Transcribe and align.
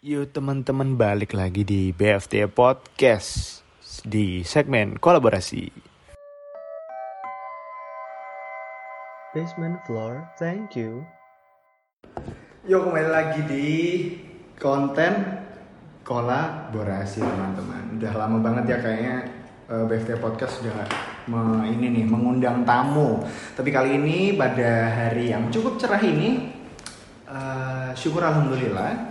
Yuk 0.00 0.32
teman-teman 0.32 0.96
balik 0.96 1.36
lagi 1.36 1.60
di 1.60 1.92
BFT 1.92 2.48
Podcast 2.48 3.60
di 4.00 4.40
segmen 4.40 4.96
kolaborasi. 4.96 5.68
Basement 9.36 9.76
floor, 9.84 10.24
thank 10.40 10.72
you. 10.72 11.04
Yuk 12.64 12.88
kembali 12.88 13.10
lagi 13.12 13.40
di 13.44 13.68
konten 14.56 15.44
kolaborasi 16.00 17.20
teman-teman. 17.20 18.00
Udah 18.00 18.12
lama 18.16 18.40
banget 18.40 18.72
ya 18.72 18.78
kayaknya 18.80 19.16
uh, 19.68 19.84
BFT 19.84 20.16
Podcast 20.16 20.64
sudah 20.64 20.80
me, 21.28 21.68
ini 21.76 22.00
nih 22.00 22.08
mengundang 22.08 22.64
tamu. 22.64 23.20
Tapi 23.52 23.68
kali 23.68 24.00
ini 24.00 24.32
pada 24.32 24.96
hari 24.96 25.28
yang 25.36 25.52
cukup 25.52 25.76
cerah 25.76 26.00
ini, 26.00 26.48
uh, 27.28 27.92
syukur 27.92 28.24
alhamdulillah 28.24 29.09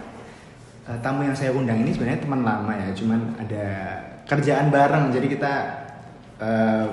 uh, 0.89 0.97
tamu 1.05 1.21
yang 1.21 1.37
saya 1.37 1.53
undang 1.53 1.85
ini 1.85 1.93
sebenarnya 1.93 2.25
teman 2.25 2.41
lama 2.41 2.73
ya, 2.73 2.89
cuman 2.97 3.37
ada 3.37 3.65
kerjaan 4.25 4.73
bareng, 4.73 5.13
jadi 5.13 5.27
kita 5.29 5.53
uh, 6.41 6.85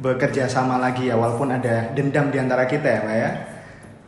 bekerja 0.00 0.48
sama 0.48 0.80
lagi 0.80 1.12
ya, 1.12 1.20
walaupun 1.20 1.52
ada 1.52 1.92
dendam 1.92 2.32
di 2.32 2.40
antara 2.40 2.64
kita 2.64 2.88
ya, 2.88 3.00
Pak 3.04 3.16
ya. 3.16 3.30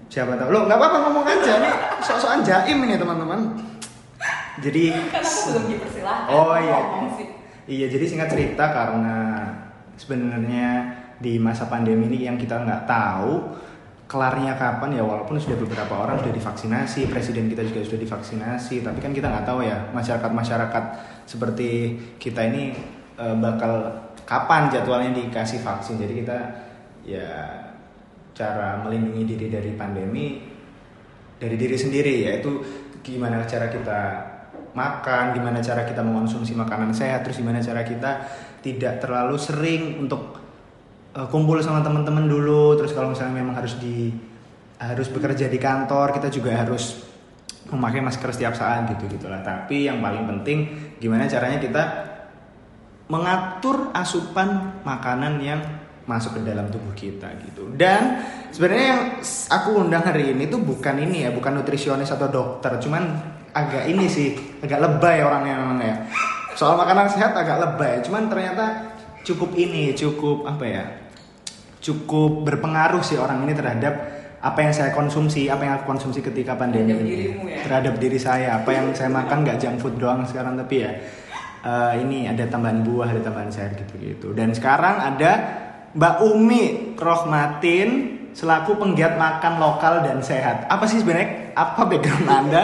Siapa 0.09 0.41
tahu, 0.41 0.49
lo 0.49 0.65
nggak 0.65 0.79
apa-apa 0.81 0.99
ngomong 1.05 1.25
aja 1.29 1.53
nih, 1.61 1.75
sok-sokan 2.01 2.41
jaim 2.41 2.81
ini 2.89 2.97
teman-teman. 2.97 3.41
Jadi, 4.59 4.91
kan 5.13 5.23
aku 5.23 5.41
belum 5.53 5.65
dipersilahkan. 5.71 6.35
oh 6.35 6.57
iya, 6.59 6.79
iya 7.69 7.87
jadi 7.87 8.05
singkat 8.11 8.33
cerita 8.33 8.65
karena 8.75 9.17
sebenarnya 9.95 10.69
di 11.23 11.39
masa 11.39 11.71
pandemi 11.71 12.11
ini 12.11 12.27
yang 12.27 12.35
kita 12.35 12.67
nggak 12.67 12.83
tahu 12.89 13.55
kelarnya 14.09 14.57
kapan 14.57 14.97
ya 14.97 15.05
walaupun 15.05 15.37
sudah 15.37 15.61
beberapa 15.61 15.93
orang 15.93 16.25
sudah 16.25 16.33
divaksinasi 16.33 17.13
presiden 17.13 17.53
kita 17.53 17.61
juga 17.69 17.85
sudah 17.85 18.01
divaksinasi 18.01 18.81
tapi 18.81 19.05
kan 19.05 19.13
kita 19.13 19.29
nggak 19.29 19.45
tahu 19.45 19.61
ya 19.61 19.93
masyarakat 19.93 20.33
masyarakat 20.33 20.85
seperti 21.29 22.01
kita 22.17 22.49
ini 22.49 22.73
eh, 23.21 23.37
bakal 23.37 24.09
kapan 24.29 24.69
jadwalnya 24.69 25.17
dikasih 25.17 25.65
vaksin. 25.65 25.97
Jadi 25.97 26.13
kita 26.21 26.39
ya 27.09 27.29
cara 28.37 28.85
melindungi 28.85 29.25
diri 29.25 29.49
dari 29.49 29.73
pandemi 29.73 30.45
dari 31.41 31.57
diri 31.57 31.77
sendiri 31.81 32.29
yaitu 32.29 32.61
gimana 33.01 33.49
cara 33.49 33.73
kita 33.73 34.01
makan 34.77 35.33
gimana 35.33 35.65
cara 35.65 35.89
kita 35.89 36.05
mengonsumsi 36.05 36.53
makanan 36.53 36.93
sehat 36.93 37.25
terus 37.25 37.41
gimana 37.41 37.59
cara 37.59 37.83
kita 37.83 38.29
tidak 38.61 39.01
terlalu 39.01 39.41
sering 39.41 40.05
untuk 40.07 40.37
uh, 41.15 41.29
kumpul 41.31 41.61
sama 41.63 41.81
teman-teman 41.81 42.27
dulu. 42.27 42.77
Terus 42.77 42.93
kalau 42.93 43.15
misalnya 43.15 43.41
memang 43.41 43.57
harus 43.57 43.79
di 43.79 44.13
harus 44.79 45.11
bekerja 45.11 45.51
di 45.51 45.59
kantor 45.59 46.15
kita 46.15 46.31
juga 46.31 46.55
harus 46.55 47.03
memakai 47.69 48.01
masker 48.01 48.31
setiap 48.33 48.55
saat 48.57 48.89
gitu 48.97 49.09
gitulah. 49.09 49.41
Tapi 49.45 49.89
yang 49.89 50.01
paling 50.01 50.25
penting 50.25 50.59
gimana 50.99 51.29
caranya 51.29 51.59
kita 51.61 51.83
mengatur 53.09 53.89
asupan 53.97 54.81
makanan 54.85 55.41
yang 55.41 55.61
masuk 56.09 56.41
ke 56.41 56.43
dalam 56.45 56.73
tubuh 56.73 56.97
kita 56.97 57.29
gitu. 57.45 57.69
Dan 57.77 58.25
sebenarnya 58.49 58.87
yang 58.89 59.03
aku 59.53 59.71
undang 59.77 60.09
hari 60.09 60.33
ini 60.33 60.49
tuh 60.49 60.61
bukan 60.65 60.97
ini 61.05 61.29
ya 61.29 61.31
bukan 61.33 61.61
nutrisionis 61.61 62.09
atau 62.09 62.33
dokter. 62.33 62.81
Cuman 62.81 63.05
agak 63.53 63.85
ini 63.89 64.09
sih 64.09 64.33
agak 64.65 64.81
lebay 64.81 65.21
orangnya 65.21 65.55
memang 65.61 65.79
ya. 65.85 65.97
Soal 66.57 66.81
makanan 66.81 67.13
sehat 67.13 67.37
agak 67.37 67.61
lebay. 67.61 68.01
Cuman 68.01 68.33
ternyata 68.33 68.97
cukup 69.25 69.55
ini 69.55 69.95
cukup 69.95 70.47
apa 70.47 70.65
ya 70.67 70.85
cukup 71.79 72.43
berpengaruh 72.47 73.03
sih 73.03 73.17
orang 73.17 73.47
ini 73.47 73.55
terhadap 73.55 73.95
apa 74.39 74.59
yang 74.63 74.71
saya 74.71 74.95
konsumsi 74.95 75.51
apa 75.51 75.63
yang 75.67 75.75
aku 75.83 75.87
konsumsi 75.91 76.23
ketika 76.23 76.55
pandemi 76.55 76.95
Terhadap 76.95 77.11
ini. 77.11 77.51
ya? 77.51 77.59
terhadap 77.67 77.95
diri 77.99 78.19
saya 78.19 78.49
apa 78.63 78.71
yang 78.71 78.87
saya 78.95 79.11
makan 79.11 79.43
nggak 79.43 79.59
junk 79.59 79.77
food 79.83 79.99
doang 79.99 80.23
sekarang 80.27 80.55
tapi 80.55 80.87
ya 80.87 80.91
eh, 81.67 81.93
ini 82.03 82.31
ada 82.31 82.47
tambahan 82.47 82.87
buah 82.87 83.11
ada 83.11 83.23
tambahan 83.23 83.51
sayur 83.51 83.75
gitu 83.83 83.95
gitu 83.99 84.29
dan 84.39 84.55
sekarang 84.55 84.95
ada 85.03 85.33
Mbak 85.89 86.17
Umi 86.21 86.63
Rohmatin 87.01 88.19
selaku 88.37 88.77
penggiat 88.79 89.17
makan 89.19 89.59
lokal 89.59 90.05
dan 90.05 90.21
sehat. 90.23 90.69
Apa 90.69 90.85
sih 90.85 91.01
sebenarnya? 91.01 91.57
Apa 91.57 91.89
background 91.89 92.29
anda 92.29 92.63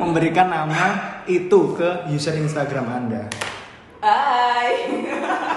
memberikan 0.00 0.50
nama 0.50 1.20
itu 1.28 1.76
ke 1.78 2.10
user 2.10 2.34
Instagram 2.34 2.86
anda? 2.90 3.22
Hai. 4.02 4.72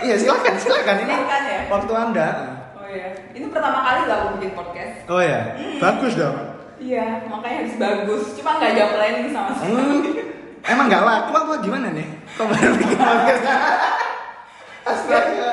iya 0.00 0.14
silakan 0.14 0.54
silakan 0.56 0.96
ini 1.00 1.14
Silakan 1.14 1.42
ya? 1.44 1.58
waktu 1.68 1.92
anda 1.94 2.28
Oh 2.76 2.86
iya. 2.86 3.08
Ini 3.30 3.46
pertama 3.48 3.82
kali 3.82 4.00
lah 4.04 4.16
aku 4.16 4.28
bikin 4.36 4.52
podcast. 4.52 4.94
oh 5.06 5.18
ya 5.18 5.40
bagus 5.76 6.14
dong 6.14 6.36
Iya, 6.76 7.24
makanya 7.24 7.64
harus 7.64 7.76
bagus. 7.76 8.24
Cuma 8.36 8.60
nggak 8.60 8.76
jawab 8.76 8.90
planning 8.94 9.32
sama 9.32 9.48
sekali. 9.50 9.72
Hmm, 9.72 10.04
emang 10.62 10.86
nggak 10.86 11.02
laku 11.02 11.32
apa 11.32 11.54
gimana 11.58 11.88
nih? 11.88 12.04
Kok 12.30 12.46
baru 12.46 12.72
bikin 12.76 12.98
podcast? 13.00 13.44
Astaga, 14.84 15.50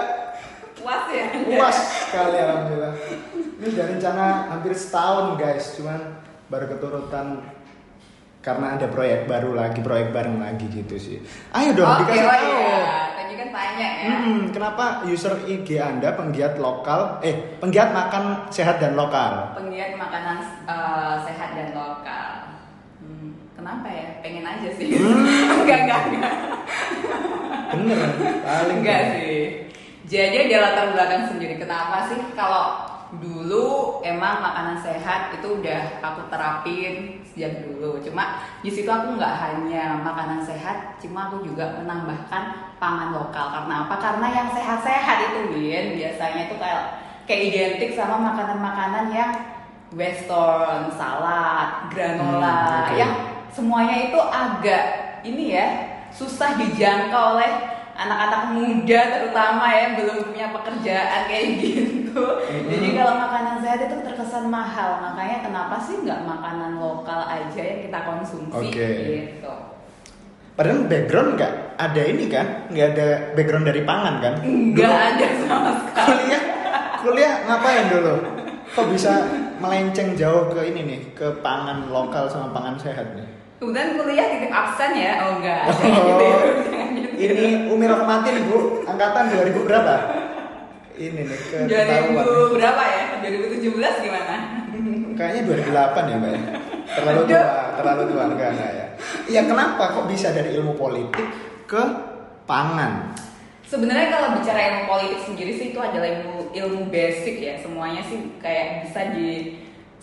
Puas 0.76 1.04
ya? 1.10 1.26
puas 1.48 1.78
sekali 2.04 2.38
alhamdulillah. 2.38 2.94
Ini 3.34 3.66
udah 3.66 3.86
rencana 3.88 4.26
hampir 4.52 4.76
setahun 4.76 5.40
guys, 5.40 5.80
cuman 5.80 6.20
baru 6.52 6.66
keturutan 6.70 7.40
karena 8.44 8.76
ada 8.76 8.92
proyek 8.92 9.24
baru 9.24 9.56
lagi, 9.56 9.80
proyek 9.80 10.12
bareng 10.12 10.44
lagi 10.44 10.68
gitu 10.68 11.00
sih. 11.00 11.18
Ayo 11.56 11.72
dong 11.80 11.88
Oke, 11.88 12.12
dikasih 12.12 12.28
oh 12.28 12.36
tahu. 12.36 12.52
iya. 12.52 13.00
Tadi 13.16 13.34
kan 13.40 13.50
tanya 13.56 13.88
ya. 14.04 14.08
Hmm, 14.20 14.42
kenapa 14.52 14.86
user 15.08 15.34
IG 15.48 15.80
Anda 15.80 16.12
penggiat 16.20 16.60
lokal, 16.60 17.24
eh 17.24 17.56
penggiat 17.64 17.96
makan 17.96 18.52
sehat 18.52 18.84
dan 18.84 19.00
lokal? 19.00 19.56
Penggiat 19.56 19.96
makanan 19.96 20.44
eh, 20.68 21.16
sehat 21.24 21.56
dan 21.56 21.72
lokal. 21.72 22.60
Hmm, 23.00 23.32
kenapa 23.56 23.88
ya? 23.88 24.20
Pengen 24.20 24.44
aja 24.44 24.70
sih. 24.76 24.92
enggak, 25.64 25.80
enggak, 25.88 26.02
enggak. 26.12 26.34
Bener, 27.72 28.00
paling 28.44 28.78
Enggak 28.84 29.02
sih. 29.16 29.40
Jadi 30.04 30.36
ada 30.52 30.58
latar 30.68 30.86
belakang 30.92 31.24
sendiri. 31.32 31.56
Kenapa 31.56 32.12
sih 32.12 32.20
kalau 32.36 32.92
dulu 33.24 34.04
emang 34.04 34.44
makanan 34.44 34.84
sehat 34.84 35.32
itu 35.32 35.64
udah 35.64 36.04
aku 36.04 36.28
terapin 36.28 37.23
sejak 37.34 37.66
dulu. 37.66 37.98
Cuma 38.06 38.46
di 38.62 38.70
situ 38.70 38.88
aku 38.88 39.18
nggak 39.18 39.34
hanya 39.42 39.98
makanan 40.06 40.46
sehat, 40.46 41.02
cuma 41.02 41.28
aku 41.34 41.42
juga 41.42 41.82
menambahkan 41.82 42.78
pangan 42.78 43.10
lokal. 43.18 43.50
Karena 43.50 43.90
apa? 43.90 43.96
Karena 43.98 44.28
yang 44.30 44.48
sehat-sehat 44.54 45.18
itu 45.34 45.40
Win 45.58 45.98
biasanya 45.98 46.42
itu 46.48 46.56
kayak 46.62 46.84
kayak 47.26 47.42
identik 47.50 47.92
sama 47.98 48.22
makanan-makanan 48.22 49.10
yang 49.10 49.32
western, 49.94 50.90
salad, 50.94 51.90
granola, 51.94 52.54
Hmm, 52.54 52.82
oke. 52.90 52.94
yang 52.98 53.14
semuanya 53.54 54.10
itu 54.10 54.20
agak 54.22 54.84
ini 55.26 55.54
ya 55.54 55.68
susah 56.10 56.58
dijangkau 56.58 57.38
oleh 57.38 57.52
anak-anak 57.94 58.58
muda 58.58 59.02
terutama 59.14 59.70
ya 59.70 59.80
yang 59.90 59.94
belum 60.02 60.18
punya 60.34 60.48
pekerjaan 60.50 61.22
kayak 61.30 61.46
gitu. 61.62 62.03
Jadi 62.70 62.88
kalau 62.94 63.14
makanan 63.18 63.56
sehat 63.66 63.80
itu 63.90 63.96
terkesan 64.06 64.46
mahal, 64.48 65.02
makanya 65.02 65.38
kenapa 65.46 65.76
sih 65.82 66.02
nggak 66.06 66.22
makanan 66.24 66.78
lokal 66.78 67.26
aja 67.26 67.62
yang 67.62 67.80
kita 67.86 68.00
konsumsi 68.06 68.54
Oke. 68.70 68.90
gitu? 69.10 69.54
Padahal 70.54 70.86
background 70.86 71.30
nggak 71.34 71.54
ada 71.82 72.02
ini 72.06 72.26
kan, 72.30 72.70
nggak 72.70 72.88
ada 72.94 73.08
background 73.34 73.66
dari 73.66 73.82
pangan 73.82 74.16
kan? 74.22 74.34
Nggak 74.46 74.94
ada 74.94 75.28
sama 75.50 75.72
sekali. 75.82 76.06
kuliah 76.06 76.44
kuliah 77.02 77.34
ngapain 77.50 77.86
dulu? 77.90 78.14
Kok 78.74 78.88
bisa 78.90 79.14
melenceng 79.58 80.18
jauh 80.18 80.50
ke 80.54 80.62
ini 80.70 80.82
nih, 80.86 81.02
ke 81.18 81.42
pangan 81.42 81.90
lokal 81.90 82.30
sama 82.30 82.54
pangan 82.54 82.78
sehat 82.78 83.18
nih? 83.18 83.28
Kemudian 83.58 83.96
kuliah 83.98 84.28
titip 84.28 84.52
absen 84.54 84.92
ya? 84.94 85.14
Oh 85.26 85.40
enggak. 85.40 85.64
Oh. 85.72 85.78
Gitu 85.82 86.24
ya. 86.26 86.38
Ini 87.24 87.72
Umi 87.72 87.86
Rohmatin 87.88 88.50
Bu, 88.50 88.84
angkatan 88.84 89.32
2000 89.32 89.56
berapa? 89.64 89.96
Ini 90.94 91.26
nih 91.26 91.38
ke 91.50 91.58
2000 91.66 91.74
ketahuan. 91.74 92.54
berapa 92.54 92.84
ya? 92.86 93.04
2017 93.26 94.06
gimana? 94.06 94.36
Kayaknya 95.18 95.42
2008 95.50 96.12
ya 96.12 96.16
Mbak 96.22 96.32
ya? 96.32 96.42
Terlalu 96.94 97.22
tua, 97.26 97.44
terlalu 97.80 98.04
tua 98.14 98.24
enggak 98.30 98.50
enggak 98.54 98.72
ya. 98.78 98.88
Iya 99.30 99.42
kenapa 99.50 99.84
kok 99.90 100.06
bisa 100.06 100.30
dari 100.30 100.54
ilmu 100.54 100.78
politik 100.78 101.26
ke 101.66 101.84
pangan? 102.46 103.18
Sebenarnya 103.66 104.14
kalau 104.14 104.38
bicara 104.38 104.60
ilmu 104.70 104.84
politik 104.86 105.20
sendiri 105.26 105.52
sih 105.58 105.74
itu 105.74 105.80
adalah 105.82 106.06
ilmu 106.06 106.54
ilmu 106.54 106.82
basic 106.94 107.42
ya. 107.42 107.58
Semuanya 107.58 108.06
sih 108.06 108.38
kayak 108.38 108.86
bisa 108.86 109.02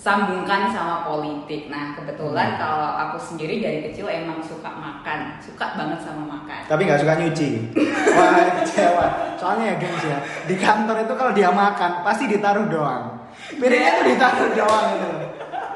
disambungkan 0.00 0.73
sama 0.73 1.05
politik. 1.05 1.69
Nah, 1.69 1.93
kebetulan 1.93 2.56
Hmm. 2.56 2.58
kalau 2.58 2.88
aku 2.97 3.20
sendiri 3.20 3.61
dari 3.61 3.85
kecil 3.85 4.08
emang 4.08 4.41
suka 4.41 4.73
makan, 4.73 5.37
suka 5.44 5.76
banget 5.76 6.00
sama 6.00 6.25
makan. 6.25 6.64
Tapi 6.64 6.88
nggak 6.88 7.05
suka 7.05 7.20
nyuci. 7.20 7.50
Wah 8.17 8.32
kecewa. 8.64 9.06
Soalnya 9.37 9.64
ya 9.67 9.76
gengs 9.76 10.05
ya, 10.08 10.19
di 10.49 10.56
kantor 10.56 11.05
itu 11.05 11.12
kalau 11.12 11.32
dia 11.37 11.52
makan 11.52 12.00
pasti 12.00 12.25
ditaruh 12.32 12.64
doang. 12.73 13.29
Piringnya 13.61 14.00
tuh 14.00 14.06
ditaruh 14.08 14.49
doang 14.56 14.85
gitu. 14.97 15.08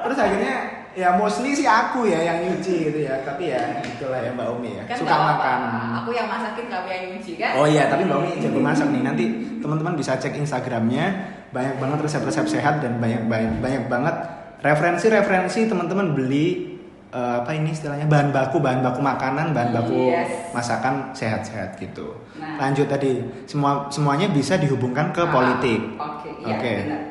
Terus 0.08 0.16
akhirnya 0.16 0.54
ya 0.96 1.08
mostly 1.20 1.52
sih 1.52 1.68
aku 1.68 2.08
ya 2.08 2.24
yang 2.24 2.48
nyuci 2.48 2.74
gitu 2.88 3.04
ya. 3.04 3.20
Tapi 3.28 3.52
ya 3.52 3.60
itulah 3.84 4.24
ya 4.24 4.32
Mbak 4.32 4.48
Umi 4.56 4.80
ya, 4.80 4.88
Kan 4.88 5.04
suka 5.04 5.12
apa-apa. 5.12 5.36
makan. 5.36 5.60
Aku 6.00 6.10
yang 6.16 6.32
masakin 6.32 6.72
kamu 6.72 6.88
yang 6.88 7.04
nyuci 7.12 7.32
kan? 7.36 7.60
Oh 7.60 7.68
iya, 7.68 7.92
tapi 7.92 8.08
Mbak 8.08 8.16
Umi 8.24 8.40
jago 8.40 8.56
masak 8.64 8.88
nih. 8.88 9.04
Nanti 9.04 9.24
teman-teman 9.60 9.92
bisa 9.92 10.16
cek 10.16 10.32
Instagramnya, 10.32 11.06
banyak 11.54 11.78
banget 11.78 11.98
resep-resep 12.02 12.46
sehat 12.50 12.82
dan 12.82 12.98
banyak 12.98 13.24
banyak 13.24 13.62
banyak 13.62 13.84
banget 13.86 14.16
referensi-referensi 14.60 15.70
teman-teman 15.70 16.12
beli 16.12 16.74
eh, 17.08 17.34
apa 17.38 17.54
ini 17.54 17.70
istilahnya 17.70 18.10
bahan 18.10 18.34
baku 18.34 18.58
bahan 18.58 18.82
baku 18.82 18.98
makanan 18.98 19.54
bahan 19.54 19.70
baku 19.70 20.10
Yes. 20.10 20.50
masakan 20.50 21.14
sehat-sehat 21.14 21.78
gitu. 21.78 22.18
Nah. 22.34 22.58
Lanjut 22.58 22.90
tadi 22.90 23.22
semua 23.46 23.86
semuanya 23.86 24.26
bisa 24.28 24.58
dihubungkan 24.58 25.14
ke 25.14 25.22
Ah, 25.22 25.30
politik. 25.30 25.80
Oke, 25.94 26.28
iya 26.42 26.58
Oke. 26.58 26.74
benar. 26.82 27.02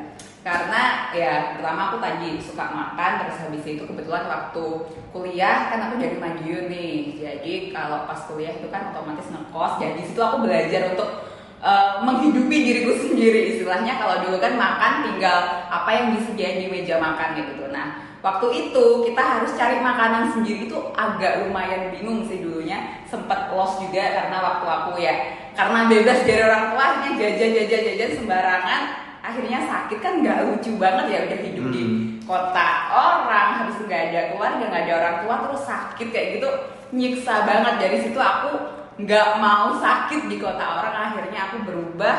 Karena 0.44 0.84
ya 1.16 1.34
pertama 1.56 1.88
aku 1.88 2.04
tadi 2.04 2.36
suka 2.36 2.68
makan 2.68 3.12
terus 3.24 3.48
habis 3.48 3.63
itu 3.63 3.80
kebetulan 3.80 4.28
waktu 4.28 4.66
kuliah 5.10 5.72
kan 5.72 5.88
aku 5.88 5.95
dari 5.95 6.19
Madiun 6.19 6.68
nih. 6.68 7.16
Jadi 7.16 7.54
kalau 7.72 8.04
pas 8.04 8.19
kuliah 8.28 8.51
itu 8.51 8.68
kan 8.68 8.92
otomatis 8.92 9.31
ngekos. 9.31 9.80
Jadi 9.80 10.04
situ 10.04 10.19
aku 10.19 10.44
belajar 10.44 10.92
untuk 10.92 11.31
uh, 11.63 12.04
menghidupi 12.04 12.57
diriku 12.68 12.94
sendiri 13.07 13.56
istilahnya. 13.56 13.98
Kalau 13.98 14.27
dulu 14.27 14.38
kan 14.44 14.54
makan 14.60 14.94
tinggal 15.10 15.39
apa 15.71 15.89
yang 15.89 16.06
disediain 16.19 16.60
di 16.60 16.68
meja 16.68 17.00
makan 17.00 17.39
gitu. 17.39 17.71
Nah, 17.71 18.04
waktu 18.19 18.48
itu 18.68 18.86
kita 19.10 19.24
harus 19.24 19.51
cari 19.56 19.80
makanan 19.80 20.36
sendiri 20.36 20.68
itu 20.68 20.77
agak 20.94 21.48
lumayan 21.48 21.89
bingung 21.95 22.27
sih 22.27 22.44
dulunya. 22.44 23.01
Sempet 23.07 23.50
lost 23.56 23.80
juga 23.80 24.04
karena 24.04 24.38
waktu 24.44 24.65
aku 24.68 24.92
ya. 25.00 25.15
Karena 25.56 25.88
bebas 25.88 26.19
dari 26.27 26.42
orang 26.44 26.75
tuanya 26.75 27.10
jajan 27.15 27.50
jajan 27.56 27.81
jajan 27.94 28.12
sembarangan 28.19 28.81
akhirnya 29.24 29.63
sakit 29.63 30.04
kan 30.04 30.19
nggak 30.19 30.51
lucu 30.51 30.75
banget 30.75 31.06
ya 31.16 31.19
udah 31.31 31.39
hidup 31.48 31.66
di 31.71 31.81
Hmm. 31.83 31.98
kota 32.27 32.69
orang. 32.92 33.50
Habis 33.63 33.88
nggak 33.88 34.01
ada 34.12 34.21
keluarga 34.36 34.63
nggak 34.68 34.83
ada 34.83 34.94
orang 35.00 35.16
tua 35.24 35.36
terus 35.48 35.63
sakit 35.63 36.07
kayak 36.12 36.27
gitu. 36.39 36.50
Nyiksa 36.94 37.45
banget. 37.48 37.74
Dari 37.80 37.98
situ 38.04 38.19
aku 38.19 38.82
nggak 38.94 39.28
mau 39.42 39.74
sakit 39.81 40.30
di 40.30 40.38
kota 40.38 40.62
orang 40.62 40.95
akhirnya 41.10 41.50
aku 41.50 41.66
berubah 41.66 42.18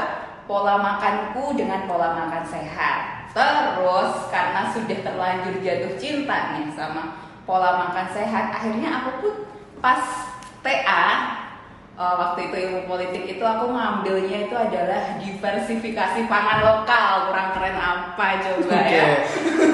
pola 0.50 0.75
makanku 0.82 1.55
dengan 1.55 1.87
pola 1.87 2.12
makan 2.19 2.44
sehat 2.44 3.31
terus 3.31 4.31
karena 4.31 4.71
sudah 4.75 4.99
terlanjur 5.06 5.55
jatuh 5.62 5.94
cinta 5.99 6.55
nih 6.59 6.71
sama 6.75 7.19
pola 7.47 7.79
makan 7.87 8.06
sehat 8.11 8.59
akhirnya 8.59 8.91
aku 8.91 9.11
pun 9.23 9.35
pas 9.79 10.03
TA 10.65 11.06
uh, 11.94 12.15
waktu 12.19 12.50
itu 12.50 12.56
ilmu 12.69 12.81
politik 12.91 13.25
itu 13.38 13.44
aku 13.44 13.71
ngambilnya 13.71 14.50
itu 14.50 14.55
adalah 14.55 15.19
diversifikasi 15.23 16.21
pangan 16.26 16.59
lokal 16.62 17.31
kurang 17.31 17.49
keren 17.55 17.76
apa 17.79 18.26
coba 18.43 18.75
Oke. 18.82 18.94
ya 18.94 19.06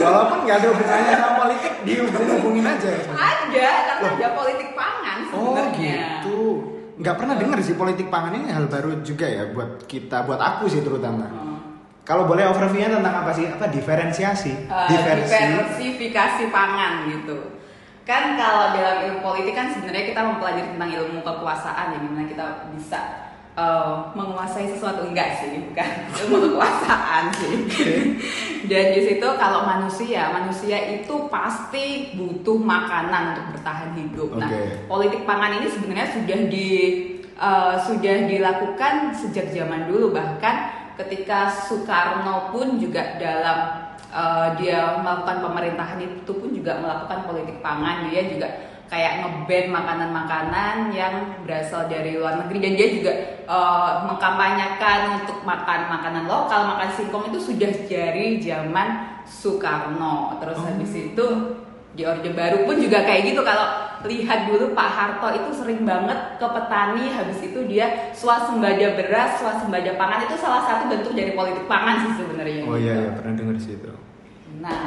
Walaupun 0.01 0.39
nggak 0.49 0.57
ada 0.65 0.69
hubungannya 0.73 1.13
sama 1.13 1.33
politik, 1.45 1.73
dihubung-hubungin 1.85 2.65
aja. 2.65 2.91
ada 3.13 3.69
karena 3.85 4.09
ada 4.17 4.29
politik 4.33 4.69
pangan 4.73 5.19
Oh 5.31 5.53
sebenarnya 5.53 6.25
gitu. 6.25 6.41
Nggak 7.01 7.17
pernah 7.17 7.35
dengar 7.41 7.59
sih 7.65 7.75
politik 7.75 8.13
pangan 8.13 8.37
ini 8.37 8.53
hal 8.53 8.69
baru 8.69 9.01
juga 9.01 9.25
ya 9.25 9.49
buat 9.51 9.89
kita, 9.89 10.29
buat 10.29 10.37
aku 10.37 10.69
sih 10.69 10.85
terutama. 10.85 11.25
Hmm. 11.27 11.59
Kalau 12.05 12.29
boleh 12.29 12.45
overview-nya 12.53 12.93
tentang 13.01 13.25
apa 13.25 13.33
sih? 13.33 13.49
Apa 13.49 13.73
diferensiasi? 13.73 14.69
Uh, 14.69 14.89
diversifikasi 14.89 16.53
pangan 16.53 17.09
gitu 17.09 17.61
kan 18.11 18.35
kalau 18.35 18.75
dalam 18.75 19.07
ilmu 19.07 19.21
politik 19.23 19.55
kan 19.55 19.71
sebenarnya 19.71 20.11
kita 20.11 20.19
mempelajari 20.19 20.75
tentang 20.75 20.91
ilmu 20.99 21.23
kekuasaan 21.23 21.95
ya 21.95 21.99
gimana 22.03 22.27
kita 22.27 22.45
bisa 22.75 23.30
uh, 23.61 24.09
menguasai 24.17 24.73
sesuatu. 24.73 25.05
Enggak 25.05 25.45
sih 25.45 25.61
bukan. 25.61 25.89
Ilmu 26.25 26.37
kekuasaan 26.49 27.25
sih. 27.37 27.55
Dan 28.71 28.85
di 28.97 29.01
situ 29.05 29.29
kalau 29.37 29.69
manusia 29.69 30.33
manusia 30.33 31.01
itu 31.01 31.29
pasti 31.29 32.17
butuh 32.17 32.57
makanan 32.57 33.37
untuk 33.37 33.47
bertahan 33.57 33.91
hidup. 33.97 34.37
Nah 34.41 34.49
Oke. 34.49 34.89
politik 34.89 35.23
pangan 35.29 35.61
ini 35.61 35.67
sebenarnya 35.69 36.09
sudah 36.17 36.41
di 36.49 36.69
uh, 37.37 37.75
sudah 37.77 38.17
dilakukan 38.29 39.17
sejak 39.17 39.53
zaman 39.53 39.91
dulu. 39.91 40.13
Bahkan 40.15 40.57
ketika 41.01 41.49
Soekarno 41.49 42.53
pun 42.53 42.77
juga 42.77 43.17
dalam 43.17 43.91
uh, 44.13 44.55
dia 44.61 45.01
melakukan 45.01 45.41
pemerintahan 45.41 45.99
itu 46.05 46.33
pun 46.33 46.53
juga 46.53 46.79
melakukan 46.79 47.27
politik 47.27 47.57
pangan. 47.65 48.13
Dia 48.13 48.29
juga 48.29 48.70
kayak 48.91 49.23
ngeban 49.23 49.71
makanan-makanan 49.71 50.91
yang 50.91 51.15
berasal 51.47 51.87
dari 51.87 52.19
luar 52.19 52.43
negeri 52.43 52.59
dan 52.59 52.73
dia 52.75 52.89
juga 52.91 53.13
uh, 53.47 54.03
mengkampanyekan 54.05 55.23
untuk 55.23 55.47
makan 55.47 55.87
makanan 55.89 56.27
lokal 56.27 56.75
makan 56.75 56.91
singkong 56.93 57.31
itu 57.31 57.39
sudah 57.39 57.71
dari 57.87 58.43
zaman 58.43 58.89
Soekarno 59.25 60.43
terus 60.43 60.59
Oh. 60.59 60.67
habis 60.67 60.91
itu 60.91 61.27
di 61.91 62.03
Orde 62.03 62.31
Baru 62.31 62.67
pun 62.67 62.79
juga 62.79 63.03
kayak 63.03 63.31
gitu 63.31 63.43
kalau 63.43 63.67
lihat 64.07 64.47
dulu 64.47 64.75
Pak 64.75 64.91
Harto 64.91 65.29
itu 65.35 65.51
sering 65.55 65.83
banget 65.83 66.39
ke 66.39 66.47
petani 66.47 67.11
habis 67.11 67.39
itu 67.43 67.67
dia 67.67 68.11
swasembada 68.11 68.95
beras 68.95 69.39
swasembada 69.39 69.95
pangan 69.95 70.27
itu 70.27 70.35
salah 70.35 70.67
satu 70.67 70.87
bentuk 70.87 71.15
dari 71.15 71.35
politik 71.35 71.67
pangan 71.67 72.07
sih 72.07 72.13
sebenarnya 72.19 72.63
Oh 72.65 72.75
gitu. 72.75 72.87
iya, 72.87 72.95
iya 72.97 73.11
pernah 73.15 73.35
dengar 73.35 73.57
sih 73.59 73.75
itu. 73.75 73.91
Nah, 74.59 74.83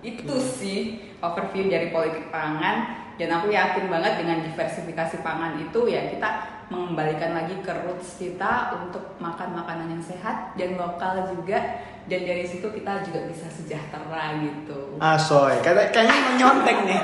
itu 0.00 0.34
sih 0.40 0.78
overview 1.20 1.68
dari 1.68 1.88
politik 1.88 2.28
pangan 2.28 3.01
dan 3.22 3.38
aku 3.38 3.54
yakin 3.54 3.86
banget 3.86 4.18
dengan 4.18 4.42
diversifikasi 4.42 5.22
pangan 5.22 5.54
itu 5.62 5.86
ya 5.86 6.10
kita 6.10 6.42
mengembalikan 6.74 7.38
lagi 7.38 7.54
ke 7.62 7.70
roots 7.86 8.18
kita 8.18 8.74
untuk 8.82 9.14
makan 9.22 9.62
makanan 9.62 9.94
yang 9.94 10.02
sehat 10.02 10.50
dan 10.58 10.74
lokal 10.74 11.30
juga 11.30 11.78
dan 12.10 12.20
dari 12.26 12.42
situ 12.42 12.66
kita 12.66 12.98
juga 13.06 13.22
bisa 13.30 13.46
sejahtera 13.46 14.42
gitu. 14.42 14.98
Ah, 14.98 15.14
soy. 15.14 15.54
Kayaknya, 15.62 15.94
kayaknya 15.94 16.18
menyontek 16.34 16.76
nih. 16.82 17.00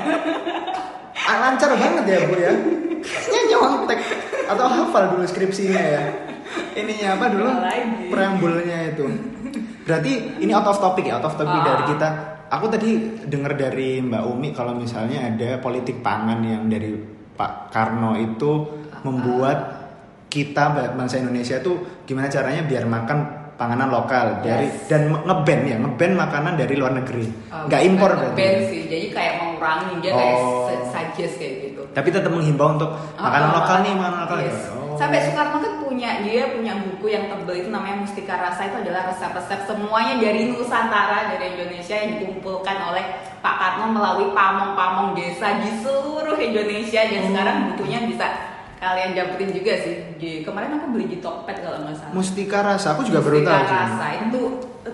Ah, 1.23 1.35
lancar 1.39 1.71
banget 1.79 2.03
ya, 2.03 2.19
Bu 2.27 2.35
ya. 2.35 2.51
Kayaknya 2.99 3.41
nyontek. 3.55 3.99
Atau 4.51 4.65
hafal 4.67 5.03
dulu 5.15 5.23
skripsinya 5.23 5.79
ya. 5.79 6.03
Ininya 6.75 7.15
apa 7.15 7.25
dulu? 7.31 7.47
Preambulnya 8.11 8.91
itu. 8.91 9.07
Berarti 9.87 10.11
ini 10.43 10.51
out 10.51 10.67
of 10.67 10.83
topic 10.83 11.07
ya, 11.07 11.15
out 11.15 11.31
of 11.31 11.39
topic 11.39 11.63
Ah. 11.63 11.63
dari 11.63 11.83
kita. 11.95 12.09
Aku 12.49 12.65
tadi 12.67 12.97
dengar 13.23 13.53
dari 13.53 14.01
Mbak 14.01 14.23
Umi 14.25 14.49
kalau 14.49 14.73
misalnya 14.73 15.21
ada 15.23 15.57
politik 15.57 16.01
pangan 16.01 16.41
yang 16.41 16.65
dari 16.65 16.97
Pak 17.31 17.69
Karno 17.69 18.13
itu 18.13 18.65
membuat 19.03 19.57
kita 20.25 20.67
bangsa 20.91 21.17
Indonesia 21.17 21.57
tuh 21.57 21.77
gimana 22.03 22.25
caranya 22.25 22.61
biar 22.61 22.85
makan 22.85 23.19
panganan 23.55 23.87
lokal 23.87 24.39
dari 24.39 24.65
Yes. 24.65 24.87
dan 24.87 25.07
ngeban 25.09 25.59
ya 25.63 25.75
ngeban 25.77 26.15
makanan 26.15 26.53
dari 26.55 26.73
luar 26.73 26.95
negeri 26.95 27.27
Uh, 27.49 27.65
nggak 27.65 27.81
impor 27.83 28.11
berarti 28.13 28.33
nge-ban 28.33 28.55
sih 28.65 28.81
jadi 28.87 29.05
kayak 29.09 29.33
mengurangi 29.37 29.93
dia 29.99 30.11
kayak 30.11 30.35
Oh. 30.37 30.65
se- 30.65 30.85
suggest 30.87 31.33
kayak 31.37 31.53
gitu 31.65 31.81
tapi 31.91 32.07
tetap 32.07 32.29
menghimbau 32.29 32.69
untuk 32.71 32.89
makanan 33.15 33.49
Oh, 33.49 33.55
lokal 33.57 33.77
nih 33.81 33.93
makanan 33.93 34.19
lokal 34.21 34.37
yes. 34.39 34.59
Oh. 34.69 34.95
sampai 34.95 35.19
Soekarno 35.21 35.57
kan 35.59 35.73
punya 35.99 36.23
dia 36.23 36.47
punya 36.55 36.79
buku 36.79 37.11
yang 37.11 37.27
tebel 37.27 37.59
itu 37.59 37.67
namanya 37.67 38.07
Mustika 38.07 38.39
Rasa. 38.39 38.71
Itu 38.71 38.87
adalah 38.87 39.11
resep-resep 39.11 39.67
semuanya 39.67 40.15
dari 40.15 40.47
Nusantara 40.47 41.35
dari 41.35 41.59
Indonesia 41.59 41.91
yang 41.91 42.23
dikumpulkan 42.23 42.77
oleh 42.87 43.03
Pak 43.43 43.55
Karno 43.59 43.91
melalui 43.91 44.31
pamong-pamong 44.31 45.11
desa 45.19 45.59
di 45.59 45.67
seluruh 45.83 46.39
Indonesia. 46.39 47.03
Dan 47.03 47.19
Oh. 47.19 47.27
sekarang 47.35 47.57
bukunya 47.75 47.99
bisa 48.07 48.31
kalian 48.79 49.11
dapetin 49.11 49.51
juga 49.51 49.75
sih. 49.75 49.95
Di 50.15 50.31
kemarin 50.47 50.79
aku 50.79 50.95
beli 50.95 51.05
di 51.11 51.17
Tokped 51.19 51.57
kalau 51.59 51.83
nggak 51.83 51.95
salah. 51.99 52.15
Mustika 52.15 52.59
Rasa 52.63 52.87
aku 52.95 53.03
juga 53.03 53.19
baru 53.19 53.43
Mustika 53.43 53.51
tahu 53.51 53.67
sih. 53.67 53.75
Rasa. 53.75 54.07
Itu 54.23 54.41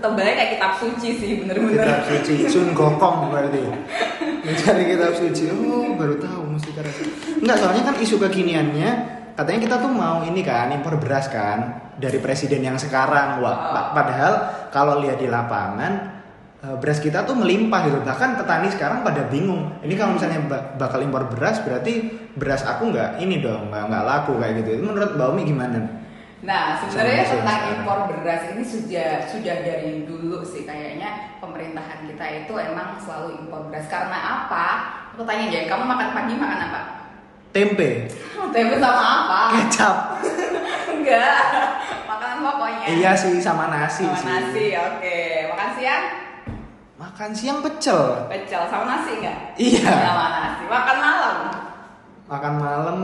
tebalnya 0.02 0.34
kayak 0.42 0.52
kitab 0.58 0.72
suci 0.82 1.10
sih 1.22 1.32
bener-bener. 1.38 1.86
Kitab 1.86 2.02
suci 2.10 2.34
Sun 2.50 2.74
Gokong 2.74 3.30
berarti. 3.30 3.62
Mencari 4.50 4.84
kitab 4.90 5.14
suci. 5.14 5.54
Oh 5.54 5.94
baru 5.94 6.18
tahu 6.18 6.58
Mustika 6.58 6.82
Rasa. 6.82 7.06
Enggak 7.38 7.58
soalnya 7.62 7.94
kan 7.94 7.96
isu 8.02 8.18
kekiniannya 8.18 9.22
katanya 9.36 9.60
kita 9.68 9.76
tuh 9.84 9.92
mau 9.92 10.24
ini 10.24 10.42
kan 10.42 10.72
impor 10.72 10.96
beras 10.98 11.28
kan 11.28 11.92
dari 11.96 12.20
presiden 12.20 12.64
yang 12.64 12.80
sekarang. 12.80 13.40
Wah 13.44 13.56
pa- 13.72 13.90
padahal 13.94 14.34
kalau 14.72 15.00
lihat 15.04 15.20
di 15.20 15.28
lapangan 15.28 15.92
eh, 16.64 16.76
beras 16.80 17.00
kita 17.00 17.24
tuh 17.24 17.36
melimpah 17.36 17.88
gitu. 17.88 18.00
Bahkan 18.02 18.40
petani 18.40 18.68
sekarang 18.72 19.04
pada 19.04 19.28
bingung. 19.28 19.76
Ini 19.84 19.94
kalau 19.96 20.16
misalnya 20.18 20.40
ba- 20.48 20.66
bakal 20.76 21.04
impor 21.04 21.28
beras 21.32 21.60
berarti 21.62 21.94
beras 22.36 22.64
aku 22.64 22.92
nggak 22.92 23.20
ini 23.20 23.40
dong 23.40 23.72
nggak 23.72 23.84
nggak 23.92 24.04
laku 24.04 24.40
kayak 24.40 24.64
gitu. 24.64 24.70
Itu 24.80 24.84
menurut 24.88 25.12
Mbak 25.16 25.28
Umi 25.36 25.44
gimana? 25.46 25.80
Nah, 26.46 26.78
sebenarnya 26.78 27.26
tentang 27.26 27.74
impor 27.74 28.06
beras 28.06 28.54
ini 28.54 28.62
sudah 28.62 29.26
sudah 29.26 29.56
dari 29.66 30.06
dulu 30.06 30.46
sih. 30.46 30.62
Kayaknya 30.62 31.40
pemerintahan 31.42 32.06
kita 32.06 32.26
itu 32.46 32.54
emang 32.54 33.00
selalu 33.02 33.42
impor 33.42 33.66
beras. 33.72 33.88
Karena 33.90 34.46
apa? 34.46 34.68
Aku 35.16 35.24
tanya 35.24 35.48
aja, 35.48 35.66
kamu 35.66 35.84
makan 35.88 36.10
pagi 36.12 36.34
makan 36.36 36.60
apa? 36.70 36.82
Tempe 37.56 38.12
Tempe 38.52 38.76
sama 38.80 39.04
apa? 39.24 39.40
kecap 39.56 39.96
Enggak. 40.96 41.40
Makanan 42.08 42.38
pokoknya. 42.44 42.86
iya 42.92 43.12
sih 43.16 43.40
sama 43.40 43.72
nasi 43.72 44.04
Sama 44.04 44.16
sih 44.20 44.28
nasi, 44.28 44.66
oke. 44.76 45.18
Makan 45.56 45.70
siang? 45.80 46.04
makan 46.96 47.32
siang 47.32 47.58
pecel 47.64 48.28
Pecel 48.28 48.64
sama 48.68 48.84
nasi 48.88 49.12
enggak? 49.20 49.38
Iya. 49.56 49.88
Sama 49.88 50.26
nasi. 50.32 50.64
Makan 50.68 50.98
malam? 51.00 51.38
makan 52.26 52.54
malam 52.58 53.00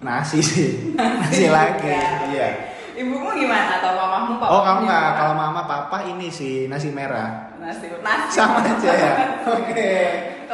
nasi 0.00 0.38
sih 0.44 0.92
nasi 1.20 1.48
lagi 1.48 1.88
juga. 1.88 2.28
iya 2.28 2.48
Ibumu 2.92 3.32
gimana 3.32 3.80
atau 3.80 3.96
mamamu? 3.96 4.36
oh 4.36 4.60
papamu 4.60 4.60
kamu 4.60 4.80
nggak 4.84 5.08
kalau 5.16 5.32
mama 5.32 5.62
papa 5.64 5.98
ini 6.04 6.28
sih 6.28 6.68
nasi 6.68 6.92
merah 6.92 7.48
nasi 7.56 7.88
nasi 8.04 8.28
sama 8.36 8.60
aja 8.60 8.90
ya 8.92 9.12
oke 9.56 9.92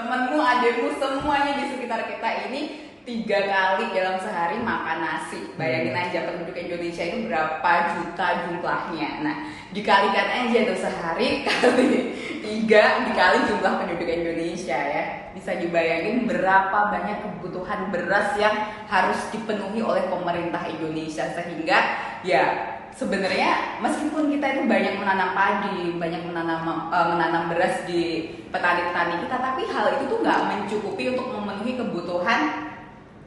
temenmu, 0.06 0.38
adikmu, 0.38 0.88
semuanya 1.02 1.58
di 1.58 1.64
sekitar 1.74 2.06
kita 2.06 2.46
ini 2.46 2.86
tiga 3.02 3.42
kali 3.42 3.90
dalam 3.90 4.22
sehari 4.22 4.62
makan 4.62 4.98
nasi. 5.02 5.50
Bayangin 5.58 5.94
Hmm. 5.98 6.02
aja 6.06 6.18
penduduk 6.30 6.54
Indonesia 6.54 7.02
itu 7.10 7.26
berapa 7.26 7.72
juta 7.98 8.26
jumlahnya. 8.46 9.10
Nah, 9.26 9.36
dikalikan 9.74 10.28
aja 10.46 10.58
tuh 10.62 10.78
sehari 10.78 11.28
kali 11.46 12.14
tiga 12.38 13.02
dikali 13.02 13.38
jumlah 13.50 13.72
penduduk 13.82 14.06
Indonesia 14.06 14.78
ya 14.78 15.04
bisa 15.34 15.58
dibayangin 15.58 16.30
berapa 16.30 16.94
banyak 16.94 17.18
kebutuhan 17.26 17.90
beras 17.90 18.38
yang 18.38 18.54
harus 18.86 19.18
dipenuhi 19.34 19.82
oleh 19.82 20.06
pemerintah 20.06 20.62
Indonesia 20.70 21.26
sehingga 21.34 21.78
ya 22.22 22.75
sebenarnya 22.96 23.80
meskipun 23.84 24.32
kita 24.32 24.46
itu 24.56 24.62
banyak 24.64 24.94
menanam 24.96 25.30
padi 25.36 25.92
banyak 26.00 26.22
menanam 26.24 26.64
uh, 26.64 27.06
menanam 27.12 27.52
beras 27.52 27.84
di 27.84 28.32
petani-petani 28.48 29.20
kita 29.28 29.36
tapi 29.36 29.62
hal 29.68 30.00
itu 30.00 30.04
tuh 30.08 30.18
nggak 30.24 30.40
mencukupi 30.48 31.12
untuk 31.12 31.28
memenuhi 31.28 31.76
kebutuhan 31.76 32.72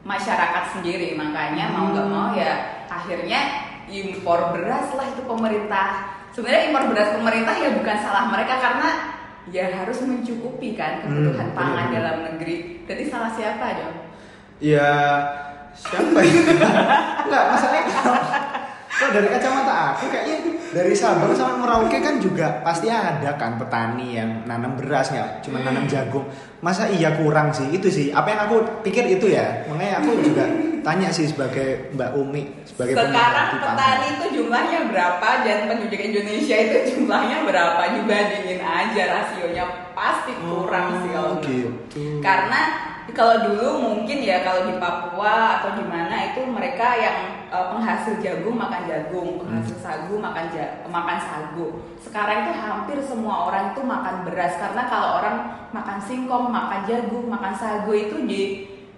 masyarakat 0.02 0.64
sendiri 0.74 1.14
makanya 1.14 1.70
mau 1.70 1.94
nggak 1.94 2.08
mau 2.10 2.34
ya 2.34 2.82
akhirnya 2.90 3.70
impor 3.86 4.54
beras 4.54 4.90
lah 4.98 5.06
itu 5.06 5.22
pemerintah 5.22 6.18
sebenarnya 6.34 6.74
impor 6.74 6.84
beras 6.90 7.10
pemerintah 7.14 7.54
ya 7.54 7.70
bukan 7.74 7.96
salah 8.02 8.26
mereka 8.26 8.54
karena 8.58 8.88
ya 9.50 9.66
harus 9.82 9.98
mencukupi 10.06 10.78
kan 10.78 11.02
kebutuhan 11.02 11.48
hmm, 11.50 11.58
pangan 11.58 11.86
bener. 11.90 11.96
dalam 11.96 12.16
negeri. 12.28 12.56
Jadi 12.86 13.02
salah 13.10 13.30
siapa 13.34 13.66
dong? 13.82 13.96
Ya 14.62 14.90
siapa 15.74 16.18
ya? 16.22 16.40
Enggak, 17.26 17.44
masalahnya 17.50 17.82
kalau 19.00 19.16
dari 19.16 19.28
kacamata 19.32 19.96
aku 19.96 20.12
kayaknya 20.12 20.36
dari 20.70 20.92
Sabang 20.92 21.32
sama 21.32 21.56
Merauke 21.56 21.98
kan 21.98 22.20
juga 22.20 22.60
pasti 22.60 22.92
ada 22.92 23.34
kan 23.40 23.56
petani 23.56 24.20
yang 24.20 24.44
nanam 24.44 24.76
beras 24.76 25.08
nggak 25.08 25.40
cuma 25.40 25.58
hmm. 25.58 25.66
nanam 25.66 25.84
jagung. 25.88 26.28
Masa 26.60 26.86
iya 26.92 27.16
kurang 27.16 27.50
sih? 27.50 27.64
Itu 27.72 27.88
sih. 27.88 28.12
Apa 28.12 28.28
yang 28.36 28.40
aku 28.44 28.84
pikir 28.84 29.08
itu 29.08 29.32
ya? 29.32 29.64
Makanya 29.72 30.04
aku 30.04 30.10
juga 30.20 30.44
tanya 30.84 31.08
sih 31.08 31.26
sebagai 31.32 31.90
Mbak 31.96 32.10
Umi 32.16 32.42
sebagai 32.68 32.92
sekarang 33.00 33.48
petani 33.56 34.06
itu 34.20 34.26
jumlahnya 34.36 34.80
berapa 34.92 35.28
dan 35.48 35.58
penduduk 35.68 36.00
Indonesia 36.00 36.56
itu 36.60 36.76
jumlahnya 36.92 37.38
berapa? 37.48 37.82
Dibandingin 37.96 38.60
aja 38.60 39.02
rasionya 39.16 39.64
pasti 39.96 40.32
kurang 40.44 40.86
oh, 40.92 40.98
sih 41.00 41.10
kalau 41.10 41.32
gitu. 41.40 41.70
karena 42.20 42.89
kalau 43.16 43.36
dulu 43.46 43.68
mungkin 43.80 44.18
ya 44.20 44.42
kalau 44.42 44.66
di 44.66 44.74
Papua 44.76 45.60
atau 45.60 45.78
di 45.78 45.84
mana 45.86 46.32
itu 46.32 46.42
mereka 46.44 46.96
yang 46.98 47.16
uh, 47.50 47.70
penghasil 47.74 48.18
jagung 48.22 48.56
makan 48.56 48.86
jagung, 48.86 49.40
penghasil 49.42 49.76
hmm. 49.76 49.84
sagu 49.84 50.14
makan 50.16 50.44
ja 50.54 50.84
makan 50.86 51.18
sagu. 51.18 51.66
Sekarang 52.02 52.46
itu 52.46 52.52
hampir 52.56 52.98
semua 53.02 53.50
orang 53.50 53.74
itu 53.74 53.80
makan 53.84 54.26
beras 54.26 54.58
karena 54.58 54.82
kalau 54.86 55.22
orang 55.22 55.36
makan 55.70 55.98
singkong, 56.02 56.50
makan 56.50 56.80
jagung, 56.86 57.26
makan 57.26 57.54
sagu 57.54 57.92
itu 57.94 58.16
di 58.26 58.42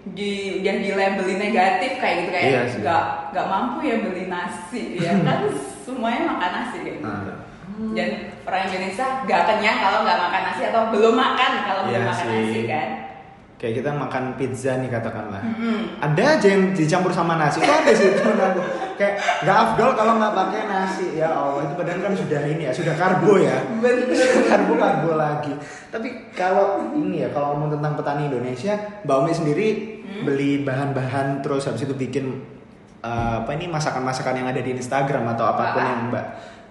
di 0.03 0.59
yang 0.59 0.83
di 0.83 0.91
labelin 0.91 1.39
negatif 1.39 1.95
kayak 2.03 2.15
gitu 2.27 2.29
kayak 2.35 2.47
iya 2.51 2.61
nggak 2.67 3.03
nggak 3.31 3.47
mampu 3.47 3.77
ya 3.87 3.95
beli 4.03 4.27
nasi 4.27 4.99
ya 4.99 5.15
kan 5.27 5.47
semuanya 5.85 6.21
makan 6.33 6.51
nasi 6.51 6.77
kayak 6.83 6.97
gitu. 6.99 7.33
Hmm. 7.73 7.95
Dan 7.97 8.09
orang 8.45 8.69
Indonesia 8.69 9.05
nggak 9.23 9.41
kenyang 9.49 9.77
kalau 9.79 9.99
nggak 10.03 10.19
makan 10.19 10.41
nasi 10.51 10.61
atau 10.67 10.81
belum 10.91 11.15
makan 11.15 11.51
kalau 11.63 11.81
iya 11.87 11.89
belum 11.95 12.09
makan 12.11 12.25
nasi 12.27 12.61
kan 12.67 13.12
kayak 13.63 13.79
kita 13.79 13.95
makan 13.95 14.35
pizza 14.35 14.75
nih 14.75 14.91
katakanlah. 14.91 15.39
Mm-hmm. 15.39 16.03
ada 16.03 16.23
aja 16.35 16.47
yang 16.51 16.75
dicampur 16.75 17.15
sama 17.15 17.39
nasi. 17.39 17.63
Itu 17.63 17.71
ada 17.71 17.91
sih 17.95 18.11
temen 18.11 18.35
aku 18.35 18.59
kayak 18.99 19.15
nggak 19.47 19.55
afdol 19.55 19.91
kalau 19.95 20.19
nggak 20.19 20.35
pakai 20.35 20.61
nasi. 20.67 21.07
Ya 21.15 21.31
allah 21.31 21.63
itu 21.63 21.71
padahal 21.79 22.03
kan 22.03 22.11
sudah 22.11 22.41
ini 22.43 22.67
ya 22.67 22.75
sudah 22.75 22.91
karbo 22.99 23.39
ya. 23.39 23.63
Karbo 24.51 24.75
karbo 24.75 25.15
lagi. 25.15 25.55
Tapi 25.87 26.35
kalau 26.35 26.91
ini 26.91 27.23
ya 27.23 27.31
kalau 27.31 27.55
ngomong 27.55 27.79
tentang 27.79 27.95
petani 27.95 28.27
Indonesia 28.27 28.75
mbak 29.07 29.15
Umi 29.23 29.31
sendiri 29.31 29.67
hmm? 30.03 30.27
beli 30.27 30.51
bahan-bahan 30.67 31.39
terus 31.39 31.63
habis 31.63 31.87
itu 31.87 31.95
bikin 31.95 32.43
uh, 32.99 33.47
apa 33.47 33.55
ini 33.55 33.71
masakan-masakan 33.71 34.43
yang 34.43 34.47
ada 34.51 34.59
di 34.59 34.75
Instagram 34.75 35.23
atau 35.39 35.47
apa 35.47 35.63
pun 35.71 35.83
yang 35.87 36.01
mbak 36.11 36.25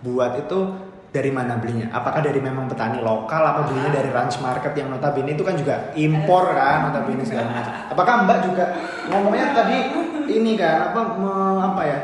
buat 0.05 0.45
itu 0.45 0.92
dari 1.13 1.29
mana 1.29 1.61
belinya? 1.61 1.93
Apakah 1.93 2.25
dari 2.25 2.41
memang 2.41 2.67
petani 2.73 3.05
lokal 3.05 3.45
apa 3.45 3.69
belinya 3.69 3.93
dari 3.93 4.09
ranch 4.09 4.41
market 4.41 4.73
yang 4.73 4.89
notabene 4.89 5.37
itu 5.37 5.45
kan 5.45 5.55
juga 5.61 5.93
impor 5.93 6.57
kan 6.57 6.89
notabene 6.89 7.21
segala 7.23 7.53
macam. 7.53 7.73
Apakah 7.93 8.15
Mbak 8.25 8.39
juga 8.49 8.65
ngomongnya 9.13 9.53
tadi 9.53 9.93
ini 10.33 10.57
kan 10.57 10.91
apa 10.91 11.01
me, 11.21 11.33
apa 11.61 11.83
ya? 11.85 11.99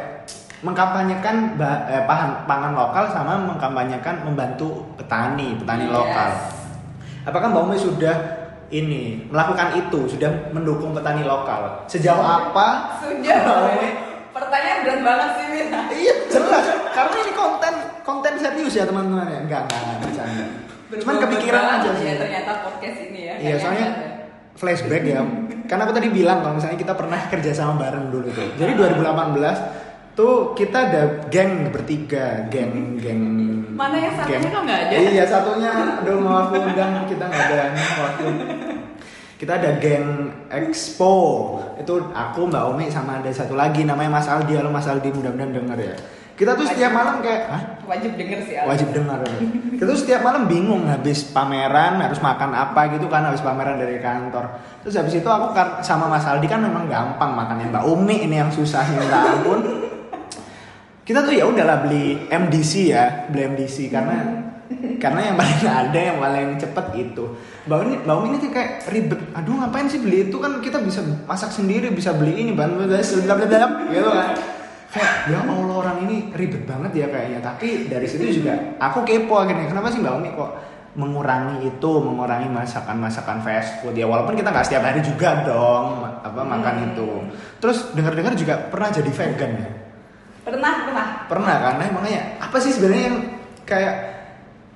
mengkampanyekan 0.58 1.54
eh, 1.86 2.02
pangan, 2.02 2.42
pangan 2.42 2.74
lokal 2.74 3.04
sama 3.14 3.38
mengkampanyekan 3.46 4.26
membantu 4.26 4.90
petani, 4.98 5.54
petani 5.54 5.86
yes. 5.86 5.94
lokal. 5.94 6.30
Apakah 7.30 7.46
Mbak 7.54 7.62
Umi 7.62 7.78
sudah 7.78 8.16
ini 8.68 9.24
melakukan 9.30 9.78
itu, 9.78 10.18
sudah 10.18 10.50
mendukung 10.50 10.90
petani 10.92 11.22
lokal? 11.22 11.86
Sejauh 11.86 12.20
apa? 12.20 12.98
Sudah. 13.00 13.38
Pertanyaan 14.48 14.78
berat 14.80 15.00
banget 15.04 15.30
sih 15.36 15.46
Mina. 15.52 15.80
iya 15.92 16.14
jelas 16.32 16.66
karena 16.96 17.16
ini 17.20 17.32
konten 17.36 17.74
konten 18.00 18.32
serius 18.40 18.74
ya 18.80 18.84
teman-teman 18.88 19.28
ya 19.28 19.40
enggak 19.44 19.60
enggak 19.68 19.80
enggak 19.84 19.98
bercanda. 20.00 20.44
Cuman 20.88 21.16
kepikiran 21.20 21.64
aja 21.68 21.90
sih. 22.00 22.06
Ya, 22.08 22.14
ternyata 22.16 22.50
podcast 22.64 22.98
ini 23.12 23.20
ya. 23.28 23.34
Iya 23.36 23.54
soalnya 23.60 23.88
flashback 24.56 25.04
ya. 25.04 25.20
Karena 25.68 25.84
aku 25.84 25.92
tadi 25.92 26.08
bilang 26.08 26.40
kalau 26.40 26.56
misalnya 26.56 26.80
kita 26.80 26.96
pernah 26.96 27.20
kerja 27.28 27.52
sama 27.52 27.76
bareng 27.76 28.08
dulu 28.08 28.32
tuh. 28.32 28.48
Jadi 28.56 28.72
2018 28.72 30.16
tuh 30.16 30.56
kita 30.56 30.78
ada 30.88 31.02
geng 31.28 31.68
bertiga, 31.68 32.48
geng 32.48 32.96
geng 32.96 33.22
mana 33.78 33.94
yang 33.94 34.14
satunya 34.18 34.48
kok 34.50 34.62
nggak 34.66 34.80
ada? 34.90 34.94
Iya 34.98 35.24
satunya, 35.30 35.70
aduh 36.02 36.18
mau 36.18 36.50
aku 36.50 36.58
undang 36.58 37.06
kita 37.06 37.24
nggak 37.30 37.46
ada 37.46 37.62
waktu 38.02 38.26
kita 39.38 39.54
ada 39.54 39.78
geng 39.78 40.34
Expo. 40.50 41.14
Itu 41.78 42.10
aku 42.10 42.50
Mbak 42.50 42.64
Omi 42.74 42.90
sama 42.90 43.22
ada 43.22 43.30
satu 43.30 43.54
lagi 43.54 43.86
namanya 43.86 44.18
Mas 44.18 44.26
Aldi. 44.26 44.58
Halo 44.58 44.74
Mas 44.74 44.90
Aldi 44.90 45.14
mudah-mudahan 45.14 45.54
denger 45.54 45.78
ya. 45.78 45.94
Kita 46.38 46.54
tuh 46.54 46.66
wajib, 46.66 46.78
setiap 46.78 46.92
malam 46.94 47.18
kayak 47.18 47.42
Hah? 47.50 47.62
wajib 47.86 48.10
denger 48.14 48.38
sih 48.46 48.54
Aldi. 48.58 48.68
wajib 48.70 48.88
denger. 48.90 49.18
Kita 49.78 49.84
tuh 49.86 49.98
setiap 49.98 50.20
malam 50.26 50.50
bingung 50.50 50.90
habis 50.90 51.22
pameran 51.30 52.02
harus 52.02 52.18
makan 52.18 52.50
apa 52.50 52.98
gitu 52.98 53.06
kan 53.06 53.30
habis 53.30 53.42
pameran 53.42 53.78
dari 53.78 54.02
kantor. 54.02 54.58
Terus 54.82 54.94
habis 54.98 55.14
itu 55.14 55.28
aku 55.30 55.54
kan 55.54 55.82
sama 55.86 56.10
Mas 56.10 56.26
Aldi 56.26 56.46
kan 56.50 56.58
memang 56.58 56.90
gampang 56.90 57.30
makannya. 57.38 57.70
Mbak 57.70 57.84
Umi 57.86 58.26
ini 58.26 58.42
yang 58.42 58.50
susah 58.50 58.82
minta 58.90 59.22
ampun. 59.38 59.86
Kita 61.06 61.24
tuh 61.24 61.32
ya 61.32 61.46
udahlah 61.46 61.86
beli 61.86 62.26
MDC 62.26 62.72
ya 62.90 63.30
beli 63.30 63.54
MDC 63.54 63.88
karena 63.88 64.37
karena 64.78 65.20
yang 65.32 65.36
paling 65.36 65.58
ada 65.86 66.00
yang 66.00 66.18
paling 66.18 66.48
cepet 66.58 66.86
itu. 66.96 67.24
Bau 67.66 67.82
ini 67.84 67.96
bau 68.02 68.22
ini 68.24 68.36
tuh 68.38 68.50
kayak 68.50 68.86
ribet. 68.88 69.20
Aduh 69.34 69.58
ngapain 69.58 69.90
sih 69.90 70.00
beli 70.00 70.30
itu? 70.30 70.36
Kan 70.38 70.62
kita 70.62 70.78
bisa 70.80 71.02
masak 71.26 71.50
sendiri 71.52 71.90
bisa 71.90 72.14
beli 72.14 72.38
ini 72.38 72.50
bahan 72.54 72.78
bahan 72.78 73.48
dalam 73.50 73.70
gitu 73.90 74.10
kan. 74.10 74.30
Kayak 74.88 75.12
ya 75.28 75.44
allah 75.44 75.76
orang 75.84 75.96
ini 76.08 76.32
ribet 76.32 76.64
banget 76.64 77.04
ya 77.04 77.06
kayaknya. 77.12 77.40
Tapi 77.44 77.92
dari 77.92 78.06
situ 78.08 78.40
juga 78.40 78.56
aku 78.80 79.04
kepo 79.04 79.36
akhirnya 79.36 79.68
kenapa 79.68 79.92
sih 79.92 80.00
mbak 80.00 80.14
Umi 80.16 80.30
kok 80.32 80.50
mengurangi 80.98 81.68
itu 81.68 81.90
mengurangi 82.00 82.48
masakan 82.48 82.96
masakan 82.96 83.38
fast 83.44 83.84
food 83.84 83.98
ya? 83.98 84.08
Walaupun 84.08 84.32
kita 84.32 84.48
nggak 84.48 84.64
setiap 84.64 84.88
hari 84.88 85.04
juga 85.04 85.44
dong 85.44 86.06
apa 86.24 86.40
makan 86.40 86.74
hmm. 86.80 86.86
itu. 86.94 87.08
Terus 87.60 87.92
dengar 87.92 88.16
dengar 88.16 88.32
juga 88.32 88.54
pernah 88.72 88.88
jadi 88.88 89.10
vegan 89.12 89.52
ya? 89.60 89.68
Pernah 90.48 90.72
pernah. 90.88 91.06
Pernah 91.28 91.54
karena 91.60 91.82
emangnya 91.84 92.20
apa 92.40 92.56
sih 92.56 92.72
sebenarnya 92.72 93.04
yang 93.12 93.18
kayak 93.68 94.17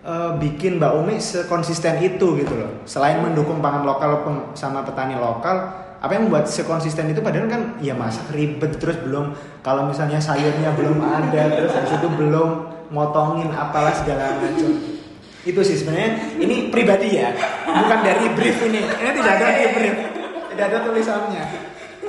uh, 0.07 0.37
bikin 0.39 0.79
Mbak 0.79 0.93
Umi 0.99 1.17
sekonsisten 1.19 2.03
itu 2.03 2.39
gitu 2.39 2.55
loh. 2.55 2.83
Selain 2.85 3.23
mendukung 3.23 3.63
pangan 3.63 3.87
lokal 3.87 4.23
sama 4.55 4.83
petani 4.83 5.17
lokal, 5.17 5.71
apa 6.03 6.11
yang 6.13 6.27
membuat 6.27 6.51
sekonsisten 6.51 7.15
itu 7.15 7.23
padahal 7.23 7.47
kan 7.47 7.79
ya 7.79 7.95
masak 7.95 8.27
ribet 8.35 8.75
terus 8.83 8.99
belum 9.07 9.39
kalau 9.63 9.87
misalnya 9.87 10.19
sayurnya 10.19 10.75
belum 10.75 10.99
ada 10.99 11.43
terus 11.55 11.73
habis 11.79 11.95
itu 11.95 12.09
belum 12.11 12.49
motongin 12.91 13.49
apalah 13.55 13.95
segala 13.95 14.39
macam. 14.43 14.71
Itu 15.43 15.59
sih 15.67 15.75
sebenarnya 15.75 16.39
ini 16.39 16.71
pribadi 16.71 17.19
ya, 17.19 17.35
bukan 17.67 17.99
dari 18.07 18.31
brief 18.39 18.63
ini. 18.63 18.79
Ini 18.79 19.11
tidak 19.11 19.33
ada 19.43 19.47
di 19.59 19.67
brief. 19.75 19.97
Tidak 20.55 20.67
ada 20.71 20.79
tulisannya. 20.87 21.45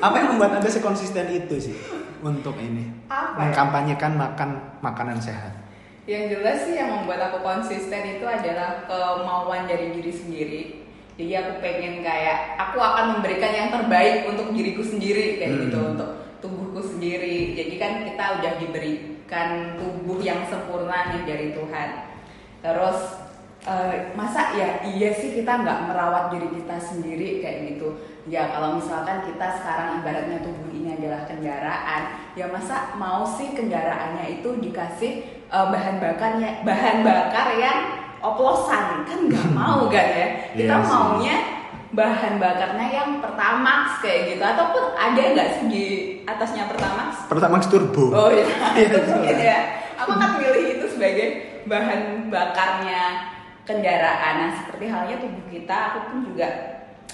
Apa 0.03 0.15
yang 0.19 0.35
membuat 0.35 0.59
Anda 0.59 0.69
sekonsisten 0.69 1.31
itu 1.31 1.55
sih 1.57 1.77
untuk 2.21 2.53
ini? 2.61 2.91
Apa? 3.09 3.41
Mengkampanyekan 3.41 4.19
makan 4.19 4.49
makanan 4.83 5.17
sehat 5.17 5.62
yang 6.03 6.27
jelas 6.27 6.67
sih 6.67 6.75
yang 6.75 6.91
membuat 6.91 7.31
aku 7.31 7.39
konsisten 7.39 8.19
itu 8.19 8.25
adalah 8.27 8.83
kemauan 8.83 9.71
dari 9.71 9.95
diri 9.95 10.11
sendiri. 10.11 10.61
Jadi 11.13 11.31
aku 11.37 11.51
pengen 11.63 12.01
kayak 12.01 12.57
aku 12.59 12.81
akan 12.81 13.17
memberikan 13.17 13.53
yang 13.53 13.69
terbaik 13.69 14.27
untuk 14.27 14.51
diriku 14.51 14.83
sendiri 14.83 15.39
kayak 15.39 15.51
hmm. 15.55 15.61
gitu 15.69 15.79
untuk 15.79 16.09
tubuhku 16.43 16.81
sendiri. 16.83 17.55
Jadi 17.55 17.75
kan 17.79 18.03
kita 18.03 18.25
udah 18.41 18.53
diberikan 18.59 19.49
tubuh 19.79 20.19
yang 20.19 20.43
sempurna 20.49 21.15
nih 21.15 21.23
dari 21.23 21.47
Tuhan. 21.55 21.89
Terus 22.59 22.99
uh, 23.63 24.11
masa 24.17 24.57
ya 24.59 24.83
iya 24.83 25.15
sih 25.15 25.37
kita 25.37 25.63
nggak 25.63 25.87
merawat 25.87 26.35
diri 26.35 26.49
kita 26.51 26.75
sendiri 26.83 27.39
kayak 27.39 27.77
gitu. 27.77 27.95
Ya 28.27 28.51
kalau 28.51 28.75
misalkan 28.75 29.23
kita 29.23 29.61
sekarang 29.61 30.03
ibaratnya 30.03 30.43
tubuh 30.43 30.71
ini 30.73 30.95
adalah 30.99 31.27
kendaraan 31.29 32.33
ya 32.33 32.49
masa 32.49 32.97
mau 32.97 33.27
sih 33.27 33.53
kendaraannya 33.53 34.41
itu 34.41 34.49
dikasih 34.59 35.42
uh, 35.53 35.69
bahan 35.69 36.01
bakarnya 36.01 36.65
bahan 36.65 37.05
bakar 37.05 37.47
yang 37.55 37.79
oplosan. 38.25 39.05
Kan 39.05 39.19
nggak 39.29 39.47
mau 39.57 39.85
kan 39.87 40.07
ya? 40.09 40.27
Kita 40.57 40.75
yeah, 40.81 40.89
maunya 40.89 41.37
bahan 41.93 42.41
bakarnya 42.41 42.87
yang 42.89 43.09
pertamax 43.21 44.01
kayak 44.01 44.33
gitu. 44.33 44.43
Ataupun 44.43 44.97
ada 44.97 45.21
nggak 45.21 45.49
sih 45.61 45.65
di 45.69 45.85
atasnya 46.25 46.65
pertamax? 46.65 47.29
Pertamax 47.29 47.69
turbo. 47.69 48.09
Oh 48.09 48.29
iya. 48.33 48.49
Itu 48.81 48.97
mungkin 49.05 49.37
ya. 49.37 49.59
Aku 49.93 50.17
kan 50.17 50.41
milih 50.41 50.65
itu 50.73 50.85
sebagai 50.89 51.27
bahan 51.69 52.27
bakarnya 52.27 53.29
kendaraan. 53.63 54.33
Nah 54.41 54.51
seperti 54.57 54.89
halnya 54.89 55.15
tubuh 55.21 55.45
kita, 55.47 55.75
aku 55.93 55.99
pun 56.11 56.17
juga 56.33 56.49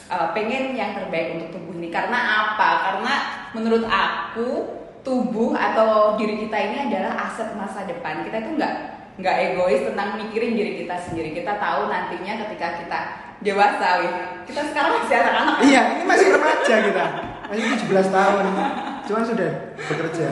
uh, 0.10 0.31
pengen 0.34 0.74
yang 0.74 0.96
terbaik 0.98 1.38
untuk 1.38 1.60
tubuh 1.60 1.75
ini. 1.75 1.91
Karena 1.91 2.17
apa? 2.17 2.69
Karena 2.88 3.13
menurut 3.53 3.86
aku 3.86 4.79
tubuh 5.09 5.57
atau 5.57 6.13
diri 6.13 6.45
kita 6.45 6.53
ini 6.53 6.77
adalah 6.85 7.17
aset 7.25 7.49
masa 7.57 7.89
depan. 7.89 8.21
Kita 8.21 8.37
itu 8.37 8.53
nggak 8.53 8.73
nggak 9.17 9.35
egois 9.43 9.81
tentang 9.81 10.21
mikirin 10.21 10.53
diri 10.53 10.71
kita 10.77 11.01
sendiri. 11.01 11.33
Kita 11.33 11.57
tahu 11.57 11.89
nantinya 11.89 12.45
ketika 12.45 12.77
kita 12.77 12.99
dewasa, 13.41 14.05
wih. 14.05 14.13
Kita 14.45 14.61
sekarang 14.69 15.01
masih 15.01 15.15
anak-anak. 15.17 15.55
Iya, 15.65 15.81
ini 15.97 16.03
masih 16.05 16.27
remaja 16.29 16.75
kita. 16.85 17.05
Masih 17.49 17.63
17 17.89 18.13
tahun. 18.13 18.43
Cuman 19.03 19.23
sudah 19.25 19.49
bekerja. 19.81 20.27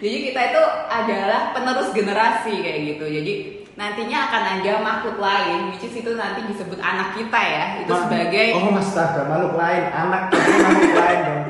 Jadi 0.00 0.16
kita 0.22 0.40
itu 0.46 0.62
adalah 0.86 1.52
penerus 1.52 1.88
generasi 1.92 2.54
kayak 2.60 2.80
gitu. 2.86 3.04
Jadi 3.06 3.32
nantinya 3.74 4.28
akan 4.28 4.42
ada 4.58 4.72
makhluk 4.80 5.16
lain, 5.16 5.72
which 5.72 5.82
is 5.82 5.94
itu 5.94 6.12
nanti 6.14 6.44
disebut 6.44 6.76
anak 6.78 7.16
kita 7.16 7.40
ya. 7.40 7.64
Itu 7.80 7.92
Ma- 7.92 8.02
sebagai 8.02 8.46
Oh, 8.54 8.72
astaga, 8.74 9.20
makhluk 9.24 9.54
lain, 9.56 9.82
anak 9.90 10.22
makhluk 10.30 10.94
lain 10.94 11.20
dong. 11.20 11.42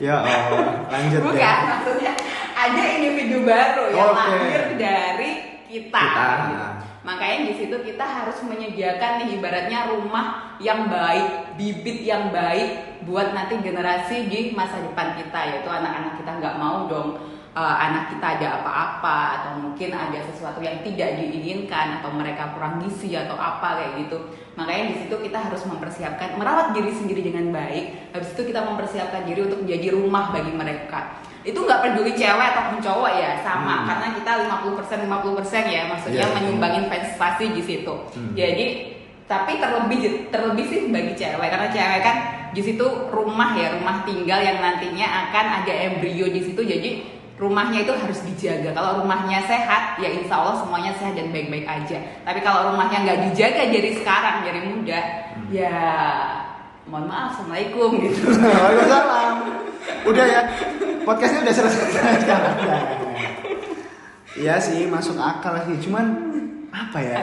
Ya 0.00 0.24
Allah, 0.24 0.88
lanjut 0.88 1.20
bukan 1.28 1.36
deh. 1.36 1.68
maksudnya 1.68 2.12
ada 2.56 2.82
individu 2.96 3.44
baru 3.44 3.84
yang 3.92 4.10
Oke. 4.16 4.20
lahir 4.32 4.64
dari 4.80 5.30
kita. 5.68 6.00
Kita. 6.00 6.28
gitu. 6.48 6.66
Makanya 7.00 7.38
di 7.48 7.52
situ 7.56 7.76
kita 7.80 8.04
harus 8.04 8.38
menyediakan 8.44 9.24
nih 9.24 9.40
ibaratnya 9.40 9.92
rumah 9.92 10.56
yang 10.60 10.88
baik, 10.88 11.56
bibit 11.56 12.04
yang 12.04 12.28
baik 12.32 13.00
buat 13.08 13.32
nanti 13.32 13.56
generasi 13.60 14.28
di 14.28 14.52
masa 14.52 14.80
depan 14.84 15.16
kita 15.16 15.40
yaitu 15.48 15.68
anak-anak 15.68 16.20
kita 16.20 16.32
nggak 16.36 16.56
mau 16.60 16.84
dong 16.88 17.16
uh, 17.60 17.76
anak 17.76 18.16
kita 18.16 18.40
ada 18.40 18.46
apa-apa 18.60 19.16
atau 19.36 19.52
mungkin 19.60 19.92
ada 19.92 20.16
sesuatu 20.32 20.64
yang 20.64 20.80
tidak 20.80 21.20
diinginkan 21.20 22.00
atau 22.00 22.08
mereka 22.16 22.56
kurang 22.56 22.80
gizi 22.80 23.12
atau 23.12 23.36
apa 23.36 23.76
kayak 23.76 23.92
gitu. 24.08 24.18
Makanya 24.56 24.84
di 24.88 24.94
situ 25.04 25.14
kita 25.20 25.38
harus 25.38 25.62
mempersiapkan 25.68 26.40
merawat 26.40 26.72
diri 26.72 26.88
sendiri 26.88 27.20
dengan 27.20 27.52
baik. 27.52 28.16
Habis 28.16 28.32
itu 28.32 28.48
kita 28.48 28.64
mempersiapkan 28.64 29.28
diri 29.28 29.44
untuk 29.44 29.60
menjadi 29.68 29.92
rumah 29.92 30.32
bagi 30.32 30.52
mereka. 30.56 31.20
Itu 31.40 31.64
nggak 31.64 31.80
peduli 31.84 32.12
cewek 32.16 32.46
ataupun 32.52 32.84
cowok 32.84 33.12
ya, 33.16 33.40
sama 33.40 33.84
Hmm. 33.84 33.86
karena 33.88 34.06
kita 34.16 34.30
50% 34.44 34.98
50% 35.08 35.64
ya, 35.72 35.88
maksudnya 35.88 36.24
Iya. 36.28 36.34
menyumbangin 36.36 36.84
investasi 36.88 37.44
di 37.56 37.62
situ. 37.64 37.94
Hmm. 38.16 38.32
Jadi 38.36 38.96
tapi 39.24 39.62
terlebih 39.62 40.26
terlebih 40.34 40.66
sih 40.66 40.80
bagi 40.90 41.14
cewek 41.14 41.48
karena 41.48 41.68
cewek 41.70 42.00
kan 42.02 42.16
di 42.50 42.60
situ 42.66 42.82
rumah 43.14 43.54
ya, 43.54 43.78
rumah 43.78 44.02
tinggal 44.02 44.42
yang 44.42 44.58
nantinya 44.58 45.06
akan 45.06 45.46
ada 45.62 45.72
embrio 45.72 46.26
di 46.28 46.42
situ. 46.42 46.60
Jadi 46.60 47.19
rumahnya 47.40 47.88
itu 47.88 47.92
harus 47.96 48.20
dijaga. 48.28 48.76
Kalau 48.76 49.00
rumahnya 49.00 49.40
sehat, 49.48 49.96
ya 49.96 50.12
insya 50.12 50.36
Allah 50.36 50.60
semuanya 50.60 50.92
sehat 51.00 51.16
dan 51.16 51.32
baik-baik 51.32 51.64
aja. 51.64 51.98
Tapi 52.20 52.38
kalau 52.44 52.70
rumahnya 52.70 53.00
nggak 53.00 53.20
dijaga 53.32 53.62
dari 53.72 53.90
sekarang, 53.96 54.36
dari 54.44 54.60
muda, 54.68 55.00
ya 55.48 55.76
mohon 56.84 57.08
maaf, 57.08 57.32
assalamualaikum 57.32 57.96
gitu. 58.04 58.28
Waalaikumsalam. 58.44 59.34
Udah 60.04 60.26
ya, 60.28 60.40
podcastnya 61.08 61.40
udah 61.48 61.54
selesai 61.56 62.12
sekarang. 62.20 62.56
Iya 64.36 64.54
sih, 64.60 64.84
masuk 64.84 65.16
akal 65.16 65.56
sih. 65.64 65.80
Cuman 65.88 66.06
apa 66.68 67.00
ya? 67.00 67.20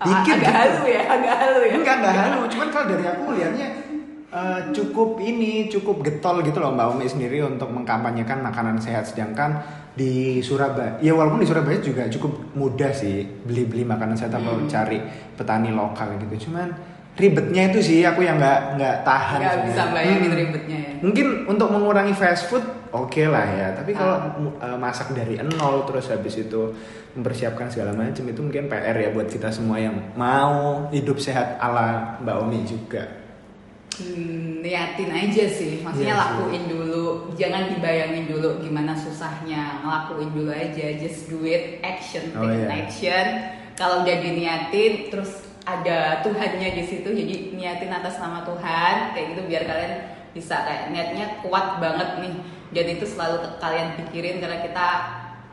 Dikit 0.00 0.40
agak 0.40 0.48
gitu. 0.48 0.56
halu 0.56 0.82
ya, 0.88 1.02
agak 1.04 1.34
halu 1.36 1.60
ya. 1.68 1.72
Enggak, 1.76 1.94
enggak 2.00 2.16
halu. 2.16 2.40
Cuman 2.48 2.66
kalau 2.72 2.86
dari 2.88 3.04
aku 3.04 3.24
lihatnya 3.36 3.68
eh, 4.30 4.60
cukup 4.70 5.18
ini, 5.18 5.66
cukup 5.66 6.00
getol 6.00 6.40
gitu 6.40 6.58
loh 6.58 6.70
Mbak 6.70 6.86
Umi 6.94 7.06
sendiri 7.06 7.42
untuk 7.42 7.68
mengkampanyekan 7.68 8.38
makanan 8.40 8.78
sehat. 8.78 9.04
Sedangkan 9.04 9.58
di 9.90 10.38
Surabaya, 10.38 10.96
ya 10.98 11.12
walaupun 11.12 11.38
di 11.38 11.48
Surabaya 11.48 11.78
juga 11.78 12.06
cukup 12.06 12.54
mudah 12.54 12.94
sih 12.94 13.26
beli-beli 13.42 13.82
makanan 13.82 14.14
sehat 14.14 14.32
atau 14.32 14.54
Hmm. 14.54 14.70
cari 14.70 15.02
petani 15.34 15.70
lokal 15.70 16.14
gitu. 16.16 16.46
Cuman 16.46 16.70
ribetnya 17.18 17.68
itu 17.68 17.82
sih 17.82 17.98
aku 18.00 18.22
yang 18.22 18.38
nggak 18.38 18.78
nggak 18.78 18.96
tahan. 19.02 19.38
Nggak 19.42 19.58
bisa 19.66 19.82
bayangin 19.90 20.30
Hmm. 20.30 20.40
ribetnya 20.40 20.78
ya. 20.78 20.92
Mungkin 21.02 21.26
untuk 21.46 21.68
mengurangi 21.68 22.14
fast 22.14 22.46
food 22.46 22.62
oke 22.90 23.22
lah 23.26 23.44
ya, 23.44 23.68
tapi 23.74 23.92
kalau 23.92 24.14
Ah. 24.16 24.30
uh, 24.62 24.78
masak 24.78 25.10
dari 25.10 25.36
nol 25.36 25.84
terus 25.84 26.06
habis 26.06 26.38
itu 26.38 26.70
mempersiapkan 27.10 27.66
segala 27.66 27.90
macam 27.90 28.22
itu 28.22 28.40
mungkin 28.40 28.70
PR 28.70 28.94
ya 28.94 29.10
buat 29.10 29.26
kita 29.26 29.50
semua 29.50 29.76
yang 29.76 30.14
mau 30.14 30.86
hidup 30.88 31.18
sehat 31.18 31.58
ala 31.58 32.14
Mbak 32.22 32.36
Omi 32.40 32.62
juga. 32.62 33.19
Niatin 34.60 35.08
aja 35.08 35.44
sih, 35.48 35.80
maksudnya 35.80 36.14
sih. 36.14 36.20
lakuin 36.20 36.64
dulu, 36.68 37.32
jangan 37.34 37.72
dibayangin 37.72 38.28
dulu 38.28 38.60
gimana 38.60 38.92
susahnya, 38.92 39.80
ngelakuin 39.80 40.30
dulu 40.36 40.52
aja, 40.52 40.86
just 41.00 41.32
do 41.32 41.40
it, 41.48 41.80
action, 41.80 42.28
Oh, 42.36 42.44
take 42.44 42.68
iya. 42.68 42.68
action. 42.68 43.26
Kalau 43.80 44.04
udah 44.04 44.16
diniatin, 44.20 45.08
terus 45.08 45.48
ada 45.64 46.20
Tuhannya 46.20 46.76
di 46.76 46.84
situ, 46.84 47.08
jadi 47.08 47.56
niatin 47.56 47.88
atas 47.88 48.20
nama 48.20 48.44
Tuhan, 48.44 49.16
kayak 49.16 49.26
gitu 49.32 49.42
biar 49.48 49.64
kalian 49.64 49.94
bisa 50.36 50.60
kayak 50.60 50.84
niatnya 50.92 51.26
kuat 51.40 51.80
banget 51.80 52.20
nih, 52.20 52.34
dan 52.76 52.86
itu 52.92 53.04
selalu 53.08 53.56
kalian 53.64 53.96
pikirin 53.96 54.44
karena 54.44 54.60
kita 54.60 54.88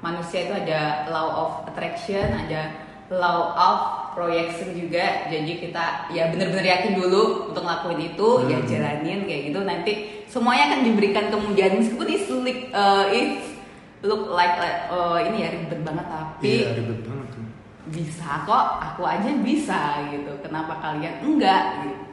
manusia 0.04 0.46
itu 0.46 0.54
ada 0.54 1.08
law 1.08 1.28
of 1.32 1.52
attraction, 1.72 2.28
ada 2.28 2.87
law 3.08 3.56
of 3.56 3.78
projection 4.18 4.76
juga 4.76 5.30
jadi 5.30 5.48
kita 5.48 6.12
ya 6.12 6.28
bener-bener 6.34 6.66
yakin 6.66 7.00
dulu 7.00 7.54
untuk 7.54 7.64
ngelakuin 7.64 8.02
itu 8.14 8.28
ya 8.50 8.58
Hmm. 8.60 8.68
jalanin 8.68 9.20
kayak 9.24 9.42
gitu 9.54 9.60
nanti 9.64 9.92
semuanya 10.28 10.74
akan 10.74 10.80
diberikan 10.84 11.26
kemudian 11.32 11.80
meskipun 11.80 12.08
it's 12.10 12.28
look, 12.28 12.44
uh, 12.74 13.06
it's 13.08 13.48
look 14.04 14.28
like, 14.34 14.60
like, 14.60 14.92
uh, 14.92 15.22
ini 15.22 15.46
ya 15.46 15.50
ribet 15.56 15.82
banget 15.86 16.06
tapi 16.10 16.68
Iya 16.68 16.70
ribet 16.76 17.00
banget 17.06 17.28
bisa 17.88 18.44
kok 18.44 18.66
aku 18.84 19.08
aja 19.08 19.32
bisa 19.40 19.80
gitu 20.12 20.32
kenapa 20.44 20.76
kalian 20.84 21.24
enggak 21.24 21.64
gitu 21.88 22.04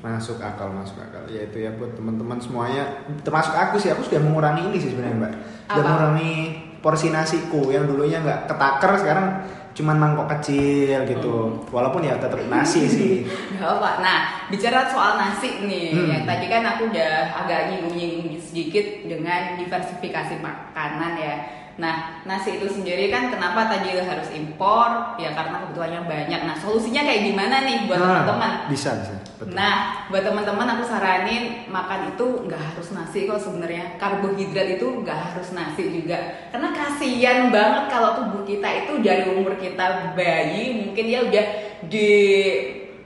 Masuk 0.00 0.40
akal, 0.40 0.72
masuk 0.72 0.96
akal. 0.96 1.28
Ya 1.28 1.44
itu 1.44 1.60
ya 1.60 1.76
buat 1.76 1.92
teman-teman 1.92 2.40
semuanya. 2.40 3.04
Termasuk 3.20 3.52
aku 3.52 3.76
sih, 3.76 3.92
aku 3.92 4.00
sudah 4.00 4.16
mengurangi 4.16 4.72
ini 4.72 4.80
sih 4.80 4.96
sebenarnya 4.96 5.16
Mbak. 5.20 5.32
Sudah 5.68 5.84
mengurangi 5.84 6.32
porsi 6.80 7.12
nasiku 7.12 7.68
yang 7.68 7.84
dulunya 7.84 8.20
nggak 8.20 8.48
ketaker 8.48 8.92
sekarang 8.96 9.26
cuman 9.70 9.96
mangkok 9.96 10.26
kecil 10.36 11.06
gitu. 11.06 11.62
Walaupun 11.70 12.02
ya 12.02 12.18
tetap 12.18 12.42
nasi 12.50 12.90
sih. 12.90 13.14
Gak 13.56 13.70
apa. 13.78 14.02
Nah, 14.02 14.18
bicara 14.50 14.82
soal 14.90 15.14
nasi 15.14 15.62
nih, 15.62 15.94
Hmm. 15.94 16.10
yang 16.10 16.24
tadi 16.26 16.50
kan 16.50 16.66
aku 16.66 16.90
udah 16.90 17.30
agak 17.38 17.70
nyinggung-nyinggung 17.70 18.34
sedikit 18.42 18.82
dengan 19.06 19.54
diversifikasi 19.56 20.42
makanan 20.42 21.14
ya. 21.16 21.34
Nah, 21.78 22.24
nasi 22.26 22.58
itu 22.58 22.66
sendiri 22.66 23.12
kan 23.12 23.30
kenapa 23.30 23.70
tadi 23.70 23.94
harus 23.94 24.28
impor? 24.34 25.14
Ya 25.20 25.30
karena 25.36 25.62
kebutuhannya 25.62 26.02
banyak. 26.08 26.40
Nah, 26.42 26.56
solusinya 26.58 27.06
kayak 27.06 27.30
gimana 27.30 27.62
nih 27.62 27.76
buat 27.86 27.98
Nah, 28.00 28.06
teman-teman? 28.26 28.52
Bisa, 28.72 28.90
bisa. 28.98 29.14
Betul. 29.40 29.56
Nah, 29.56 29.74
buat 30.12 30.24
teman-teman 30.26 30.68
aku 30.76 30.84
saranin 30.84 31.64
makan 31.72 32.12
itu 32.12 32.26
nggak 32.44 32.60
harus 32.60 32.88
nasi 32.92 33.24
kok 33.24 33.40
sebenarnya. 33.40 33.96
Karbohidrat 33.96 34.68
itu 34.76 34.86
nggak 35.00 35.18
harus 35.30 35.48
nasi 35.56 35.82
juga. 35.88 36.18
Karena 36.52 36.68
kasihan 36.74 37.48
banget 37.48 37.84
kalau 37.88 38.10
tubuh 38.18 38.42
kita 38.44 38.68
itu 38.84 39.00
dari 39.00 39.24
umur 39.30 39.56
kita 39.56 40.12
bayi 40.12 40.84
mungkin 40.84 41.04
ya 41.08 41.24
udah 41.24 41.46
di 41.88 42.10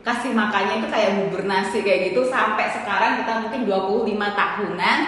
kasih 0.04 0.36
makannya 0.36 0.84
itu 0.84 0.88
kayak 0.92 1.16
bubur 1.16 1.48
nasi 1.48 1.80
kayak 1.80 2.12
gitu 2.12 2.28
sampai 2.28 2.68
sekarang 2.68 3.24
kita 3.24 3.32
mungkin 3.40 3.60
25 3.64 4.12
tahunan 4.36 4.98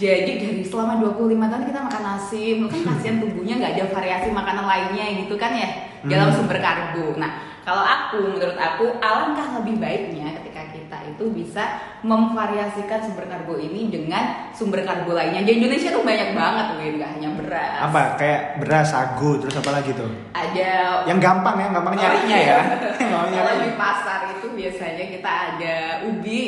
jadi 0.00 0.32
dari 0.40 0.64
selama 0.64 0.96
25 0.96 1.20
tahun 1.36 1.64
kita 1.68 1.80
makan 1.82 2.02
nasi, 2.02 2.56
mungkin 2.56 2.80
kasihan 2.82 3.20
tubuhnya 3.20 3.54
nggak 3.54 3.72
ada 3.76 3.84
variasi 3.92 4.28
makanan 4.30 4.64
lainnya 4.64 5.04
gitu 5.20 5.36
kan 5.36 5.52
ya 5.52 5.68
dalam 6.02 6.32
Hmm. 6.32 6.36
sumber 6.40 6.56
karbo. 6.56 7.12
Nah, 7.14 7.30
kalau 7.60 7.84
aku 7.84 8.32
menurut 8.32 8.56
aku 8.56 8.96
alangkah 8.96 9.60
lebih 9.60 9.76
baiknya 9.76 10.32
ketika 10.40 10.72
kita 10.72 10.96
itu 11.06 11.24
bisa 11.30 11.64
memvariasikan 12.00 12.98
sumber 13.02 13.28
karbo 13.28 13.54
ini 13.54 13.92
dengan 13.92 14.48
sumber 14.50 14.80
karbo 14.80 15.12
lainnya. 15.12 15.44
Di 15.44 15.60
Indonesia 15.60 15.92
tuh 15.92 16.00
banyak 16.00 16.32
banget, 16.32 16.66
Win, 16.80 16.94
nggak 16.96 17.10
hanya 17.14 17.28
beras. 17.36 17.78
Apa? 17.84 18.02
Kayak 18.16 18.40
beras, 18.58 18.86
sagu, 18.88 19.30
terus 19.36 19.52
apa 19.54 19.70
lagi 19.70 19.92
tuh? 19.92 20.08
Ada 20.32 21.04
Yang 21.04 21.18
gampang 21.20 21.56
ya, 21.56 21.68
gampang 21.68 21.94
nyarinya 21.94 22.38
ya. 22.40 22.58
Mau 23.12 23.28
Kalau 23.28 23.28
nyari. 23.28 23.68
di 23.68 23.72
pasar 23.76 24.20
itu 24.32 24.46
biasanya 24.48 25.04
kita 25.12 25.30
ada 25.52 25.74
ubi, 26.08 26.40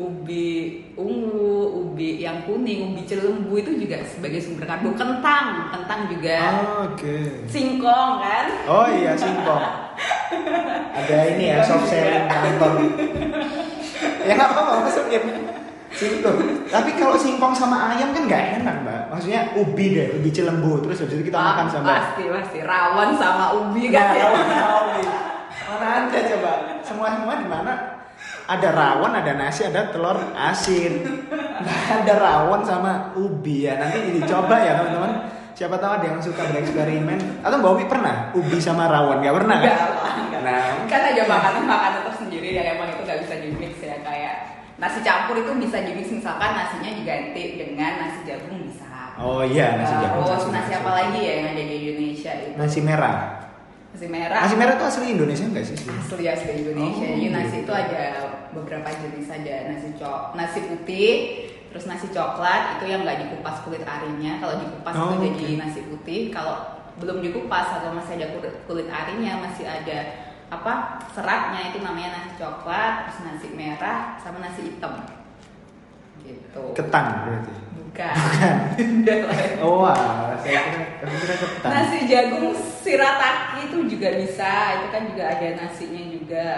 ubi 0.00 0.80
ungu, 0.96 1.84
ubi 1.84 2.24
yang 2.24 2.40
kuning, 2.48 2.96
ubi 2.96 3.04
celembu 3.04 3.52
itu 3.60 3.76
juga 3.76 4.00
sebagai 4.08 4.40
sumber 4.40 4.64
karbo. 4.64 4.96
Kentang, 4.96 5.68
kentang 5.68 6.00
juga. 6.08 6.40
Oke. 6.88 7.44
Singkong 7.44 8.12
kan? 8.24 8.46
Oh 8.64 8.88
iya, 8.88 9.12
singkong. 9.12 9.92
Ada 10.96 11.16
ini 11.36 11.44
ya, 11.52 11.60
soft 11.60 11.84
selling 11.92 12.24
kantor. 12.24 12.72
ya 14.24 14.32
nggak 14.32 14.48
apa-apa, 14.48 14.72
masukin. 14.88 15.22
Singkong. 15.92 16.36
Tapi 16.72 16.90
kalau 16.96 17.20
singkong 17.20 17.52
sama 17.52 17.92
ayam 17.92 18.16
kan 18.16 18.24
nggak 18.24 18.64
enak, 18.64 18.76
Mbak. 18.80 19.00
Maksudnya 19.12 19.52
ubi 19.52 19.84
deh, 19.92 20.08
ubi 20.16 20.32
cilembu. 20.32 20.80
Terus 20.80 21.04
habis 21.04 21.20
itu 21.20 21.28
kita 21.28 21.36
makan 21.36 21.66
sama 21.68 21.86
pasti 22.00 22.24
pasti 22.32 22.58
rawon 22.64 23.12
sama 23.20 23.52
ubi 23.52 23.92
Nah, 23.92 23.92
kan 23.92 24.06
ya. 24.16 24.24
rawon 24.24 24.46
sama 24.48 24.76
ubi. 24.88 25.02
Mana 25.70 25.86
ada 26.08 26.18
coba? 26.24 26.52
Semua 26.80 27.06
semua 27.14 27.34
di 27.36 27.46
mana? 27.46 27.99
Ada 28.50 28.74
rawon, 28.74 29.14
ada 29.14 29.32
nasi, 29.38 29.62
ada 29.62 29.94
telur 29.94 30.18
asin. 30.34 31.06
Nggak 31.30 32.02
ada 32.02 32.14
rawon 32.18 32.66
sama 32.66 33.14
ubi 33.14 33.70
ya. 33.70 33.78
Nanti 33.78 34.18
dicoba 34.18 34.58
ya 34.58 34.74
teman-teman. 34.82 35.38
siapa 35.54 35.76
tahu 35.76 35.92
ada 35.92 36.06
yang 36.08 36.16
suka 36.24 36.40
bereksperimen 36.48 37.44
atau 37.44 37.60
Mbak 37.60 37.72
Wi 37.76 37.84
pernah 37.84 38.32
ubi 38.32 38.56
sama 38.56 38.88
rawon 38.88 39.20
nggak 39.20 39.36
pernah 39.44 39.56
kan? 39.60 39.76
Enggak. 40.24 40.40
Nah. 40.40 40.88
Kan 40.88 41.02
ada 41.12 41.22
makanan-makanan 41.28 42.02
tersendiri 42.08 42.56
yang 42.56 42.80
emang 42.80 42.96
itu 42.96 43.04
nggak 43.04 43.20
bisa 43.28 43.34
di 43.44 43.48
mix 43.60 43.76
ya 43.84 44.00
kayak 44.00 44.34
nasi 44.80 45.04
campur 45.04 45.36
itu 45.36 45.52
bisa 45.60 45.84
di 45.84 45.92
mix 45.92 46.08
misalkan 46.08 46.56
nasinya 46.56 46.90
diganti 46.96 47.60
dengan 47.60 47.92
nasi 48.00 48.24
jagung 48.24 48.56
bisa. 48.56 48.88
Oh 49.20 49.44
iya 49.44 49.76
nasi 49.76 49.94
jagung. 50.00 50.24
Terus 50.24 50.48
nasi 50.48 50.72
apa 50.72 50.90
lagi 50.96 51.18
ya 51.20 51.32
yang 51.44 51.46
ada 51.52 51.62
di 51.62 51.76
Indonesia 51.76 52.32
itu? 52.40 52.56
Nasi 52.56 52.80
merah. 52.80 53.39
Nasi 53.90 54.06
merah. 54.06 54.40
Nasi 54.46 54.54
merah 54.54 54.74
itu 54.78 54.84
asli 54.86 55.06
Indonesia 55.12 55.44
nggak 55.44 55.64
sih? 55.66 55.76
asli 55.82 56.24
asli 56.24 56.52
Indonesia. 56.62 57.04
Oh, 57.04 57.10
Jadi 57.10 57.26
nasi 57.28 57.56
gitu. 57.58 57.64
itu 57.66 57.72
ada 57.74 58.02
beberapa 58.54 58.88
jenis 58.88 59.26
ada 59.28 59.54
nasi 59.66 59.88
cok, 59.98 60.22
nasi 60.34 60.58
putih, 60.64 61.10
terus 61.68 61.84
nasi 61.84 62.06
coklat 62.08 62.78
itu 62.78 62.84
yang 62.86 63.02
nggak 63.02 63.18
dikupas 63.26 63.56
kulit 63.66 63.82
arinya. 63.82 64.38
Kalau 64.38 64.54
dikupas 64.62 64.94
Oh, 64.94 65.10
itu 65.18 65.26
oke. 65.26 65.38
jadi 65.42 65.54
nasi 65.58 65.80
putih. 65.90 66.20
Kalau 66.30 66.56
belum 67.02 67.18
dikupas 67.18 67.66
atau 67.80 67.90
masih 67.90 68.14
ada 68.16 68.26
kulit, 68.30 68.54
kulit 68.64 68.86
arinya 68.86 69.42
masih 69.42 69.66
ada 69.66 69.98
apa 70.50 70.98
seratnya 71.10 71.70
itu 71.70 71.78
namanya 71.82 72.10
nasi 72.14 72.30
coklat, 72.38 73.10
terus 73.10 73.18
nasi 73.26 73.48
merah 73.54 74.14
sama 74.18 74.38
nasi 74.38 74.70
hitam. 74.70 75.02
Gitu. 76.22 76.62
Ketan 76.78 77.04
berarti. 77.26 77.52
Bukan. 77.90 78.14
Lah. 78.14 78.54
Oh, 79.60 79.84
wah, 79.84 80.38
saya 80.40 80.56
kira, 80.62 80.84
saya 81.02 81.16
kira 81.20 81.34
ketan. 81.36 81.68
Nasi 81.68 81.98
jagung 82.06 82.48
shirataki 82.80 83.58
itu 83.68 83.76
juga 83.90 84.08
bisa. 84.16 84.50
Itu 84.80 84.86
kan 84.88 85.02
juga 85.10 85.24
ada 85.28 85.46
nasinya 85.58 86.02
juga. 86.06 86.48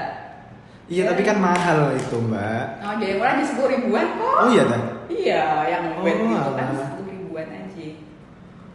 Iya, 0.87 1.03
tapi 1.09 1.23
kan 1.25 1.41
mahal 1.41 1.97
itu, 1.97 2.17
Mbak. 2.21 2.65
Oh, 2.79 2.95
jadi 3.01 3.15
orang 3.17 3.35
di 3.41 3.47
sepuluh 3.49 3.71
ribuan 3.73 4.07
kok. 4.15 4.35
Oh 4.37 4.49
iya, 4.53 4.63
Dan. 4.69 4.83
Iya, 5.09 5.43
yang 5.67 5.83
Oh, 5.97 6.05
wet 6.05 6.15
itu 6.15 6.51
kan 6.53 6.69
sepuluh 6.71 7.09
ribuan 7.11 7.49
aja. 7.49 7.89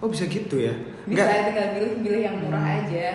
Oh, 0.02 0.08
bisa 0.10 0.24
gitu 0.26 0.56
ya? 0.58 0.74
Bisa 1.06 1.24
Enggak. 1.24 1.46
tinggal 1.48 1.68
pilih-pilih 1.78 2.22
yang 2.22 2.36
murah 2.42 2.60
Hmm. 2.60 2.78
aja. 2.84 3.08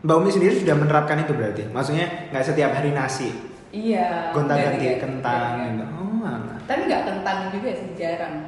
Mbak 0.00 0.16
Umi 0.16 0.30
sendiri 0.30 0.54
sudah 0.56 0.76
menerapkan 0.78 1.18
itu 1.18 1.32
berarti? 1.34 1.62
Maksudnya 1.66 2.06
nggak 2.30 2.44
setiap 2.44 2.70
hari 2.72 2.94
nasi, 2.94 3.34
Iya. 3.74 4.30
gonta-ganti 4.30 4.86
kentang 4.96 5.50
gitu. 5.66 5.84
Oh, 5.90 6.22
alah. 6.22 6.56
Tapi 6.64 6.80
nggak 6.86 7.02
kentang 7.04 7.38
juga 7.50 7.70
sih 7.74 7.90
jarang. 7.98 8.45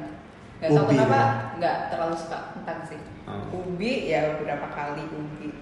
Gak 0.59 0.75
Ubi 0.75 0.91
kenapa 0.91 1.15
gitu. 1.15 1.55
nggak 1.57 1.75
terlalu 1.87 2.15
suka 2.19 2.37
kentang 2.51 2.79
sih. 2.83 2.99
Oh. 3.23 3.63
Ubi 3.63 4.11
ya 4.11 4.35
beberapa 4.35 4.67
kali 4.69 5.07
ubi. 5.07 5.55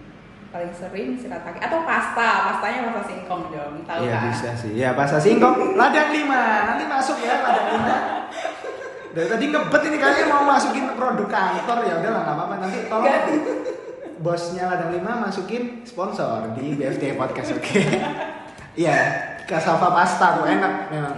Paling 0.48 0.74
sering 0.74 1.14
shirataki 1.14 1.60
atau 1.60 1.86
pasta. 1.86 2.30
Pastanya 2.50 2.90
pasta 2.90 3.04
singkong 3.06 3.54
dong. 3.54 3.86
Tahu 3.86 4.00
Iya 4.02 4.16
kan? 4.18 4.24
bisa 4.32 4.50
sih. 4.58 4.74
Ya 4.74 4.90
pasta 4.98 5.22
singkong, 5.22 5.78
ladang 5.78 6.10
lima. 6.10 6.42
Nanti 6.66 6.90
masuk 6.90 7.22
ya 7.22 7.46
ladang 7.46 7.68
lima. 7.78 7.96
Dari 9.14 9.28
tadi 9.28 9.46
ngebet 9.50 9.82
ini 9.86 9.98
kayaknya 9.98 10.26
mau 10.28 10.46
masukin 10.46 10.86
produk 10.94 11.26
kantor 11.26 11.78
ya 11.86 11.94
udahlah 11.98 12.22
nggak 12.22 12.36
apa-apa 12.38 12.56
nanti 12.62 12.80
tolong 12.86 13.06
Nggak. 13.06 13.26
bosnya 14.18 14.64
ladang 14.66 14.92
lima 14.94 15.12
masukin 15.20 15.82
sponsor 15.84 16.54
di 16.54 16.74
BFT 16.74 17.14
podcast 17.14 17.54
oke. 17.54 17.82
Iya, 18.74 18.98
kasava 19.46 19.90
pasta 19.90 20.38
tuh 20.38 20.46
enak 20.46 20.74
memang. 20.90 21.14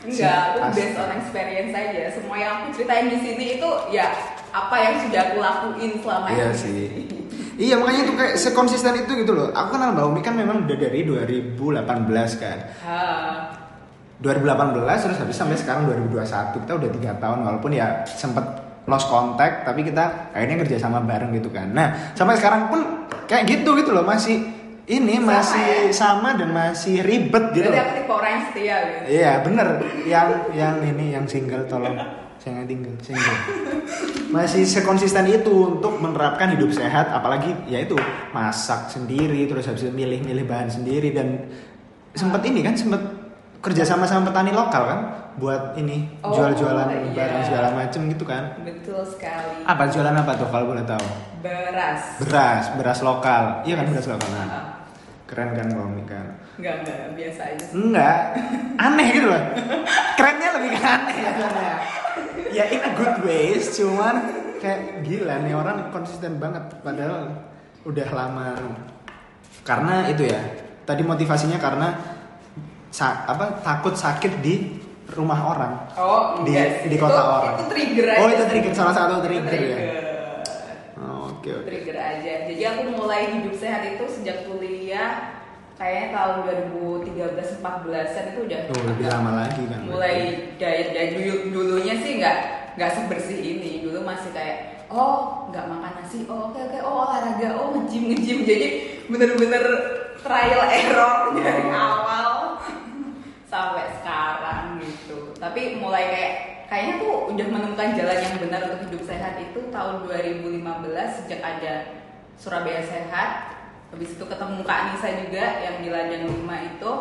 Enggak, 0.00 0.36
aku 0.56 0.72
based 0.72 0.96
on 0.96 1.10
experience 1.12 1.72
aja. 1.72 2.02
Semua 2.16 2.36
yang 2.36 2.52
aku 2.56 2.66
ceritain 2.72 3.12
di 3.12 3.18
sini 3.20 3.44
itu 3.60 3.68
ya 3.92 4.08
apa 4.50 4.76
yang 4.80 4.94
sudah 5.04 5.20
aku 5.28 5.36
lakuin 5.38 5.92
selama 6.00 6.26
Iya 6.32 6.48
ini. 6.48 6.56
sih. 6.56 6.84
Iya 7.60 7.76
makanya 7.76 8.08
tuh 8.08 8.16
kayak 8.16 8.34
sekonsisten 8.40 9.04
itu 9.04 9.12
gitu 9.20 9.32
loh. 9.36 9.52
Aku 9.52 9.76
kenal 9.76 9.92
Mbak 9.92 10.04
Umi 10.08 10.20
kan 10.24 10.32
memang 10.32 10.64
udah 10.64 10.76
dari 10.80 11.04
2018 11.04 11.60
kan. 12.40 12.58
Ha. 12.88 13.00
2018 14.20 15.04
terus 15.04 15.16
habis 15.16 15.36
sampai 15.36 15.56
sekarang 15.56 15.88
2021 15.88 16.64
kita 16.64 16.72
udah 16.76 16.90
tiga 16.92 17.12
tahun 17.16 17.40
walaupun 17.40 17.72
ya 17.72 18.04
sempet 18.04 18.44
lost 18.84 19.08
contact 19.08 19.64
tapi 19.64 19.80
kita 19.80 20.32
akhirnya 20.32 20.60
kerja 20.64 20.76
sama 20.80 21.00
bareng 21.00 21.36
gitu 21.36 21.52
kan. 21.52 21.72
Nah 21.72 22.12
sampai 22.12 22.36
sekarang 22.36 22.68
pun 22.68 22.80
kayak 23.28 23.44
gitu 23.44 23.76
gitu 23.76 23.92
loh 23.92 24.04
masih 24.04 24.40
ini 24.90 25.14
Sama 25.16 25.30
masih 25.32 25.62
ya? 25.62 25.94
sama 25.94 26.28
dan 26.34 26.50
masih 26.50 26.96
ribet 27.00 27.44
gitu. 27.52 27.64
Loh. 27.64 27.78
aku 27.78 27.92
tipe 27.94 28.10
orang 28.10 28.30
yang 28.32 28.44
setia 28.44 28.76
gitu. 28.82 29.02
Iya 29.08 29.32
bener 29.40 29.68
yang 30.04 30.28
yang 30.50 30.74
ini 30.82 31.14
yang 31.14 31.24
single 31.24 31.62
tolong 31.64 31.94
jangan 32.36 32.64
tinggal 32.64 32.90
single 32.98 33.36
masih 34.30 34.64
sekonsisten 34.64 35.28
itu 35.28 35.52
untuk 35.70 35.94
menerapkan 35.96 36.50
hidup 36.50 36.72
sehat 36.72 37.06
apalagi 37.08 37.52
ya 37.66 37.80
itu 37.80 37.94
masak 38.30 38.88
sendiri 38.88 39.44
terus 39.44 39.66
habis 39.66 39.84
itu 39.84 39.92
milih-milih 39.92 40.42
bahan 40.44 40.66
sendiri 40.66 41.12
dan 41.12 41.46
sempet 42.10 42.40
ini 42.42 42.60
kan 42.60 42.74
sempet 42.74 42.98
kerja 43.60 43.84
sama 43.84 44.08
sama 44.08 44.32
petani 44.32 44.50
lokal 44.50 44.82
kan 44.82 45.00
buat 45.36 45.76
ini 45.76 46.16
Oh, 46.20 46.32
jual-jualan 46.32 46.88
iya. 46.88 47.12
barang 47.12 47.42
segala 47.44 47.68
macem 47.70 48.08
gitu 48.08 48.24
kan 48.24 48.56
Betul 48.58 49.04
sekali. 49.04 49.60
apa 49.62 49.84
jualan 49.86 50.16
apa 50.16 50.32
tuh 50.34 50.48
kalau 50.48 50.66
boleh 50.66 50.82
tahu 50.82 51.06
Beras. 51.40 52.00
beras 52.18 52.64
beras 52.74 52.98
lokal 53.00 53.62
iya 53.62 53.76
kan 53.76 53.86
beras 53.86 54.08
lokal 54.08 54.28
nah. 54.32 54.79
Keren 55.30 55.54
kan 55.54 55.70
Bang 55.70 55.94
kan 56.04 56.26
Enggak, 56.58 56.74
enggak, 56.82 56.98
biasa 57.14 57.40
aja 57.46 57.62
sih. 57.62 57.72
Enggak, 57.72 58.18
aneh 58.76 59.06
gitu 59.14 59.26
loh. 59.30 59.42
Kerennya 60.18 60.48
lebih 60.58 60.70
ke 60.74 60.80
aneh 60.82 61.16
ya. 61.16 61.32
Ya 62.50 62.64
in 62.66 62.82
a 62.82 62.90
good 62.92 63.16
ways, 63.22 63.78
cuman 63.78 64.14
kayak 64.58 65.06
gila 65.06 65.40
nih 65.40 65.54
orang 65.54 65.88
konsisten 65.88 66.36
banget 66.36 66.66
padahal 66.82 67.46
udah 67.86 68.08
lama. 68.10 68.58
Karena 69.62 70.10
itu 70.10 70.26
ya, 70.26 70.42
tadi 70.82 71.00
motivasinya 71.00 71.56
karena 71.56 71.94
sa- 72.90 73.24
apa 73.24 73.62
takut 73.62 73.94
sakit 73.94 74.42
di 74.42 74.82
rumah 75.14 75.40
orang. 75.48 75.72
Oh, 75.94 76.42
Di- 76.42 76.52
sih. 76.52 76.90
di 76.90 76.96
kota 76.98 77.16
itu, 77.16 77.30
orang. 77.30 77.54
Itu 77.54 77.64
trigger 77.70 78.06
aja. 78.10 78.18
Oh, 78.20 78.28
itu 78.28 78.44
trigger, 78.50 78.72
salah 78.74 78.92
satu 78.92 79.12
Itu 79.16 79.26
trigger 79.48 79.78
ya? 79.78 80.09
Trigger. 81.40 81.56
Oh, 81.56 81.60
Oke 81.60 81.64
oke. 81.64 81.66
Trigger 81.66 81.96
aja. 81.96 82.32
Jadi 82.46 82.62
aku 82.62 82.82
mulai 82.92 83.22
hidup 83.32 83.54
sehat 83.54 83.82
itu 83.86 84.04
sejak 84.06 84.44
kuliah 84.44 85.40
kayaknya 85.74 86.08
tahun 86.12 86.36
2013 87.08 87.64
14-an 87.64 88.24
itu 88.28 88.40
udah 88.44 88.60
Oh, 88.68 88.84
lebih 88.84 89.06
lama 89.08 89.30
lagi 89.40 89.62
kan. 89.64 89.80
mulai 89.82 90.16
diet 90.54 90.88
diet 90.92 91.10
dulu 91.16 91.34
dulunya 91.50 91.96
sih 91.96 92.20
nggak 92.20 92.36
nggak 92.76 92.90
sebersih 92.92 93.40
ini 93.40 93.80
dulu 93.80 94.04
masih 94.04 94.28
kayak 94.30 94.84
oh 94.92 95.48
nggak 95.48 95.64
makan 95.64 95.92
nasi 95.96 96.28
oh 96.28 96.52
oke 96.52 96.60
oke 96.60 96.78
oh 96.84 97.08
olahraga 97.08 97.48
oh 97.56 97.72
ngejim 97.72 98.12
ngejim 98.12 98.38
jadi 98.44 98.66
bener-bener 99.08 99.64
trial 100.20 100.62
error 100.68 101.16
dari 101.40 101.64
awal 101.66 102.60
sampai 103.50 103.88
sekarang 103.96 104.84
gitu 104.84 105.32
tapi 105.40 105.80
mulai 105.80 106.04
kayak 106.12 106.34
kayaknya 106.70 107.02
tuh 107.02 107.34
udah 107.34 107.46
menemukan 107.50 107.98
jalan 107.98 108.18
yang 108.22 108.36
benar 108.38 108.62
untuk 108.70 108.80
hidup 108.86 109.02
sehat 109.02 109.34
itu 109.42 109.58
tahun 109.74 110.06
2015 110.06 111.18
sejak 111.18 111.40
ada 111.42 111.74
Surabaya 112.38 112.78
Sehat. 112.78 113.58
Habis 113.90 114.14
itu 114.14 114.22
ketemu 114.22 114.62
Kak 114.62 114.80
Nisa 114.94 115.10
juga 115.18 115.44
yang 115.66 115.82
di 115.82 115.90
ladang 115.90 116.30
5 116.30 116.70
itu. 116.70 116.92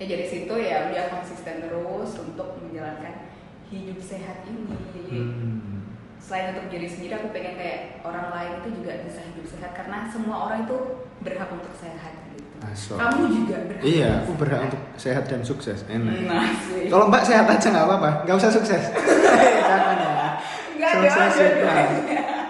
Ya 0.00 0.04
dari 0.08 0.24
situ 0.24 0.54
ya 0.56 0.88
udah 0.88 1.04
konsisten 1.12 1.60
terus 1.60 2.10
untuk 2.16 2.56
menjalankan 2.64 3.28
hidup 3.68 4.00
sehat 4.00 4.48
ini. 4.48 4.72
Jadi 4.96 5.12
Hmm. 5.12 5.84
selain 6.16 6.56
untuk 6.56 6.72
diri 6.72 6.88
sendiri 6.88 7.20
aku 7.20 7.28
pengen 7.36 7.54
kayak 7.60 8.00
orang 8.00 8.32
lain 8.32 8.52
itu 8.64 8.80
juga 8.80 8.96
bisa 9.04 9.20
hidup 9.28 9.44
sehat 9.44 9.76
karena 9.76 10.08
semua 10.08 10.48
orang 10.48 10.64
itu 10.64 11.04
berhak 11.20 11.52
untuk 11.52 11.74
sehat 11.76 12.27
Masuk. 12.58 12.96
kamu 12.96 13.22
juga 13.32 13.56
berhak 13.64 13.82
Iya, 13.82 14.10
aku 14.20 14.32
berhak 14.34 14.60
untuk 14.64 14.80
sehat 14.94 15.24
dan 15.24 15.40
sukses. 15.40 15.78
Enak. 15.86 16.14
nah 16.24 16.46
sih 16.60 16.86
Kalau 16.86 17.06
Mbak 17.06 17.22
sehat 17.22 17.46
aja 17.46 17.66
nggak 17.68 17.86
apa-apa, 17.86 18.10
nggak 18.22 18.36
usah 18.36 18.50
sukses. 18.50 18.82
Jangan 19.68 19.96
ya. 19.96 20.28
Nggak, 20.74 20.90
Sukses 20.92 21.34
dua- 21.56 21.72
ya. 21.72 21.86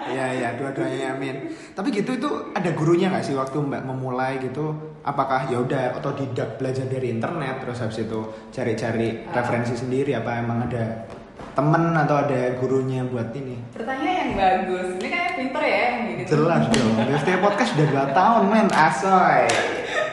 Iya 0.09 0.25
iya 0.33 0.49
dua-duanya 0.53 1.13
amin. 1.13 1.35
Tapi 1.71 1.87
gitu 1.91 2.11
itu 2.11 2.25
ada 2.51 2.69
gurunya 2.71 3.07
nggak 3.07 3.21
sih 3.23 3.33
waktu 3.33 3.53
Mbak 3.55 3.83
memulai 3.83 4.37
gitu? 4.39 4.73
Apakah 5.01 5.45
ya 5.45 5.57
udah 5.57 5.93
otodidak 5.93 6.57
belajar 6.57 6.85
dari 6.85 7.09
internet 7.11 7.59
terus 7.59 7.77
habis 7.79 7.99
itu 7.99 8.19
cari-cari 8.49 9.21
Ah. 9.23 9.37
referensi 9.37 9.73
sendiri? 9.75 10.13
Apa 10.13 10.39
emang 10.39 10.65
ada 10.65 11.05
temen 11.51 11.93
atau 11.93 12.15
ada 12.19 12.39
gurunya 12.55 13.01
buat 13.03 13.29
ini? 13.31 13.61
pertanyaan 13.71 14.15
yang 14.25 14.31
bagus 14.35 14.87
ini 14.95 15.07
kayak 15.07 15.31
pinter 15.35 15.63
ya 15.63 15.77
yang 15.87 15.97
gitu 16.17 16.29
Jelas 16.35 16.63
dong. 16.67 16.93
BFT 16.99 17.29
Podcast 17.37 17.71
udah 17.71 17.87
2 17.87 18.09
tahun 18.11 18.43
men, 18.47 18.67
asoy. 18.71 19.45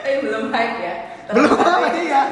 Tapi 0.06 0.22
belum 0.22 0.44
hype 0.48 0.78
ya 0.78 0.94
Belum 1.26 1.58
apa 1.58 1.90
ya. 1.90 2.22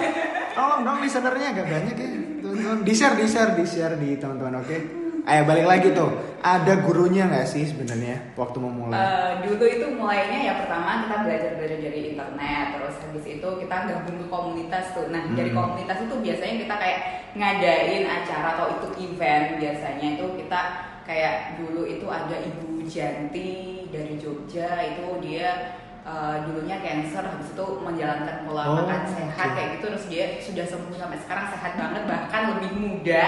Tolong 0.55 0.87
dong 0.87 1.03
listenernya 1.03 1.51
agak 1.51 1.67
banyak 1.67 1.97
ya. 1.99 2.09
Teman-teman 2.39 2.87
di 2.87 2.95
share, 2.95 3.19
di 3.19 3.27
share, 3.27 3.59
di 3.59 3.65
share 3.67 3.99
di 3.99 4.15
teman-teman 4.15 4.63
oke. 4.63 4.79
Ayo 5.27 5.43
balik 5.43 5.67
lagi 5.67 5.89
tuh. 5.91 6.15
Ada 6.39 6.79
gurunya 6.79 7.27
nggak 7.27 7.43
sih 7.43 7.67
sebenarnya 7.67 8.39
waktu 8.39 8.63
memulai? 8.63 8.95
Eh, 8.95 9.31
dulu 9.43 9.67
itu 9.67 9.87
mulainya 9.91 10.39
ya 10.47 10.53
pertama 10.63 11.03
kita 11.03 11.17
belajar 11.27 11.51
belajar 11.59 11.79
dari 11.83 12.01
internet 12.15 12.67
terus 12.71 12.95
habis 13.03 13.27
itu 13.27 13.49
kita 13.59 13.77
gabung 13.83 14.17
ke 14.23 14.27
komunitas 14.31 14.85
tuh 14.95 15.11
nah 15.11 15.25
dari 15.35 15.51
Hmm. 15.51 15.59
komunitas 15.59 15.99
itu 15.99 16.15
biasanya 16.15 16.55
kita 16.63 16.75
kayak 16.79 17.01
ngadain 17.35 18.05
acara 18.07 18.49
atau 18.55 18.67
ikut 18.79 18.93
event 18.95 19.47
biasanya 19.59 20.07
itu 20.15 20.27
kita 20.39 20.61
kayak 21.03 21.35
dulu 21.59 21.83
itu 21.83 22.07
ada 22.07 22.37
ibu 22.39 22.79
Janti 22.87 23.53
dari 23.91 24.15
Jogja 24.21 24.71
itu 24.85 25.07
dia 25.19 25.81
eh, 26.05 26.37
dulunya 26.45 26.77
cancer 26.79 27.25
habis 27.25 27.49
itu 27.51 27.67
menjalankan 27.81 28.37
pola 28.45 28.63
Oh, 28.65 28.75
makan 28.79 29.03
sehat 29.09 29.49
oke. 29.51 29.57
kayak 29.57 29.69
gitu 29.75 29.85
terus 29.89 30.07
dia 30.07 30.25
sudah 30.39 30.65
sembuh 30.65 30.95
sampai 30.95 31.19
sekarang 31.19 31.47
sehat 31.51 31.73
banget 31.75 32.03
bahkan 32.05 32.43
lebih 32.57 32.71
muda 32.77 33.25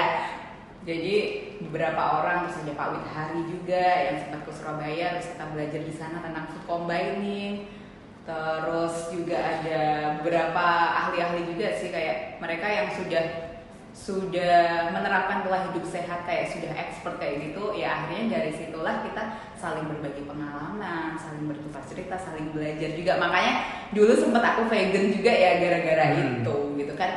Jadi 0.86 1.14
beberapa 1.66 1.98
orang 2.22 2.46
terus 2.46 2.62
ada 2.62 2.78
Pak 2.78 2.88
Withari 2.94 3.42
juga 3.50 3.84
yang 4.06 4.16
sempat 4.22 4.46
ke 4.46 4.52
Surabaya 4.54 5.18
terus 5.18 5.34
kita 5.34 5.44
belajar 5.50 5.80
di 5.82 5.90
sana 5.90 6.22
tentang 6.22 6.46
food 6.46 6.62
combining. 6.62 7.66
Terus 8.22 9.10
juga 9.10 9.34
ada 9.34 9.80
beberapa 10.18 10.66
ahli-ahli 11.02 11.42
juga 11.50 11.74
sih 11.74 11.90
kayak 11.90 12.38
mereka 12.38 12.66
yang 12.66 12.88
sudah 12.94 13.45
sudah 13.96 14.92
menerapkan 14.92 15.40
pola 15.40 15.72
hidup 15.72 15.80
sehat 15.88 16.28
kayak 16.28 16.52
sudah 16.52 16.68
expert 16.76 17.16
kayak 17.16 17.48
gitu 17.48 17.72
ya 17.72 17.96
akhirnya 17.96 18.38
dari 18.38 18.52
situlah 18.52 19.00
kita 19.00 19.40
saling 19.56 19.88
berbagi 19.88 20.28
pengalaman 20.28 21.16
saling 21.16 21.48
bertukar 21.48 21.80
cerita 21.88 22.20
saling 22.20 22.52
belajar 22.52 22.92
juga. 22.92 23.16
Makanya 23.16 23.54
dulu 23.96 24.12
sempet 24.12 24.44
aku 24.44 24.68
vegan 24.68 25.16
juga 25.16 25.32
ya 25.32 25.50
gara-gara 25.64 26.04
Hmm. 26.12 26.44
itu 26.44 26.56
gitu 26.76 26.92
kan. 26.92 27.12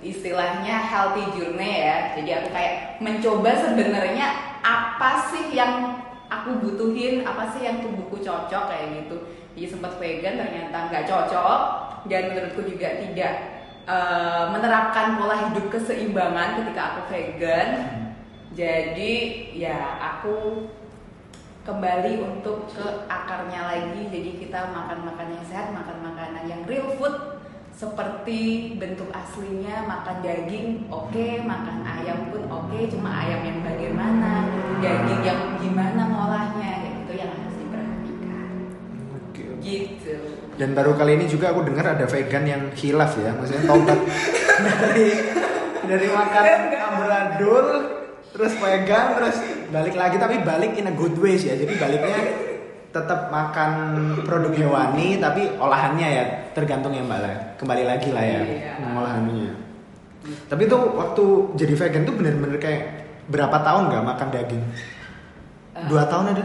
Istilahnya 0.00 0.74
healthy 0.88 1.24
journey 1.36 1.84
ya. 1.84 2.16
Jadi 2.16 2.30
aku 2.32 2.48
kayak 2.48 2.74
mencoba 3.04 3.50
sebenarnya 3.52 4.26
apa 4.64 5.10
sih 5.28 5.52
yang 5.52 6.00
aku 6.32 6.64
butuhin 6.64 7.28
apa 7.28 7.52
sih 7.52 7.68
yang 7.68 7.84
tubuhku 7.84 8.24
cocok 8.24 8.72
kayak 8.72 9.04
gitu. 9.04 9.16
Jadi 9.52 9.66
sempat 9.68 10.00
vegan 10.00 10.40
ternyata 10.40 10.88
nggak 10.88 11.04
cocok 11.04 11.60
dan 12.08 12.22
menurutku 12.32 12.64
juga 12.64 12.88
tidak 13.04 13.55
eh, 13.86 14.44
menerapkan 14.50 15.16
pola 15.16 15.48
hidup 15.50 15.70
keseimbangan 15.70 16.62
ketika 16.62 16.82
aku 16.92 17.00
vegan. 17.08 17.70
Jadi 18.56 19.14
ya 19.54 20.00
aku 20.00 20.66
kembali 21.66 22.22
untuk 22.22 22.70
ke 22.70 22.86
akarnya 23.10 23.62
lagi. 23.66 24.02
Jadi 24.10 24.30
kita 24.42 24.70
makan 24.74 25.06
makan 25.06 25.28
yang 25.34 25.44
sehat 25.46 25.74
makan 25.74 25.98
makanan 26.02 26.44
yang 26.46 26.62
real 26.66 26.90
food 26.98 27.36
seperti 27.76 28.72
bentuk 28.80 29.12
aslinya 29.12 29.84
makan 29.84 30.24
daging 30.24 30.88
oke 30.88 31.26
makan 31.44 31.84
ayam 31.84 32.32
pun 32.32 32.48
oke 32.48 32.78
cuma 32.88 33.12
ayam 33.12 33.44
yang 33.44 33.60
bagaimana? 33.60 34.48
Daging 34.80 35.20
yang 35.20 35.42
gimana 35.60 35.95
Dan 40.56 40.72
baru 40.72 40.92
kali 40.92 41.14
ini 41.14 41.26
juga 41.26 41.52
aku 41.52 41.62
dengar 41.62 41.92
ada 41.92 42.04
vegan 42.04 42.44
yang 42.44 42.62
hilaf 42.72 43.12
ya, 43.14 43.28
maksudnya 43.30 43.64
tobat 43.64 44.00
dari 44.80 45.08
dari 45.84 46.08
makan 46.08 46.44
amburadul 46.72 47.66
terus 48.32 48.52
vegan 48.56 49.06
terus 49.14 49.36
balik 49.68 49.92
lagi 49.92 50.16
tapi 50.16 50.40
balik 50.40 50.72
in 50.74 50.88
a 50.88 50.94
good 50.94 51.12
way 51.16 51.36
sih 51.36 51.52
ya. 51.52 51.56
Jadi 51.56 51.76
baliknya 51.76 52.18
tetap 52.88 53.28
makan 53.28 53.70
produk 54.24 54.48
hewani 54.50 55.20
tapi 55.20 55.52
olahannya 55.54 56.08
ya 56.08 56.24
tergantung 56.52 56.96
ya 56.96 57.04
Mbak 57.04 57.20
lah. 57.20 57.34
Kembali 57.56 57.84
lagi 57.84 58.08
lah 58.10 58.24
ya 58.24 58.40
Iya. 58.40 58.72
mengolahannya. 58.80 59.50
Tapi 60.48 60.62
itu 60.64 60.76
waktu 60.96 61.24
jadi 61.54 61.74
vegan 61.76 62.02
tuh 62.02 62.16
bener-bener 62.16 62.56
kayak 62.56 62.82
berapa 63.28 63.60
tahun 63.60 63.92
nggak 63.92 64.04
makan 64.06 64.28
daging? 64.32 64.64
Eh, 65.76 65.84
Dua 65.86 66.08
tahun 66.08 66.32
ada? 66.32 66.44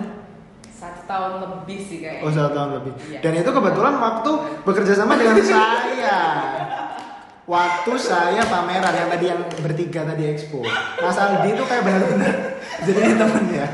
Tahun 1.12 1.34
lebih 1.44 1.80
sih 1.84 1.98
kayaknya 2.00 2.24
Oh 2.24 2.32
satu 2.32 2.52
tahun 2.56 2.70
lebih. 2.80 2.94
Iya. 3.12 3.20
Dan 3.20 3.34
itu 3.44 3.50
kebetulan 3.52 3.94
waktu 4.00 4.32
bekerja 4.64 4.94
sama 4.96 5.14
dengan 5.20 5.36
saya. 5.52 6.20
Waktu 7.52 7.92
saya 8.00 8.42
pameran 8.48 8.94
yang 8.96 9.10
tadi 9.12 9.26
yang 9.28 9.42
bertiga 9.60 10.08
tadi 10.08 10.24
expo. 10.32 10.64
Mas 11.04 11.18
Aldi 11.20 11.52
itu 11.52 11.64
kayak 11.68 11.84
benar-benar 11.84 12.34
jadi 12.88 13.00
temen 13.20 13.44
ya. 13.52 13.68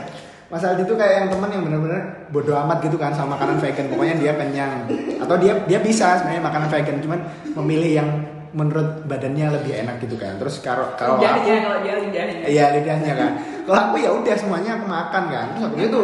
Mas 0.49 0.63
Aldi 0.65 0.87
itu 0.87 0.95
kayak 0.97 1.13
yang 1.13 1.27
temen 1.29 1.49
yang 1.53 1.63
benar-benar 1.67 2.01
bodoh 2.33 2.57
amat 2.65 2.81
gitu 2.81 2.97
kan 2.97 3.13
sama 3.13 3.37
makanan 3.37 3.61
vegan. 3.61 3.85
Pokoknya 3.93 4.15
dia 4.17 4.33
kenyang. 4.33 4.89
Atau 5.21 5.35
dia 5.37 5.53
dia 5.69 5.79
bisa 5.83 6.17
sebenarnya 6.17 6.41
makanan 6.41 6.67
vegan 6.73 6.97
cuman 7.05 7.19
memilih 7.53 7.91
yang 8.01 8.09
menurut 8.55 9.05
badannya 9.05 9.53
lebih 9.61 9.73
enak 9.85 10.01
gitu 10.01 10.15
kan. 10.17 10.39
Terus 10.41 10.63
kalau 10.63 10.95
kalau 10.97 11.19
aku 11.19 11.27
lidahnya 11.27 11.61
kalau 11.67 11.79
dia 11.83 11.93
lidahnya 12.01 12.33
Iya 12.47 12.65
lidahnya 12.79 13.13
kan. 13.13 13.31
Kalau 13.67 13.79
aku 13.91 13.95
ya 14.01 14.09
udah 14.15 14.35
semuanya 14.39 14.71
aku 14.79 14.85
makan 14.89 15.23
kan. 15.29 15.45
Terus 15.53 15.63
habis 15.67 15.85
itu 15.91 16.01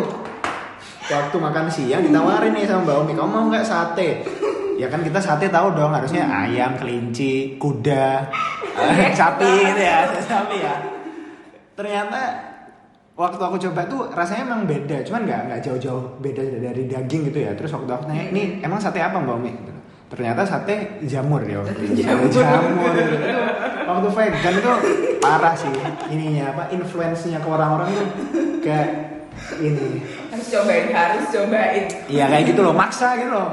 waktu 1.10 1.36
makan 1.36 1.68
siang 1.68 2.02
ditawarin 2.04 2.56
nih 2.56 2.64
sama 2.68 2.88
Mbak 2.88 2.98
Umi, 3.04 3.14
kamu 3.16 3.30
mau 3.30 3.46
nggak 3.52 3.66
sate? 3.68 4.24
Ya 4.80 4.88
kan 4.90 5.04
kita 5.06 5.20
sate 5.20 5.52
tahu 5.52 5.76
dong 5.76 5.94
harusnya 5.94 6.26
ayam, 6.26 6.74
kelinci, 6.80 7.60
kuda, 7.60 8.26
sapi 9.20 9.50
gitu 9.70 9.82
ya, 9.82 10.08
sapi 10.24 10.58
ya. 10.64 10.76
Ternyata 11.78 12.22
waktu 13.14 13.42
aku 13.42 13.58
coba 13.70 13.86
tuh 13.86 14.10
rasanya 14.14 14.50
emang 14.50 14.66
beda, 14.66 15.06
cuman 15.06 15.22
nggak 15.30 15.42
nggak 15.52 15.62
jauh-jauh 15.62 16.18
beda 16.24 16.42
dari 16.58 16.90
daging 16.90 17.30
gitu 17.30 17.40
ya. 17.46 17.52
Terus 17.54 17.76
waktu 17.76 17.92
aku 17.92 18.04
tanya, 18.10 18.24
ini 18.34 18.64
emang 18.64 18.82
sate 18.82 19.04
apa 19.04 19.20
Mbak 19.22 19.36
Umi? 19.38 19.52
Gitu. 19.54 19.72
Ternyata 20.14 20.42
sate 20.46 21.02
jamur 21.06 21.42
ya. 21.46 21.62
Jamur. 22.00 22.30
Jamur. 22.30 22.94
waktu 23.84 24.10
vegan 24.16 24.56
itu 24.58 24.74
parah 25.20 25.54
sih 25.54 25.70
ininya 26.08 26.56
apa 26.56 26.64
influence-nya 26.72 27.44
ke 27.44 27.48
orang-orang 27.52 27.92
tuh 27.92 28.08
kayak 28.64 28.90
ini 29.60 30.00
cobain 30.54 30.88
harus 30.94 31.24
cobain. 31.34 31.84
Iya 32.06 32.26
kayak 32.30 32.44
gitu 32.54 32.62
loh 32.62 32.74
maksa 32.78 33.18
gitu 33.18 33.34
loh. 33.34 33.50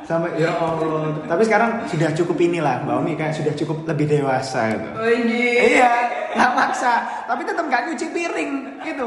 Sampai 0.00 0.40
ya 0.40 0.50
Allah. 0.56 1.12
Tapi 1.28 1.42
sekarang 1.44 1.70
sudah 1.86 2.10
cukup 2.16 2.36
inilah 2.40 2.82
Mbak 2.82 2.96
Umi 3.04 3.12
kayak 3.14 3.36
sudah 3.36 3.52
cukup 3.54 3.84
lebih 3.84 4.08
dewasa 4.08 4.72
gitu. 4.74 4.88
Oh 4.96 5.06
ini 5.06 5.76
iya 5.76 5.92
nggak 6.34 6.52
maksa. 6.56 6.92
Tapi 7.28 7.44
tetap 7.44 7.64
nggak 7.68 7.82
nyuci 7.92 8.06
piring 8.10 8.52
gitu. 8.80 9.06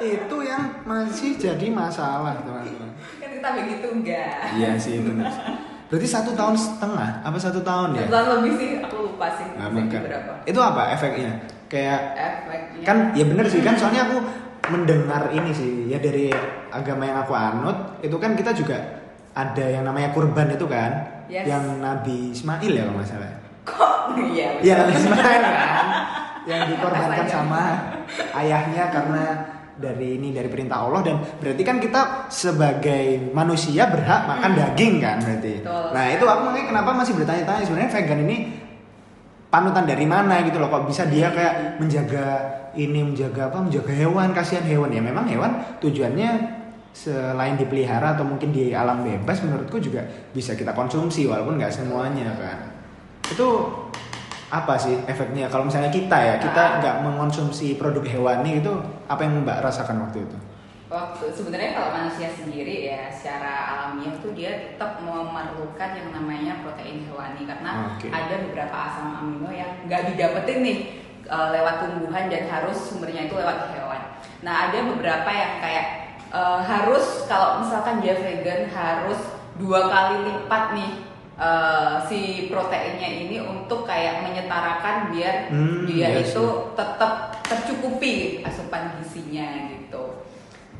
Itu 0.00 0.36
yang 0.44 0.84
masih 0.84 1.36
jadi 1.40 1.66
masalah 1.72 2.36
teman-teman. 2.44 2.88
Kan 3.20 3.28
kita 3.32 3.48
begitu 3.56 3.86
enggak 3.90 4.32
iya 4.54 4.76
sih 4.76 5.00
benar. 5.00 5.32
Berarti 5.90 6.06
satu 6.06 6.30
tahun 6.38 6.54
setengah 6.54 7.26
apa 7.26 7.38
satu 7.40 7.58
tahun 7.66 7.98
ya? 7.98 8.06
Satu 8.06 8.14
tahun 8.14 8.28
lebih 8.38 8.52
sih 8.54 8.68
aku 8.78 8.96
lupa 9.10 9.26
sih. 9.34 9.46
Makan. 9.58 10.00
berapa. 10.06 10.32
Itu 10.46 10.60
apa 10.62 10.94
efeknya? 10.94 11.32
Kayak 11.66 12.00
efeknya. 12.14 12.84
kan 12.86 12.96
ya 13.18 13.24
bener 13.26 13.46
sih 13.50 13.58
kan 13.62 13.74
soalnya 13.74 14.06
aku 14.06 14.22
mendengar 14.68 15.32
ini 15.32 15.50
sih. 15.54 15.88
Ya 15.88 15.96
dari 15.96 16.28
agama 16.68 17.08
yang 17.08 17.24
aku 17.24 17.32
anut 17.32 18.02
itu 18.04 18.16
kan 18.20 18.36
kita 18.36 18.52
juga 18.52 18.76
ada 19.32 19.64
yang 19.64 19.86
namanya 19.86 20.12
kurban 20.12 20.50
itu 20.50 20.66
kan 20.66 21.22
Yes. 21.30 21.46
yang 21.46 21.78
Nabi 21.78 22.34
Ismail 22.34 22.66
ya 22.74 22.82
kalau 22.90 22.98
nggak 22.98 23.06
salah. 23.06 23.30
Kok? 23.62 23.94
Iya 24.34 24.58
ya 24.66 24.72
Nabi 24.82 24.92
Ismail 24.98 25.42
kan 25.46 25.86
yang 26.42 26.60
dikorbankan 26.74 27.26
sama 27.30 27.62
ayahnya 28.34 28.90
karena 28.90 29.24
dari 29.78 30.18
ini 30.18 30.34
dari 30.34 30.50
perintah 30.50 30.82
Allah. 30.82 31.06
Dan 31.06 31.22
berarti 31.38 31.62
kan 31.62 31.78
kita 31.78 32.26
sebagai 32.26 33.30
manusia 33.30 33.86
berhak 33.86 34.26
makan 34.26 34.58
daging 34.58 34.98
kan 34.98 35.22
berarti. 35.22 35.62
Betul. 35.62 35.86
nah 35.94 36.04
itu 36.10 36.24
aku 36.26 36.40
makanya 36.50 36.66
kenapa 36.74 36.90
masih 36.98 37.12
bertanya-tanya 37.14 37.62
sebenarnya 37.62 37.90
vegan 37.94 38.20
ini 38.26 38.36
panutan 39.50 39.84
dari 39.84 40.06
mana 40.06 40.40
gitu 40.46 40.56
loh. 40.62 40.70
Kok 40.70 40.86
bisa 40.88 41.04
dia 41.10 41.28
kayak 41.34 41.82
menjaga 41.82 42.26
ini 42.78 43.02
menjaga 43.02 43.50
apa 43.50 43.58
menjaga 43.60 43.92
hewan 43.92 44.30
kasihan 44.32 44.64
hewan. 44.64 44.94
Ya 44.94 45.02
memang 45.02 45.26
hewan 45.26 45.50
tujuannya 45.82 46.58
selain 46.90 47.54
dipelihara 47.54 48.18
atau 48.18 48.26
mungkin 48.26 48.50
di 48.50 48.74
alam 48.74 49.06
bebas 49.06 49.42
menurutku 49.46 49.78
juga 49.78 50.02
bisa 50.34 50.58
kita 50.58 50.74
konsumsi 50.74 51.26
walaupun 51.26 51.58
nggak 51.58 51.70
semuanya 51.70 52.34
kan. 52.38 52.58
Itu 53.30 53.70
apa 54.50 54.74
sih 54.74 54.98
efeknya? 55.06 55.46
Kalau 55.46 55.70
misalnya 55.70 55.90
kita 55.94 56.18
ya 56.18 56.34
kita 56.42 56.58
Ah. 56.58 56.76
nggak 56.82 56.96
mengonsumsi 57.06 57.78
produk 57.78 58.02
hewani 58.02 58.58
itu 58.58 58.72
apa 59.06 59.22
yang 59.22 59.46
mbak 59.46 59.62
rasakan 59.62 60.02
waktu 60.02 60.26
itu 60.26 60.49
waktu 60.90 61.30
sebenarnya 61.30 61.70
kalau 61.78 61.90
manusia 61.94 62.34
sendiri 62.34 62.90
ya 62.90 63.06
secara 63.14 63.54
alamiah 63.70 64.18
tuh 64.18 64.34
dia 64.34 64.74
tetap 64.74 64.98
memerlukan 64.98 65.90
yang 65.94 66.10
namanya 66.10 66.58
protein 66.66 67.06
hewani 67.06 67.46
karena 67.46 67.94
Oke. 67.94 68.10
ada 68.10 68.34
beberapa 68.50 68.74
asam 68.90 69.14
amino 69.22 69.54
yang 69.54 69.70
nggak 69.86 70.02
didapetin 70.12 70.66
nih 70.66 70.78
eh, 71.30 71.48
lewat 71.54 71.86
tumbuhan 71.86 72.26
dan 72.26 72.50
harus 72.50 72.74
sumbernya 72.74 73.30
itu 73.30 73.38
lewat 73.38 73.70
hewan. 73.70 74.02
Nah 74.42 74.54
ada 74.66 74.78
beberapa 74.82 75.30
yang 75.30 75.62
kayak 75.62 75.86
eh, 76.34 76.60
harus 76.66 77.22
kalau 77.30 77.62
misalkan 77.62 78.02
dia 78.02 78.18
vegan 78.18 78.66
harus 78.74 79.20
dua 79.62 79.86
kali 79.86 80.26
lipat 80.26 80.74
nih 80.74 80.92
eh, 81.38 81.94
si 82.10 82.20
proteinnya 82.50 83.06
ini 83.06 83.38
untuk 83.38 83.86
kayak 83.86 84.26
menyetarakan 84.26 85.14
biar 85.14 85.54
Hmm, 85.54 85.86
dia 85.86 86.18
iya 86.18 86.26
itu 86.26 86.74
tetap 86.74 87.38
tercukupi 87.46 88.42
asupan 88.42 88.98
gizinya 88.98 89.70
gitu. 89.70 89.79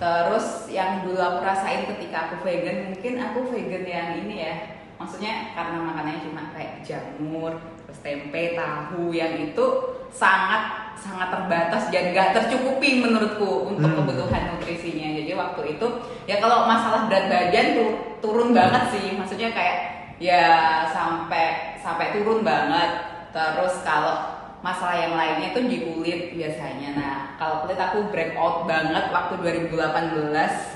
Terus 0.00 0.72
yang 0.72 1.04
dulu 1.04 1.20
aku 1.20 1.44
rasain 1.44 1.84
ketika 1.84 2.32
aku 2.32 2.40
vegan, 2.40 2.88
mungkin 2.88 3.20
aku 3.20 3.52
vegan 3.52 3.84
yang 3.84 4.08
ini 4.24 4.48
ya. 4.48 4.54
Maksudnya 4.96 5.52
karena 5.52 5.76
makanannya 5.80 6.24
cuma 6.24 6.42
kayak 6.56 6.80
jamur, 6.84 7.56
terus 7.84 8.00
tempe, 8.00 8.56
tahu 8.56 9.12
yang 9.12 9.36
itu 9.36 9.66
sangat 10.08 10.92
sangat 10.96 11.32
terbatas 11.32 11.88
dan 11.88 12.12
gak 12.12 12.36
tercukupi 12.36 13.00
menurutku 13.00 13.72
untuk 13.72 13.88
Hmm. 13.92 14.04
kebutuhan 14.04 14.56
nutrisinya. 14.56 15.08
Jadi 15.16 15.32
waktu 15.32 15.76
itu 15.76 15.86
ya 16.28 16.36
kalau 16.40 16.68
masalah 16.68 17.08
berat 17.08 17.28
badan 17.32 17.66
tuh 17.76 17.90
turun 18.20 18.52
banget 18.52 18.92
sih. 18.92 19.16
Maksudnya 19.16 19.52
kayak 19.52 19.76
ya 20.20 20.44
sampai 20.92 21.76
sampai 21.80 22.12
turun 22.16 22.44
banget. 22.44 23.04
Terus 23.32 23.80
kalau 23.80 24.39
masalah 24.60 24.96
yang 24.98 25.14
lainnya 25.14 25.50
itu 25.50 25.60
di 25.64 25.78
kulit 25.82 26.20
biasanya. 26.32 26.88
Nah, 26.92 27.16
kalau 27.36 27.64
kulit 27.64 27.76
aku 27.76 28.08
breakout 28.08 28.64
banget 28.64 29.08
waktu 29.08 29.34
2018 29.40 29.72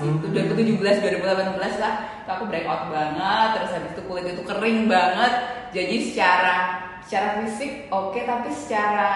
itu 0.01 0.25
2017 0.25 1.05
2018 1.05 1.77
lah. 1.77 1.93
Itu 2.21 2.29
aku 2.31 2.43
breakout 2.45 2.89
banget 2.89 3.47
terus 3.53 3.71
habis 3.73 3.91
itu 3.93 4.03
kulit 4.03 4.25
itu 4.25 4.41
kering 4.41 4.85
banget. 4.85 5.33
Jadi 5.69 5.95
secara 6.01 6.55
secara 7.01 7.37
fisik 7.39 7.85
oke 7.89 8.17
tapi 8.17 8.49
secara 8.49 9.11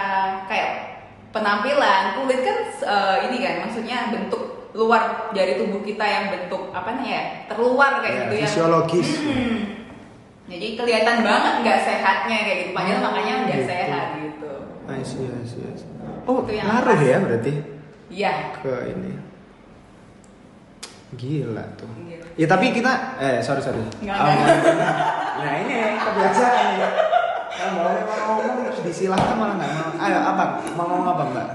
kayak 0.46 0.70
penampilan 1.30 2.14
kulit 2.16 2.40
kan 2.40 2.58
eh, 2.80 3.16
ini 3.26 3.36
kan 3.38 3.54
maksudnya 3.62 4.10
bentuk 4.10 4.42
luar 4.70 5.34
dari 5.34 5.58
tubuh 5.58 5.82
kita 5.82 6.02
yang 6.02 6.24
bentuk 6.30 6.70
apa 6.70 7.02
nih 7.02 7.08
ya 7.10 7.22
terluar 7.46 7.98
kayak 7.98 8.14
Ya, 8.14 8.20
gitu 8.22 8.34
ya 8.38 8.46
fisiologis. 8.46 9.08
Hmm. 9.18 9.58
jadi 10.46 10.66
kelihatan 10.74 11.16
banget 11.22 11.54
nggak 11.62 11.78
sehatnya 11.82 12.36
kayak 12.42 12.58
gitu 12.62 12.70
padahal 12.70 12.98
Oh, 12.98 13.02
makanya 13.10 13.34
udah 13.42 13.58
gitu. 13.58 13.66
sehat 13.66 14.06
I 14.90 15.00
see, 15.00 15.22
I 15.24 15.42
see, 15.46 15.62
I 15.62 15.74
see. 15.74 15.88
Oh, 16.26 16.42
Itu 16.42 16.52
yang 16.52 16.66
ngaruh 16.66 16.94
pas. 16.94 17.06
ya 17.06 17.16
berarti 17.18 17.52
iya 18.10 18.32
ke 18.58 18.74
ini. 18.90 19.12
Gila 21.10 21.64
tuh. 21.74 21.90
Gila. 22.06 22.26
Ya 22.38 22.46
tapi 22.46 22.70
kita 22.70 22.92
eh 23.18 23.38
sorry 23.42 23.58
sorry. 23.58 23.82
Nggak, 23.98 24.14
Ah, 24.14 24.30
nggak. 24.30 24.58
nah 25.40 25.52
ini 25.58 25.74
kebiasaan 25.96 26.66
ini. 26.70 26.88
Kalau 27.50 27.74
mau 27.82 28.30
ngomong 28.38 28.56
disilahkan 28.80 29.34
malah 29.34 29.54
nggak 29.58 29.72
mau. 29.74 29.90
Ayo 29.98 30.18
apa? 30.22 30.44
Mau 30.78 30.84
ngomong 30.86 31.08
apa 31.10 31.22
mbak? 31.28 31.48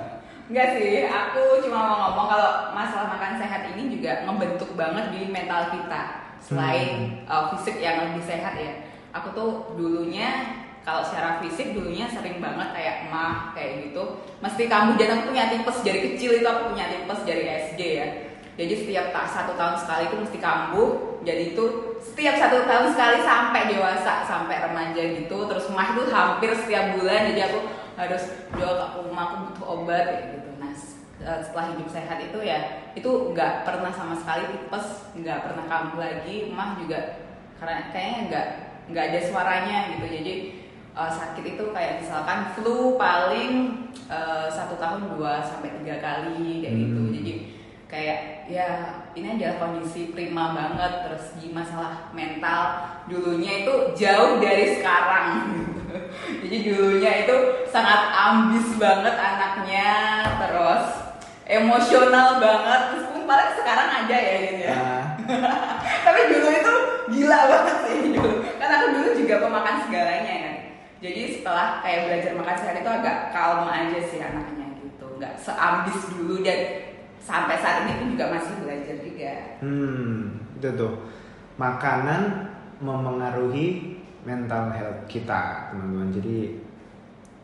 Enggak 0.45 0.67
sih, 0.77 1.07
aku 1.07 1.41
cuma 1.65 1.79
mau 1.81 1.97
ngomong 2.05 2.27
kalau 2.29 2.51
masalah 2.71 3.07
makan 3.09 3.33
sehat 3.39 3.65
ini 3.73 3.97
juga 3.97 4.27
ngebentuk 4.27 4.69
banget 4.75 5.05
di 5.09 5.31
mental 5.31 5.71
kita. 5.73 6.01
Selain 6.37 7.23
uh, 7.25 7.49
fisik 7.55 7.81
yang 7.81 8.05
lebih 8.05 8.21
sehat 8.21 8.53
ya. 8.53 8.85
Aku 9.15 9.31
tuh 9.31 9.49
dulunya 9.73 10.61
kalau 10.85 11.01
secara 11.01 11.41
fisik 11.41 11.73
dulunya 11.73 12.05
sering 12.05 12.37
banget 12.37 12.69
kayak 12.77 13.09
mah 13.09 13.57
kayak 13.57 13.89
gitu. 13.89 14.21
Mesti 14.37 14.69
kamu 14.69 14.93
aku 14.93 15.33
punya 15.33 15.49
tipes 15.49 15.81
dari 15.81 15.99
kecil 16.13 16.37
itu 16.37 16.45
aku 16.45 16.77
punya 16.77 16.85
tipes 16.93 17.25
dari 17.25 17.43
SD 17.49 17.81
ya. 17.81 18.07
Jadi 18.55 18.73
setiap 18.85 19.11
tak 19.11 19.27
satu 19.27 19.57
tahun 19.57 19.75
sekali 19.81 20.03
itu 20.07 20.15
mesti 20.21 20.37
kambuh. 20.37 21.19
Jadi 21.25 21.57
itu 21.57 21.63
setiap 21.99 22.37
satu 22.37 22.69
tahun 22.69 22.93
sekali 22.93 23.17
sampai 23.25 23.61
dewasa 23.73 24.23
sampai 24.29 24.61
remaja 24.61 25.01
gitu. 25.01 25.49
Terus 25.49 25.65
mah 25.73 25.97
itu 25.97 26.05
hampir 26.13 26.53
setiap 26.53 27.01
bulan. 27.01 27.33
Jadi 27.33 27.41
aku 27.49 27.59
harus 27.97 28.23
jual 28.53 28.73
ke 28.77 28.85
rumah 29.01 29.23
aku 29.25 29.35
butuh 29.49 29.65
obat 29.81 30.05
kayak 30.05 30.25
gitu. 30.37 30.49
Nah 30.61 30.71
eh, 31.25 31.39
setelah 31.41 31.65
hidup 31.73 31.87
sehat 31.89 32.17
itu 32.21 32.39
ya 32.45 32.59
itu 32.93 33.09
nggak 33.33 33.65
pernah 33.65 33.89
sama 33.89 34.13
sekali 34.21 34.53
tipes, 34.53 35.09
nggak 35.17 35.49
pernah 35.49 35.65
kambuh 35.65 35.97
lagi. 35.97 36.53
Mah 36.53 36.77
juga 36.77 37.25
karena 37.57 37.89
kayaknya 37.89 38.19
nggak 38.29 38.47
nggak 38.93 39.05
ada 39.09 39.19
suaranya 39.25 39.77
gitu. 39.97 40.05
Jadi 40.13 40.33
eh, 40.95 41.11
sakit 41.11 41.43
itu 41.43 41.63
kayak 41.75 41.99
misalkan 41.99 42.55
flu 42.55 42.95
paling 42.95 43.51
eh, 44.07 44.47
satu 44.47 44.79
tahun 44.79 45.11
dua 45.15 45.43
sampai 45.43 45.75
tiga 45.83 45.99
kali 45.99 46.63
kayak 46.63 46.75
gitu. 46.79 46.99
Hmm. 47.03 47.13
Jadi 47.13 47.33
kayak 47.85 48.19
ya 48.49 48.69
ini 49.13 49.35
adalah 49.35 49.55
kondisi 49.59 50.15
prima 50.15 50.55
banget. 50.55 50.93
Terus 51.05 51.25
di 51.43 51.51
masalah 51.51 52.09
mental 52.15 52.61
dulunya 53.11 53.67
itu 53.67 53.73
jauh 53.93 54.39
dari 54.39 54.79
sekarang. 54.79 55.27
Jadi 56.43 56.57
dulunya 56.63 57.11
itu 57.27 57.35
sangat 57.67 58.15
ambis 58.15 58.67
banget 58.79 59.15
anaknya 59.19 59.91
terus 60.39 60.85
emosional 61.43 62.39
banget. 62.39 62.81
Meskipun 62.95 63.23
paling 63.27 63.51
sekarang 63.59 63.87
ada 64.03 64.17
ya 64.17 64.35
gitu 64.47 64.63
ya. 64.63 64.75
Ah, 64.79 65.03
tapi 66.07 66.21
dulu 66.31 66.47
itu 66.55 66.73
gila 67.19 67.39
banget 67.51 67.77
sih 67.83 67.97
dulu. 68.15 68.31
Kan 68.55 68.69
aku 68.71 68.85
dulu 68.95 69.09
juga 69.19 69.35
pemakan 69.43 69.75
segalanya 69.85 70.35
kan 70.39 70.54
jadi 71.05 71.21
setelah 71.29 71.85
kayak 71.85 72.09
belajar 72.09 72.31
makan 72.33 72.57
sehat 72.57 72.75
itu 72.81 72.89
agak 72.89 73.17
kalem 73.29 73.69
aja 73.69 73.99
sih 74.01 74.19
anaknya 74.19 74.67
gitu 74.81 75.05
nggak 75.21 75.37
seambis 75.37 75.99
dulu 76.17 76.41
dan 76.41 76.59
sampai 77.21 77.57
saat 77.57 77.85
ini 77.85 77.93
pun 78.01 78.07
juga 78.17 78.25
masih 78.33 78.53
belajar 78.61 78.95
juga 79.01 79.33
hmm, 79.61 80.45
itu 80.59 80.69
tuh. 80.73 80.93
Makanan 81.55 82.51
memengaruhi 82.83 83.95
mental 84.27 84.71
health 84.73 85.07
kita, 85.07 85.71
teman-teman. 85.71 86.11
Jadi 86.11 86.59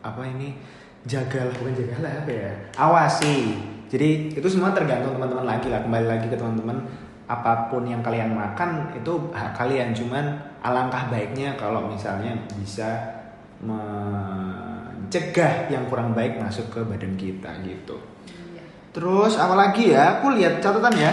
apa 0.04 0.20
ini? 0.26 0.58
Jagalah 1.02 1.50
bukan 1.58 1.74
jagalah 1.74 2.12
apa 2.22 2.30
ya? 2.30 2.52
Awasi. 2.78 3.58
Jadi 3.88 4.32
itu 4.32 4.48
semua 4.48 4.72
tergantung 4.72 5.16
teman-teman 5.16 5.46
lagi 5.48 5.68
lah. 5.72 5.82
Kembali 5.84 6.06
lagi 6.06 6.26
ke 6.28 6.36
teman-teman. 6.36 6.78
Apa 7.26 7.72
pun 7.72 7.88
yang 7.88 8.04
kalian 8.04 8.36
makan 8.36 8.92
itu 8.92 9.12
hak 9.32 9.56
kalian. 9.56 9.96
Cuman 9.96 10.36
alangkah 10.60 11.08
baiknya 11.08 11.56
kalau 11.56 11.88
misalnya 11.88 12.36
bisa 12.60 13.21
mencegah 13.62 15.52
yang 15.70 15.86
kurang 15.86 16.12
baik 16.18 16.42
masuk 16.42 16.66
ke 16.74 16.82
badan 16.82 17.14
kita 17.14 17.54
gitu. 17.62 17.96
Iya. 18.26 18.62
Terus 18.90 19.38
apa 19.38 19.54
lagi 19.54 19.94
ya? 19.94 20.18
Aku 20.18 20.34
lihat 20.34 20.58
catatan 20.58 20.94
ya. 20.98 21.12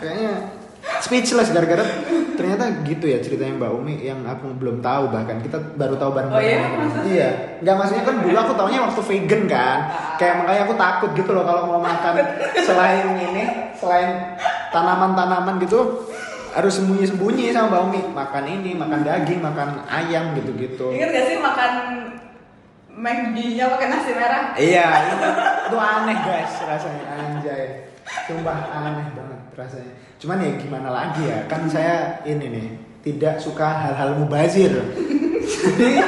Kayaknya 0.00 0.32
speechless 1.02 1.52
gara-gara 1.52 1.84
ternyata 2.40 2.72
gitu 2.88 3.04
ya 3.04 3.20
ceritanya 3.20 3.60
Mbak 3.60 3.72
Umi 3.76 4.00
yang 4.00 4.24
aku 4.24 4.56
belum 4.56 4.80
tahu 4.80 5.12
bahkan 5.12 5.44
kita 5.44 5.60
baru 5.76 5.92
tahu 6.00 6.16
bareng 6.16 6.32
Oh 6.32 6.40
iya? 6.40 6.64
Iya, 7.60 7.72
maksudnya 7.76 8.00
kan 8.00 8.16
dulu 8.24 8.32
aku 8.32 8.56
taunya 8.56 8.80
waktu 8.80 9.02
vegan 9.04 9.44
kan. 9.44 9.78
Kayak 10.16 10.34
makanya 10.40 10.62
aku 10.64 10.74
takut 10.80 11.10
gitu 11.12 11.30
loh 11.36 11.44
kalau 11.44 11.68
mau 11.68 11.80
makan 11.84 12.16
selain 12.66 13.12
ini, 13.12 13.44
selain 13.76 14.40
tanaman-tanaman 14.72 15.60
gitu 15.60 16.09
harus 16.54 16.72
sembunyi-sembunyi 16.78 17.54
sama 17.54 17.68
Mbak 17.70 17.82
Umi. 17.86 18.00
Makan 18.10 18.44
ini, 18.46 18.70
makan 18.74 19.00
daging, 19.06 19.40
makan 19.40 19.68
ayam 19.86 20.34
gitu-gitu. 20.38 20.90
ingat 20.90 21.08
gak 21.14 21.26
sih 21.30 21.38
makan 21.38 21.72
McD-nya 22.90 23.64
pakai 23.72 23.86
nasi 23.88 24.10
merah 24.12 24.52
Iya, 24.58 24.86
itu, 25.14 25.28
itu 25.70 25.76
aneh 25.78 26.18
guys 26.20 26.52
rasanya 26.66 27.04
anjay. 27.16 27.64
Sumpah 28.26 28.58
aneh 28.74 29.06
banget 29.14 29.40
rasanya. 29.56 29.94
Cuman 30.20 30.42
ya 30.42 30.50
gimana 30.58 30.88
lagi 30.90 31.22
ya? 31.24 31.38
Kan 31.46 31.64
saya 31.70 32.20
ini 32.28 32.46
nih 32.50 32.68
tidak 33.00 33.40
suka 33.40 33.64
hal-hal 33.64 34.18
mubazir. 34.20 34.74
Jadi 35.48 36.02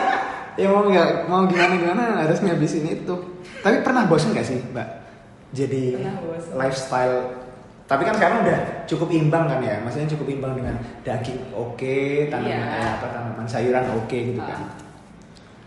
ya 0.61 0.69
mau 0.69 0.85
nggak 0.85 1.33
mau 1.33 1.49
gimana 1.49 1.73
gimana 1.81 2.03
harus 2.27 2.45
ngabisin 2.45 2.85
itu. 2.93 3.15
Tapi 3.65 3.81
pernah 3.81 4.05
bosen 4.05 4.37
nggak 4.37 4.47
sih, 4.47 4.61
Mbak? 4.75 4.89
Jadi 5.53 5.97
lifestyle 6.57 7.42
tapi 7.93 8.03
kan 8.03 8.15
sekarang 8.15 8.37
udah 8.41 8.59
cukup 8.85 9.09
imbang 9.11 9.45
kan 9.45 9.61
ya, 9.61 9.77
maksudnya 9.79 10.09
cukup 10.09 10.27
imbang 10.31 10.53
dengan 10.55 10.75
daging 11.01 11.53
oke, 11.53 11.99
tanaman 12.27 12.49
Iya. 12.65 12.81
eh, 12.81 12.91
apa 12.95 13.07
tanaman 13.07 13.45
sayuran 13.45 13.85
oke 13.95 14.19
gitu 14.27 14.41
kan. 14.41 14.59
Ah. 14.59 14.81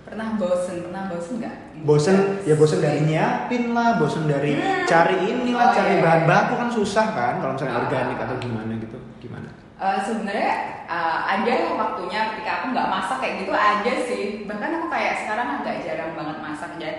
pernah 0.05 0.27
bosen 0.35 0.85
pernah 0.85 1.03
bosen 1.07 1.33
nggak 1.39 1.55
bosen 1.81 2.15
ya 2.41 2.53
bosen 2.53 2.77
dari 2.79 3.01
nyiapin 3.03 3.73
lah 3.73 3.97
bosen 3.97 4.25
dari 4.25 4.53
cari 4.85 5.17
inilah 5.27 5.65
Oh, 5.65 5.73
cari 5.73 5.91
iya, 5.91 6.03
bahan 6.03 6.21
iya. 6.21 6.29
baku 6.29 6.53
kan 6.55 6.69
susah 6.71 7.05
kan 7.11 7.33
kalau 7.37 7.53
misalnya 7.53 7.73
Ah. 7.73 7.81
organik 7.81 8.17
atau 8.19 8.35
gimana 8.37 8.73
gitu 8.75 8.97
gimana 9.19 9.49
Eh, 9.75 9.99
sebenarnya 9.99 10.51
eh, 10.87 11.17
ada 11.27 11.53
waktunya 11.75 12.19
ketika 12.31 12.51
aku 12.55 12.65
nggak 12.71 12.87
masak 12.87 13.17
kayak 13.19 13.35
gitu 13.39 13.51
aja 13.51 13.93
sih 13.99 14.23
bahkan 14.45 14.71
aku 14.73 14.87
kayak 14.87 15.13
sekarang 15.19 15.47
agak 15.59 15.75
jarang 15.81 16.11
banget 16.13 16.37
masak 16.39 16.71
dan 16.77 16.95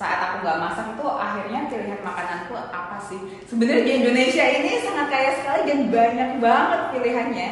saat 0.00 0.16
aku 0.16 0.36
nggak 0.40 0.60
masak 0.64 0.86
itu 0.96 1.04
akhirnya 1.04 1.60
pilihan 1.68 2.00
makananku 2.00 2.56
apa 2.56 2.96
sih? 3.04 3.20
Sebenarnya 3.44 3.84
di 3.84 3.92
Indonesia 4.00 4.44
ini 4.48 4.80
sangat 4.80 5.12
kaya 5.12 5.30
sekali 5.36 5.68
dan 5.68 5.80
banyak 5.92 6.30
banget 6.40 6.80
pilihannya. 6.96 7.50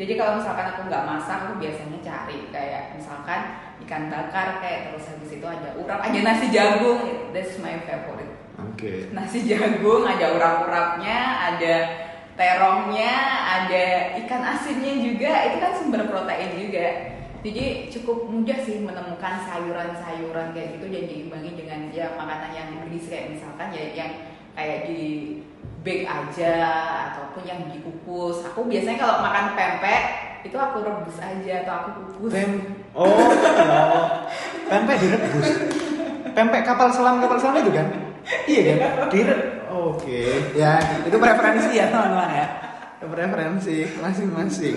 Jadi 0.00 0.12
kalau 0.16 0.40
misalkan 0.40 0.72
aku 0.72 0.88
nggak 0.88 1.04
masak 1.04 1.38
aku 1.44 1.60
biasanya 1.60 2.00
cari 2.00 2.48
kayak 2.48 2.96
misalkan 2.96 3.40
ikan 3.84 4.08
bakar 4.08 4.64
kayak 4.64 4.88
terus 4.88 5.12
habis 5.12 5.28
itu 5.28 5.44
ada 5.44 5.76
urap 5.76 6.00
ada 6.00 6.20
nasi 6.24 6.48
jagung 6.48 7.04
that's 7.36 7.60
my 7.60 7.76
favorite. 7.84 8.32
Oke. 8.56 9.12
Nasi 9.12 9.44
jagung 9.44 10.08
ada 10.08 10.40
urap-urapnya 10.40 11.18
ada 11.52 11.74
terongnya 12.32 13.12
ada 13.44 14.16
ikan 14.24 14.40
asinnya 14.56 15.04
juga. 15.04 15.52
Itu 15.52 15.56
kan 15.60 15.72
sumber 15.76 16.08
protein 16.08 16.56
juga 16.56 17.19
jadi 17.40 17.88
cukup 17.88 18.28
mudah 18.28 18.58
sih 18.60 18.84
menemukan 18.84 19.40
sayuran-sayuran 19.48 20.52
kayak 20.52 20.76
gitu 20.76 20.86
dan 20.92 21.04
diimbangi 21.08 21.50
dengan 21.56 21.80
ya 21.88 22.12
makanan 22.20 22.52
yang 22.52 22.68
bergizi. 22.84 23.08
Kayak 23.08 23.26
misalkan 23.36 23.68
ya 23.72 23.84
yang 23.96 24.10
kayak 24.52 24.78
di 24.84 25.00
bake 25.80 26.04
aja 26.04 26.54
ataupun 27.12 27.42
yang 27.48 27.60
dikukus. 27.72 28.44
Aku 28.44 28.68
biasanya 28.68 29.00
kalau 29.00 29.24
makan 29.24 29.56
pempek 29.56 30.02
itu 30.44 30.56
aku 30.56 30.84
rebus 30.84 31.16
aja 31.16 31.52
atau 31.64 31.72
aku 31.80 31.90
kukus. 32.04 32.32
Pem 32.36 32.52
oh 32.92 33.08
ya 33.56 33.82
pempek 34.68 34.96
direbus? 35.00 35.48
Pempek 36.36 36.62
kapal 36.68 36.92
selam 36.92 37.24
kapal 37.24 37.40
selam 37.40 37.64
itu 37.64 37.72
kan? 37.72 37.88
Iya 38.44 38.60
kan? 38.76 39.08
Dire 39.08 39.64
oke. 39.72 40.20
Ya 40.52 40.76
itu 41.08 41.16
preferensi 41.16 41.72
ya 41.72 41.88
teman-teman 41.88 42.30
ya. 42.36 42.46
Itu 43.00 43.06
preferensi 43.08 43.76
masing-masing 43.96 44.76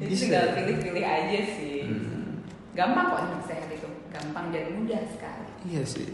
jadi 0.00 0.08
Bisa 0.08 0.22
tinggal 0.24 0.42
ya? 0.42 0.52
pilih-pilih 0.56 1.04
aja 1.04 1.38
sih 1.50 1.78
Hmm. 1.82 2.40
gampang 2.72 3.04
kok 3.06 3.20
hidup 3.22 3.42
sehat 3.44 3.68
itu 3.68 3.84
gampang 4.08 4.48
dan 4.48 4.64
mudah 4.72 5.02
sekali 5.06 5.46
Iya 5.62 5.82
sih. 5.84 6.08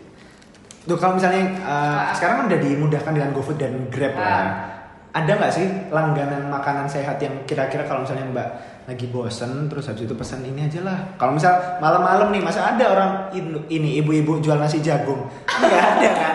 Tuh 0.83 0.95
kalau 0.95 1.15
misalnya 1.15 1.43
uh, 1.61 1.71
Ah. 2.01 2.11
sekarang 2.11 2.37
kan 2.37 2.47
udah 2.49 2.61
dimudahkan 2.61 3.13
dengan 3.13 3.31
GoFood 3.31 3.57
dan 3.57 3.75
Grab 3.89 4.11
lah. 4.13 4.27
Ah. 4.27 4.47
Ada 5.13 5.33
nggak 5.33 5.51
sih 5.51 5.65
langganan 5.89 6.47
makanan 6.47 6.87
sehat 6.87 7.17
yang 7.17 7.35
kira-kira 7.45 7.83
kalau 7.83 8.03
misalnya 8.03 8.27
Mbak 8.27 8.49
lagi 8.87 9.07
bosen 9.07 9.67
terus 9.67 9.87
habis 9.87 10.03
itu 10.03 10.13
pesan 10.13 10.43
ini 10.43 10.63
aja 10.63 10.83
lah. 10.83 10.99
Kalau 11.15 11.35
misal 11.35 11.51
malam-malam 11.77 12.29
nih 12.29 12.39
masa 12.41 12.69
ada 12.69 12.85
orang 12.87 13.11
in- 13.33 13.67
ini 13.69 13.97
ibu-ibu 13.97 14.39
jual 14.39 14.57
nasi 14.57 14.79
jagung? 14.79 15.27
Nggak 15.43 15.73
ada 15.93 16.11
kan? 16.13 16.35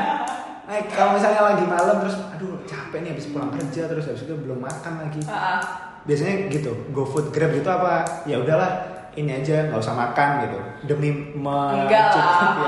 Nah, 0.65 0.75
kalau 0.89 1.11
misalnya 1.13 1.41
lagi 1.45 1.63
malam 1.63 1.95
terus 1.99 2.15
aduh 2.29 2.63
capek 2.63 2.99
nih 3.01 3.11
habis 3.11 3.27
pulang 3.27 3.51
kerja 3.51 3.81
terus 3.85 4.03
habis 4.05 4.21
itu 4.21 4.33
belum 4.33 4.57
makan 4.57 4.93
lagi. 4.99 5.19
Ah, 5.25 5.35
ah. 5.35 5.59
Biasanya 6.01 6.49
gitu, 6.49 6.71
GoFood 6.91 7.29
Grab 7.29 7.53
gitu 7.53 7.69
apa? 7.69 8.03
Ya 8.25 8.41
udahlah 8.41 8.91
ini 9.15 9.43
aja 9.43 9.67
nggak 9.67 9.81
usah 9.81 9.95
makan 9.95 10.29
gitu 10.47 10.57
demi 10.87 11.11
mencukupi 11.35 12.63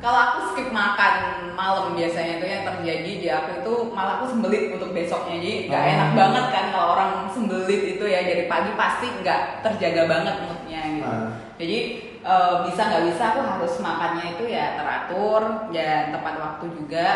kalau 0.00 0.16
aku 0.32 0.38
skip 0.50 0.72
makan 0.72 1.14
malam 1.52 1.92
biasanya 1.92 2.40
itu 2.40 2.46
yang 2.48 2.64
terjadi 2.64 3.12
di 3.20 3.28
aku 3.28 3.50
itu 3.60 3.72
malah 3.92 4.16
aku 4.18 4.32
sembelit 4.32 4.72
untuk 4.72 4.96
besoknya 4.96 5.36
jadi 5.38 5.54
nggak 5.68 5.82
Oh. 5.84 5.92
enak 5.92 6.10
banget 6.16 6.44
kan 6.48 6.64
kalau 6.72 6.88
orang 6.96 7.10
sembelit 7.28 7.82
itu 7.86 8.04
ya 8.08 8.24
dari 8.24 8.48
pagi 8.48 8.72
pasti 8.74 9.06
nggak 9.20 9.60
terjaga 9.60 10.02
banget 10.08 10.34
moodnya 10.40 10.82
gitu 10.88 11.04
Ah. 11.06 11.28
jadi 11.60 11.78
eh, 12.18 12.54
bisa 12.64 12.80
nggak 12.80 13.04
bisa 13.12 13.22
aku 13.30 13.40
harus 13.44 13.72
makannya 13.78 14.26
itu 14.34 14.44
ya 14.48 14.74
teratur 14.74 15.42
dan 15.70 16.02
tepat 16.10 16.34
waktu 16.40 16.66
juga 16.74 17.06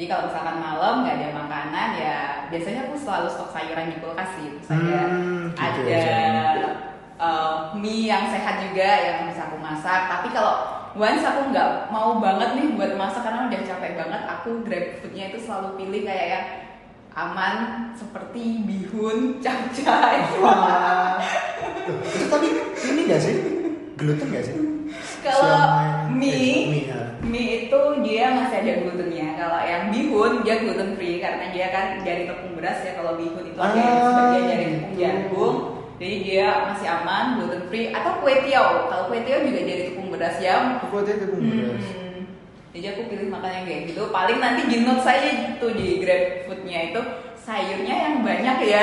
jadi 0.00 0.08
kalau 0.08 0.32
misalkan 0.32 0.56
malam 0.56 0.94
nggak 1.04 1.12
ada 1.12 1.28
makanan 1.36 1.88
ya 1.92 2.16
biasanya 2.48 2.88
aku 2.88 2.96
selalu 2.96 3.28
stok 3.28 3.52
sayuran 3.52 3.92
di 3.92 4.00
kulkas 4.00 4.32
sih 4.32 4.48
ada 4.64 4.72
Hmm, 4.72 5.52
gitu 5.52 5.84
ada 5.84 5.92
aja. 5.92 6.70
eh, 7.20 7.56
mie 7.76 8.08
yang 8.08 8.24
sehat 8.24 8.64
juga 8.64 8.88
yang 8.88 9.28
bisa 9.28 9.44
aku 9.44 9.60
masak 9.60 10.08
tapi 10.08 10.32
kalau 10.32 10.56
once 10.96 11.20
aku 11.20 11.52
nggak 11.52 11.92
mau 11.92 12.16
banget 12.16 12.56
nih 12.56 12.72
buat 12.72 12.96
masak 12.96 13.20
karena 13.20 13.44
udah 13.44 13.60
capek 13.60 13.92
banget 13.94 14.22
aku 14.24 14.64
grab 14.64 14.86
foodnya 14.98 15.28
itu 15.28 15.38
selalu 15.38 15.68
pilih 15.76 16.02
kayak 16.02 16.26
yang 16.26 16.46
aman 17.12 17.54
seperti 17.92 18.64
bihun 18.64 19.36
capcay 19.38 20.16
Wah. 20.40 21.20
Tapi 22.30 22.48
ini 22.86 23.00
gak 23.04 23.20
sih? 23.20 23.36
Gluten 23.94 24.30
gak 24.30 24.46
sih? 24.46 24.54
Kalau 25.20 25.60
mie 26.10 26.32
Eh, 26.32 26.60
mie, 26.66 26.82
ya. 26.86 27.00
mie 27.22 27.46
itu 27.62 27.80
dia 28.02 28.24
masih 28.32 28.56
ada 28.58 28.72
glutennya 28.80 29.28
kalau 29.34 29.60
yang 29.60 29.82
bihun 29.88 30.32
dia 30.40 30.56
gluten 30.58 30.90
free 30.94 31.18
karena 31.18 31.44
dia 31.48 31.66
kan 31.68 31.86
dari 32.00 32.24
tepung 32.24 32.52
beras 32.54 32.80
ya 32.80 32.92
kalau 32.94 33.14
bihun 33.14 33.44
itu 33.44 33.56
ada 33.56 33.76
Ah, 33.78 34.00
sebagian 34.02 34.44
dari 34.46 34.64
tepung 34.66 34.90
gitu. 34.90 35.00
jagung 35.00 35.56
jadi 35.96 36.16
dia 36.18 36.46
masih 36.66 36.88
aman 36.88 37.24
gluten 37.36 37.62
free 37.66 37.86
atau 37.90 38.12
kue 38.18 38.34
tiaw 38.42 38.68
kalau 38.86 39.04
kue 39.06 39.20
tiaw 39.20 39.38
juga 39.40 39.60
dari 39.62 39.82
tepung 39.86 40.08
beras 40.08 40.36
ya 40.38 40.54
Aku 40.82 40.94
aja 40.98 41.12
tepung 41.14 41.42
beras. 41.42 41.84
Hmm. 41.86 42.22
Jadi 42.70 42.86
aku 42.86 43.00
pilih 43.06 43.26
makan 43.28 43.50
yang 43.52 43.64
kayak 43.66 43.82
gitu. 43.90 44.02
Paling 44.08 44.38
nanti 44.38 44.62
di 44.64 44.76
note 44.80 45.02
saya 45.02 45.26
gitu 45.26 45.74
di 45.74 45.98
grab 45.98 46.22
foodnya 46.46 46.80
itu 46.86 47.00
sayurnya 47.36 47.94
yang 47.98 48.16
banyak 48.22 48.56
ya. 48.62 48.82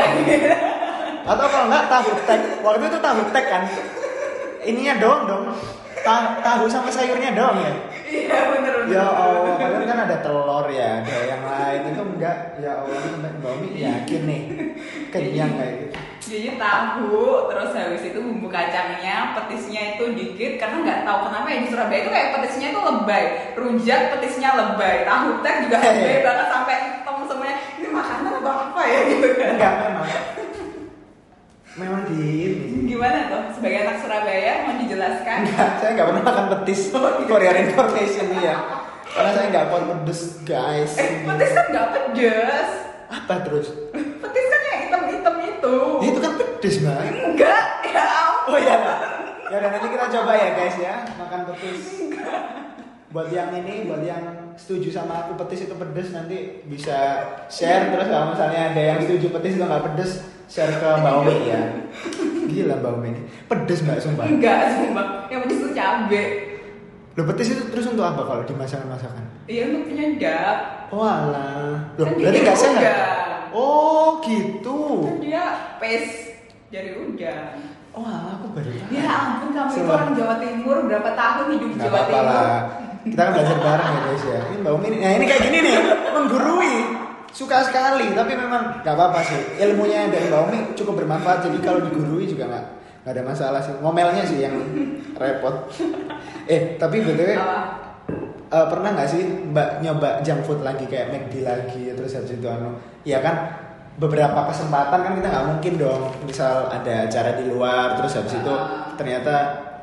Atau 1.24 1.48
kalau 1.48 1.66
enggak 1.68 1.88
tahu 1.88 2.12
tek. 2.24 2.42
Waktu 2.60 2.84
itu 2.86 3.00
tahu 3.00 3.20
tek 3.32 3.46
kan. 3.48 3.64
Ininya 4.62 4.94
doang 5.00 5.24
dong. 5.24 5.44
Ta- 6.08 6.40
tahu 6.40 6.72
sama 6.72 6.88
sayurnya 6.88 7.36
doang 7.36 7.60
ya. 7.60 7.72
Iya 8.08 8.40
bener 8.56 8.74
bener. 8.88 8.96
Ya 8.96 9.04
Allah, 9.04 9.60
padahal 9.60 9.84
kan 9.84 10.00
ada 10.08 10.18
telur 10.24 10.66
ya, 10.72 11.04
ada 11.04 11.16
yang 11.28 11.44
lain 11.44 11.82
itu 11.92 12.02
enggak. 12.16 12.38
Ya 12.64 12.72
Allah, 12.80 12.96
sampai 13.04 13.32
Mbak 13.44 13.52
Umi 13.60 13.70
yakin 13.76 14.22
nih 14.24 14.42
kenyang 15.12 15.52
kayak 15.60 15.76
gitu. 15.84 15.98
Jadi 16.28 16.60
tahu, 16.60 17.48
terus 17.52 17.72
habis 17.72 18.04
itu 18.04 18.20
bumbu 18.20 18.48
kacangnya, 18.48 19.36
petisnya 19.36 19.96
itu 19.96 20.12
dikit 20.12 20.60
karena 20.60 20.78
nggak 20.84 21.00
tahu 21.08 21.20
kenapa 21.28 21.48
ya 21.52 21.58
di 21.64 21.68
Surabaya 21.72 22.00
itu 22.04 22.12
kayak 22.12 22.30
petisnya 22.40 22.68
itu 22.72 22.82
lebay, 22.84 23.24
rujak 23.56 24.02
petisnya 24.16 24.50
lebay, 24.56 24.96
tahu 25.04 25.40
tek 25.44 25.56
juga 25.68 25.78
lebay 25.88 26.20
banget 26.24 26.48
sampai 26.48 26.76
hitam 26.84 27.16
semuanya. 27.28 27.58
Ini 27.80 27.88
makanan 27.92 28.32
atau 28.40 28.54
apa 28.72 28.82
ya 28.88 29.00
gitu 29.12 29.28
kan? 29.36 29.50
Enggak 29.56 29.74
memang. 29.84 30.08
Memang 31.78 32.10
di 32.10 32.18
ini. 32.18 32.90
Gimana 32.90 33.30
tuh 33.30 33.54
sebagai 33.54 33.86
anak 33.86 34.02
Surabaya 34.02 34.66
mau 34.66 34.82
dijelaskan? 34.82 35.46
Enggak, 35.46 35.70
saya 35.78 35.90
enggak 35.94 36.08
pernah 36.10 36.24
makan 36.26 36.46
petis 36.58 36.82
for 36.90 37.38
your 37.38 37.54
information 37.54 38.26
ya. 38.42 38.58
Karena 39.14 39.30
saya 39.30 39.46
enggak 39.54 39.66
kuat 39.70 39.84
pedes, 39.86 40.22
guys. 40.42 40.98
Eh, 40.98 41.22
petis 41.22 41.52
kan 41.54 41.66
nggak 41.70 41.88
pedes. 41.94 42.70
Apa 43.14 43.34
terus? 43.46 43.68
Petis 43.94 44.46
kan 44.50 44.62
yang 44.66 44.80
hitam-hitam 44.90 45.36
itu. 45.46 45.78
Ya, 46.02 46.08
itu 46.10 46.20
kan 46.20 46.34
pedes, 46.42 46.76
Mbak. 46.82 47.02
Enggak, 47.14 47.64
ya 47.94 48.04
ampun. 48.26 48.50
Oh 48.50 48.58
iya. 48.58 48.78
Ya 49.48 49.56
udah 49.62 49.70
nanti 49.70 49.88
kita 49.94 50.06
coba 50.18 50.32
ya, 50.34 50.50
guys 50.58 50.78
ya, 50.82 50.96
makan 51.14 51.40
petis. 51.54 51.82
Buat 53.08 53.32
yang 53.32 53.56
ini, 53.56 53.88
buat 53.88 54.04
yang 54.04 54.52
setuju 54.60 54.92
sama 54.92 55.24
aku 55.24 55.40
petis 55.40 55.64
itu 55.64 55.74
pedes 55.74 56.12
nanti 56.12 56.60
bisa 56.68 57.24
share 57.48 57.88
terus 57.88 58.12
kalau 58.12 58.36
misalnya 58.36 58.76
ada 58.76 58.82
yang 58.84 59.00
setuju 59.00 59.32
petis 59.32 59.56
itu 59.56 59.64
nggak 59.64 59.84
pedes 59.88 60.12
share 60.46 60.76
ke 60.76 60.90
Mbak 61.00 61.14
Omi 61.16 61.36
ya. 61.48 61.62
Gila 62.48 62.76
Mbak 62.78 62.92
Omi 62.94 63.08
ini. 63.16 63.22
Pedes 63.48 63.80
Mbak 63.82 63.98
sumpah. 64.02 64.26
Enggak, 64.28 64.60
sumpah. 64.76 65.06
Yang 65.32 65.40
petis 65.48 65.58
itu 65.58 65.70
cabe. 65.72 66.24
Loh 67.16 67.26
petis 67.32 67.48
itu 67.50 67.64
terus 67.72 67.86
untuk 67.88 68.04
apa 68.04 68.22
kalau 68.22 68.44
dimasak 68.44 68.84
masakan? 68.84 69.24
Iya, 69.48 69.72
untuk 69.72 69.84
penyedap. 69.88 70.58
Oh 70.92 71.02
alah. 71.02 71.96
Loh, 71.96 72.06
Kan 72.06 72.20
berarti 72.20 72.40
nggak 72.44 72.60
sehat? 72.60 72.86
Oh 73.56 74.20
gitu. 74.20 74.80
Kan 75.08 75.18
dia 75.24 75.44
paste 75.80 76.44
dari 76.68 76.92
udang. 76.94 77.56
Oh 77.96 78.04
aku 78.04 78.52
baru 78.52 78.70
tahu. 78.70 78.94
Ya 78.94 79.04
ampun, 79.08 79.50
kamu 79.50 79.72
itu 79.74 79.90
orang 79.90 80.12
Jawa 80.14 80.36
Timur 80.38 80.78
berapa 80.86 81.10
tahun 81.16 81.46
hidup 81.56 81.70
di 81.72 81.76
Nggak 81.80 81.88
Jawa 81.88 81.96
apa-apa 81.98 82.12
Timur? 82.14 82.28
lah. 82.30 82.60
Kita 83.12 83.22
kan 83.22 83.32
belajar 83.36 83.58
bareng 83.58 83.90
ya 83.90 84.00
guys 84.04 84.24
ya. 84.26 84.40
Ini 84.48 84.56
Mbak 84.62 84.74
Umi, 84.76 84.88
nah 84.98 85.12
ini 85.14 85.26
kayak 85.26 85.42
gini 85.46 85.58
nih, 85.62 85.76
menggurui. 86.14 86.74
Suka 87.28 87.62
sekali, 87.62 88.16
tapi 88.18 88.34
memang 88.34 88.82
nggak 88.82 88.96
apa-apa 88.98 89.20
sih. 89.22 89.40
Ilmunya 89.62 90.10
dari 90.10 90.26
Mbak 90.28 90.42
Umi 90.48 90.58
cukup 90.74 91.04
bermanfaat. 91.04 91.46
Jadi 91.46 91.58
kalau 91.62 91.84
digurui 91.86 92.26
juga 92.26 92.50
nggak 92.50 92.66
nggak 93.04 93.14
ada 93.14 93.24
masalah 93.24 93.60
sih. 93.62 93.74
Ngomelnya 93.78 94.24
sih 94.26 94.40
yang 94.42 94.56
repot. 95.16 95.70
eh 96.48 96.80
tapi 96.80 97.04
btw 97.04 97.36
Apa? 97.36 97.58
eh, 98.48 98.66
pernah 98.72 98.90
nggak 98.96 99.10
sih 99.12 99.22
Mbak 99.52 99.70
nyoba 99.84 100.10
junk 100.24 100.42
food 100.48 100.64
lagi 100.64 100.88
kayak 100.88 101.12
McD 101.12 101.44
lagi 101.44 101.92
terus 101.92 102.16
habis 102.16 102.32
itu 102.32 102.48
anu, 102.48 102.80
ya 103.04 103.20
kan 103.20 103.36
beberapa 104.00 104.48
kesempatan 104.48 105.00
kan 105.04 105.14
kita 105.20 105.28
nggak 105.28 105.48
mungkin 105.52 105.74
dong 105.76 106.02
misal 106.24 106.70
ada 106.72 107.10
acara 107.10 107.36
di 107.36 107.50
luar 107.52 107.98
terus 108.00 108.16
habis 108.16 108.40
itu 108.40 108.48
Ah. 108.48 108.94
ternyata 108.96 109.34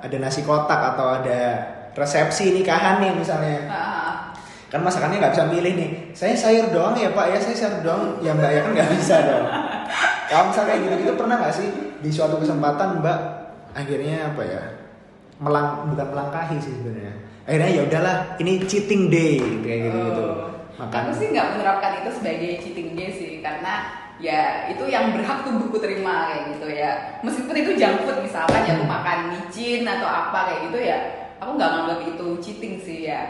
ada 0.01 0.17
nasi 0.17 0.41
kotak 0.41 0.97
atau 0.97 1.21
ada 1.21 1.41
resepsi 1.95 2.55
nikahan 2.55 3.01
nih 3.01 3.15
misalnya. 3.15 3.65
Kan 4.71 4.83
masakannya 4.83 5.23
nggak 5.23 5.35
bisa 5.39 5.47
milih 5.47 5.73
nih. 5.79 5.91
Saya 6.11 6.35
sayur 6.35 6.75
doang 6.75 6.99
ya 6.99 7.15
pak 7.15 7.31
ya. 7.31 7.39
Saya 7.39 7.55
sayur 7.55 7.81
doang. 7.87 8.19
Ya 8.19 8.35
mbak 8.35 8.51
ya 8.51 8.61
kan 8.67 8.71
nggak 8.75 8.91
bisa 8.99 9.17
dong. 9.23 9.47
Kalau 10.27 10.45
misalnya 10.51 10.69
kayak 10.75 10.81
gitu 10.83 10.95
gitu 11.07 11.13
pernah 11.15 11.37
nggak 11.39 11.55
sih 11.55 11.69
di 12.03 12.11
suatu 12.11 12.37
kesempatan 12.43 12.99
mbak 12.99 13.19
akhirnya 13.75 14.35
apa 14.35 14.43
ya 14.43 14.63
melang 15.39 15.91
bukan 15.91 16.07
melangkahi 16.11 16.59
sih 16.59 16.75
sebenarnya. 16.75 17.15
Akhirnya 17.45 17.71
ya 17.71 17.83
udahlah 17.87 18.17
ini 18.41 18.53
cheating 18.65 19.13
day 19.13 19.39
kayak 19.63 19.79
gitu 19.91 19.99
gitu 20.11 20.25
Oh. 20.75 20.83
makan. 20.83 21.07
Aku 21.07 21.13
sih 21.15 21.31
nggak 21.31 21.55
menerapkan 21.55 22.03
itu 22.03 22.11
sebagai 22.11 22.51
cheating 22.59 22.99
day 22.99 23.07
sih, 23.15 23.39
karena 23.39 23.95
ya 24.19 24.67
itu 24.67 24.83
yang 24.91 25.15
berhak 25.15 25.47
tubuhku 25.47 25.79
terima 25.79 26.27
kayak 26.27 26.43
gitu 26.51 26.67
ya. 26.67 27.23
Meskipun 27.23 27.55
itu 27.55 27.79
junk 27.79 28.03
food 28.03 28.19
misalkan 28.27 28.67
ya 28.67 28.75
aku 28.75 28.87
makan 28.91 29.19
micin 29.31 29.87
atau 29.87 30.09
apa 30.11 30.51
kayak 30.51 30.61
gitu 30.67 30.79
ya, 30.83 30.99
aku 31.45 31.61
nggak 31.61 31.71
nganggap 31.71 32.01
itu 32.09 32.27
cheating 32.41 32.75
sih 32.81 32.99
ya. 33.05 33.21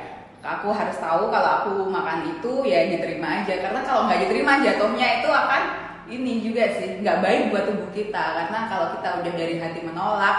Aku 0.45 0.71
harus 0.71 0.95
tahu 1.01 1.33
kalau 1.33 1.51
aku 1.59 1.73
makan 1.89 2.31
itu 2.31 2.63
ya 2.63 2.87
diterima 2.87 3.43
aja, 3.43 3.59
karena 3.59 3.81
kalau 3.83 4.07
nggak 4.07 4.29
diterima 4.29 4.63
jatuhnya 4.63 5.09
itu 5.19 5.29
akan 5.33 5.63
ini 6.05 6.33
juga 6.45 6.69
sih 6.77 7.01
nggak 7.01 7.19
baik 7.19 7.43
buat 7.51 7.65
tubuh 7.67 7.91
kita. 7.91 8.25
Karena 8.39 8.69
kalau 8.69 8.87
kita 8.95 9.09
udah 9.25 9.33
dari 9.35 9.57
hati 9.59 9.81
menolak 9.83 10.39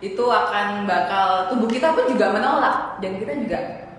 itu 0.00 0.24
akan 0.24 0.88
bakal 0.88 1.50
tubuh 1.52 1.68
kita 1.68 1.92
pun 1.92 2.08
juga 2.08 2.30
menolak. 2.32 3.02
Dan 3.02 3.18
kita 3.18 3.32
juga 3.36 3.58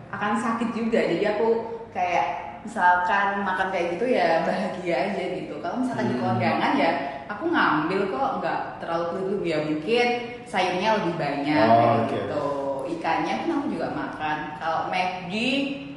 akan 0.10 0.40
sakit 0.40 0.72
juga. 0.72 1.04
Jadi 1.04 1.26
aku 1.30 1.48
kayak 1.92 2.28
misalkan 2.64 3.44
makan 3.44 3.68
kayak 3.76 4.00
gitu 4.00 4.06
ya 4.08 4.48
bahagia 4.48 4.96
aja 5.12 5.24
gitu. 5.36 5.60
Kalau 5.60 5.84
misalkan 5.84 6.08
di 6.10 6.16
Hmm. 6.16 6.24
kondangan 6.32 6.72
ya 6.80 6.92
aku 7.28 7.52
ngambil 7.52 8.08
kok 8.08 8.30
nggak 8.40 8.60
terlalu 8.80 9.06
keliru 9.12 9.44
ya 9.44 9.58
mungkin 9.68 10.08
sayurnya 10.48 10.90
lebih 11.04 11.14
banyak 11.20 11.66
Oh, 11.68 11.76
kayak 11.76 11.92
oke. 11.92 12.08
gitu 12.16 12.46
ikannya 12.92 13.34
kan 13.40 13.50
aku 13.54 13.68
juga 13.70 13.88
makan. 13.92 14.38
Kalau 14.58 14.80
McD 14.88 15.34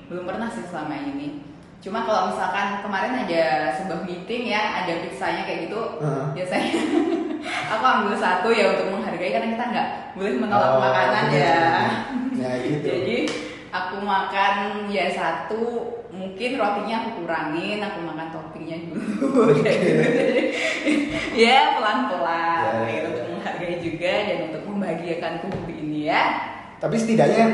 belum 0.07 0.25
pernah 0.25 0.49
sih 0.49 0.65
selama 0.65 0.95
ini. 0.97 1.41
Cuma 1.79 2.01
kalau 2.03 2.33
misalkan 2.33 2.81
kemarin 2.81 3.13
ada 3.19 3.45
sebuah 3.77 4.03
meeting 4.03 4.49
ya 4.49 4.81
ada 4.81 5.05
pizzanya 5.05 5.45
kayak 5.45 5.69
gitu 5.69 6.01
Heeh. 6.01 6.25
biasanya 6.33 6.73
aku 7.77 7.85
ambil 7.85 8.17
satu 8.17 8.49
ya 8.49 8.73
untuk 8.73 8.89
menghargai 8.89 9.29
karena 9.31 9.53
kita 9.53 9.65
nggak 9.69 9.89
boleh 10.17 10.33
menolak 10.35 10.71
Oh, 10.71 10.81
makanan 10.81 11.25
bener, 11.29 11.45
ya. 11.45 11.61
bener. 12.09 12.41
ya 12.41 12.51
gitu. 12.65 12.87
Jadi 12.89 13.17
aku 13.69 13.97
makan 14.01 14.55
ya 14.89 15.13
satu 15.13 15.61
mungkin 16.09 16.51
rotinya 16.57 16.97
aku 17.05 17.11
kurangin 17.21 17.79
aku 17.79 17.99
makan 18.01 18.29
toppingnya 18.33 18.77
dulu. 18.89 19.05
Kayak 19.61 19.79
gitu. 19.85 20.03
Ya 21.37 21.77
pelan 21.77 22.09
pelan 22.09 22.65
Ya, 22.65 22.89
ya, 22.89 23.01
untuk 23.13 23.25
ya. 23.25 23.33
menghargai 23.37 23.77
juga 23.83 24.13
dan 24.25 24.39
untuk 24.49 24.63
membahagiakan 24.65 25.33
tubuh 25.45 25.69
ini 25.69 26.09
ya 26.09 26.23
tapi 26.85 26.97
setidaknya 27.01 27.47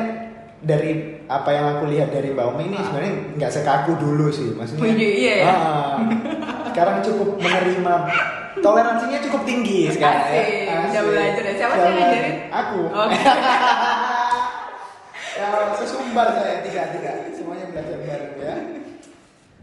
dari 0.60 1.22
apa 1.24 1.50
yang 1.54 1.66
aku 1.78 1.86
lihat 1.86 2.10
dari 2.10 2.34
Mbak 2.34 2.46
Umi 2.50 2.64
ini 2.66 2.76
Ah. 2.76 2.84
sebenarnya 2.90 3.12
nggak 3.38 3.52
sekaku 3.54 3.92
dulu 3.96 4.26
sih 4.28 4.50
maksudnya 4.58 4.90
iya, 4.90 5.08
iya 5.14 5.34
ya? 5.38 5.46
Ah, 5.54 5.96
sekarang 6.74 6.98
cukup 7.06 7.38
menerima 7.38 7.94
toleransinya 8.58 9.18
cukup 9.30 9.46
tinggi 9.46 9.86
sekarang 9.88 10.26
Asik, 10.26 10.46
ya. 10.66 10.74
udah 10.90 11.02
belajar 11.06 11.42
ya. 11.46 11.52
Siapa 11.54 11.74
sih 11.74 11.86
yang 11.86 11.96
ngajarin? 11.96 12.34
aku 12.50 12.80
Oke. 12.90 13.16
ya 15.40 15.46
sesumbar 15.78 16.28
saya 16.34 16.60
tiga 16.60 16.82
tiga 16.92 17.12
semuanya 17.32 17.70
belajar 17.70 17.96
bareng 18.02 18.34
ya 18.36 18.56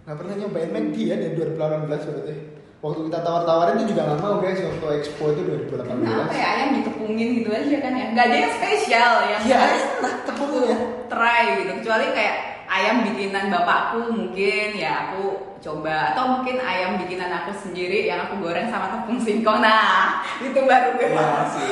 nggak 0.08 0.16
pernah 0.18 0.34
nyobain 0.40 0.72
McD 0.72 0.98
ya 1.04 1.16
dari 1.20 1.34
2018 1.36 2.08
berarti 2.08 2.36
waktu 2.78 3.00
kita 3.04 3.20
tawar-tawarin 3.20 3.76
itu 3.76 3.92
juga 3.92 4.02
nggak 4.06 4.20
mau 4.20 4.38
guys 4.38 4.62
waktu 4.62 4.86
expo 4.96 5.24
itu 5.32 5.42
2018 5.68 5.98
Kenapa 5.98 6.32
ya 6.32 6.48
ayam 6.54 6.70
ditepungin 6.76 7.30
gitu 7.36 7.50
aja 7.50 7.78
kan 7.80 7.92
ya? 7.92 8.06
Gak 8.12 8.26
ada 8.28 8.38
yang 8.38 8.54
spesial 8.54 9.14
yang 9.26 9.42
Iya, 9.44 9.58
harus 9.60 9.84
enak 9.98 10.14
aku 10.14 10.22
tepungnya. 10.28 10.78
try 11.08 11.44
gitu. 11.58 11.72
Kecuali 11.82 12.06
kayak 12.12 12.36
ayam 12.68 12.96
bikinan 13.04 13.46
bapakku 13.48 14.00
mungkin 14.08 14.68
ya 14.74 14.92
aku 15.08 15.24
coba 15.58 16.14
atau 16.14 16.24
mungkin 16.32 16.60
ayam 16.60 17.00
bikinan 17.00 17.34
aku 17.34 17.52
sendiri 17.56 18.06
yang 18.06 18.22
aku 18.24 18.38
goreng 18.40 18.70
sama 18.70 18.94
tepung 18.94 19.18
singkong. 19.18 19.58
Nah, 19.58 20.22
itu 20.46 20.60
baru 20.60 20.90
gue 20.94 21.08
Iya 21.08 21.18
mau. 21.18 21.44
sih 21.50 21.70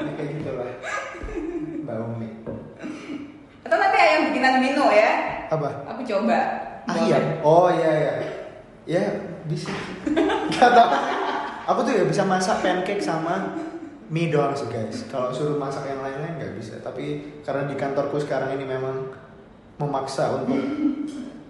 ini 0.00 0.12
kayak 0.16 0.30
gitu 0.34 0.50
lah 0.54 0.70
Mbak 1.82 1.96
Umi 2.06 2.28
Atau 3.62 3.76
nanti 3.76 3.98
ayam 3.98 4.20
bikinan 4.28 4.54
Mino 4.58 4.86
ya. 4.88 5.12
apa 5.46 5.68
Aku 5.86 6.00
coba. 6.02 6.38
ayam 6.88 7.24
oh 7.42 7.68
iya 7.70 7.92
iya 7.92 8.12
ya 8.88 9.02
bisa 9.50 9.70
nggak 10.54 10.70
tahu 10.70 10.88
aku 11.66 11.80
tuh 11.84 11.92
ya 11.98 12.04
bisa 12.06 12.22
masak 12.22 12.62
pancake 12.62 13.02
sama 13.02 13.58
mie 14.10 14.30
doang 14.30 14.54
sih 14.54 14.70
guys 14.70 15.06
kalau 15.10 15.34
suruh 15.34 15.58
masak 15.58 15.86
yang 15.90 16.02
lain-lain 16.02 16.38
nggak 16.38 16.54
bisa 16.54 16.78
tapi 16.82 17.38
karena 17.42 17.66
di 17.66 17.74
kantorku 17.74 18.22
sekarang 18.22 18.54
ini 18.54 18.66
memang 18.66 19.10
memaksa 19.78 20.38
untuk 20.38 20.60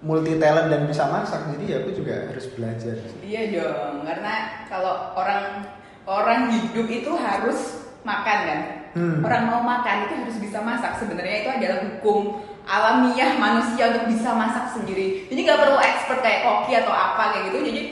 multi 0.01 0.41
talent 0.41 0.73
dan 0.73 0.89
bisa 0.89 1.05
masak 1.13 1.45
jadi 1.57 1.65
ya 1.65 1.77
aku 1.85 1.91
juga 1.93 2.33
harus 2.33 2.47
belajar 2.57 2.97
Iya 3.21 3.43
dong, 3.55 4.03
karena 4.03 4.65
kalau 4.67 5.15
orang 5.15 5.71
orang 6.09 6.51
hidup 6.51 6.87
itu 6.91 7.11
harus 7.15 7.87
makan 8.03 8.39
kan. 8.49 8.61
Hmm. 8.91 9.23
Orang 9.23 9.43
mau 9.47 9.63
makan 9.63 10.11
itu 10.11 10.15
harus 10.19 10.37
bisa 10.43 10.59
masak. 10.67 10.99
Sebenarnya 10.99 11.47
itu 11.47 11.51
adalah 11.55 11.79
hukum 11.87 12.43
alamiah 12.71 13.35
manusia 13.35 13.91
untuk 13.91 14.07
bisa 14.15 14.31
masak 14.31 14.71
sendiri. 14.71 15.27
Jadi 15.27 15.41
nggak 15.43 15.59
perlu 15.59 15.79
expert 15.83 16.23
kayak 16.23 16.47
koki 16.47 16.79
atau 16.79 16.95
apa 16.95 17.35
kayak 17.35 17.51
gitu. 17.51 17.59
Jadi 17.67 17.83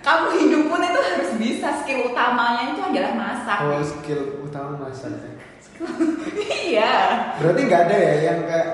kamu 0.00 0.26
hidup 0.40 0.62
pun 0.72 0.80
itu 0.80 1.00
harus 1.04 1.30
bisa. 1.36 1.68
Skill 1.84 2.08
utamanya 2.08 2.72
itu 2.72 2.80
adalah 2.80 3.12
masak. 3.12 3.58
oh 3.68 3.82
skill 3.84 4.22
utama 4.40 4.78
masak 4.80 5.12
iya. 6.70 6.92
berarti 7.42 7.60
nggak 7.66 7.82
ada 7.90 7.96
ya 7.96 8.14
yang 8.30 8.38
kayak 8.46 8.68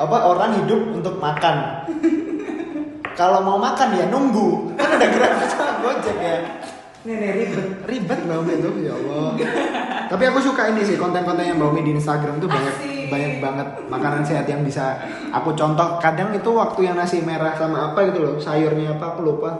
apa 0.00 0.16
orang 0.24 0.50
hidup 0.64 0.80
untuk 0.98 1.14
makan 1.20 1.86
kalau 3.14 3.42
mau 3.42 3.58
makan 3.58 3.98
ya 3.98 4.06
nunggu 4.10 4.74
kan 4.78 4.98
ada 4.98 5.06
grab 5.10 5.38
sama 5.50 5.72
gojek 5.82 6.16
ya 6.18 6.38
nih 7.06 7.30
ribet 7.44 7.66
ribet 7.86 8.18
mbak 8.26 8.36
Umi 8.42 8.54
tuh 8.60 8.72
ya 8.82 8.92
Allah 8.98 9.30
tapi 10.10 10.22
aku 10.26 10.38
suka 10.42 10.74
ini 10.74 10.82
sih 10.82 10.96
konten-konten 10.98 11.46
yang 11.46 11.58
mbak 11.60 11.70
Umi 11.70 11.80
di 11.86 11.92
Instagram 11.94 12.42
tuh 12.42 12.50
banyak 12.50 12.74
Asik. 12.74 12.97
Banyak 13.08 13.32
banget 13.38 13.68
makanan 13.86 14.22
sehat 14.22 14.44
yang 14.44 14.60
bisa 14.60 15.00
aku 15.28 15.52
contoh 15.52 15.96
kadang 15.98 16.30
itu 16.30 16.48
waktu 16.48 16.80
yang 16.82 16.94
nasi 16.94 17.20
merah 17.20 17.52
sama 17.52 17.90
apa 17.90 18.06
gitu 18.06 18.20
loh 18.20 18.36
sayurnya 18.36 18.94
apa 18.94 19.12
aku 19.12 19.20
lupa 19.22 19.50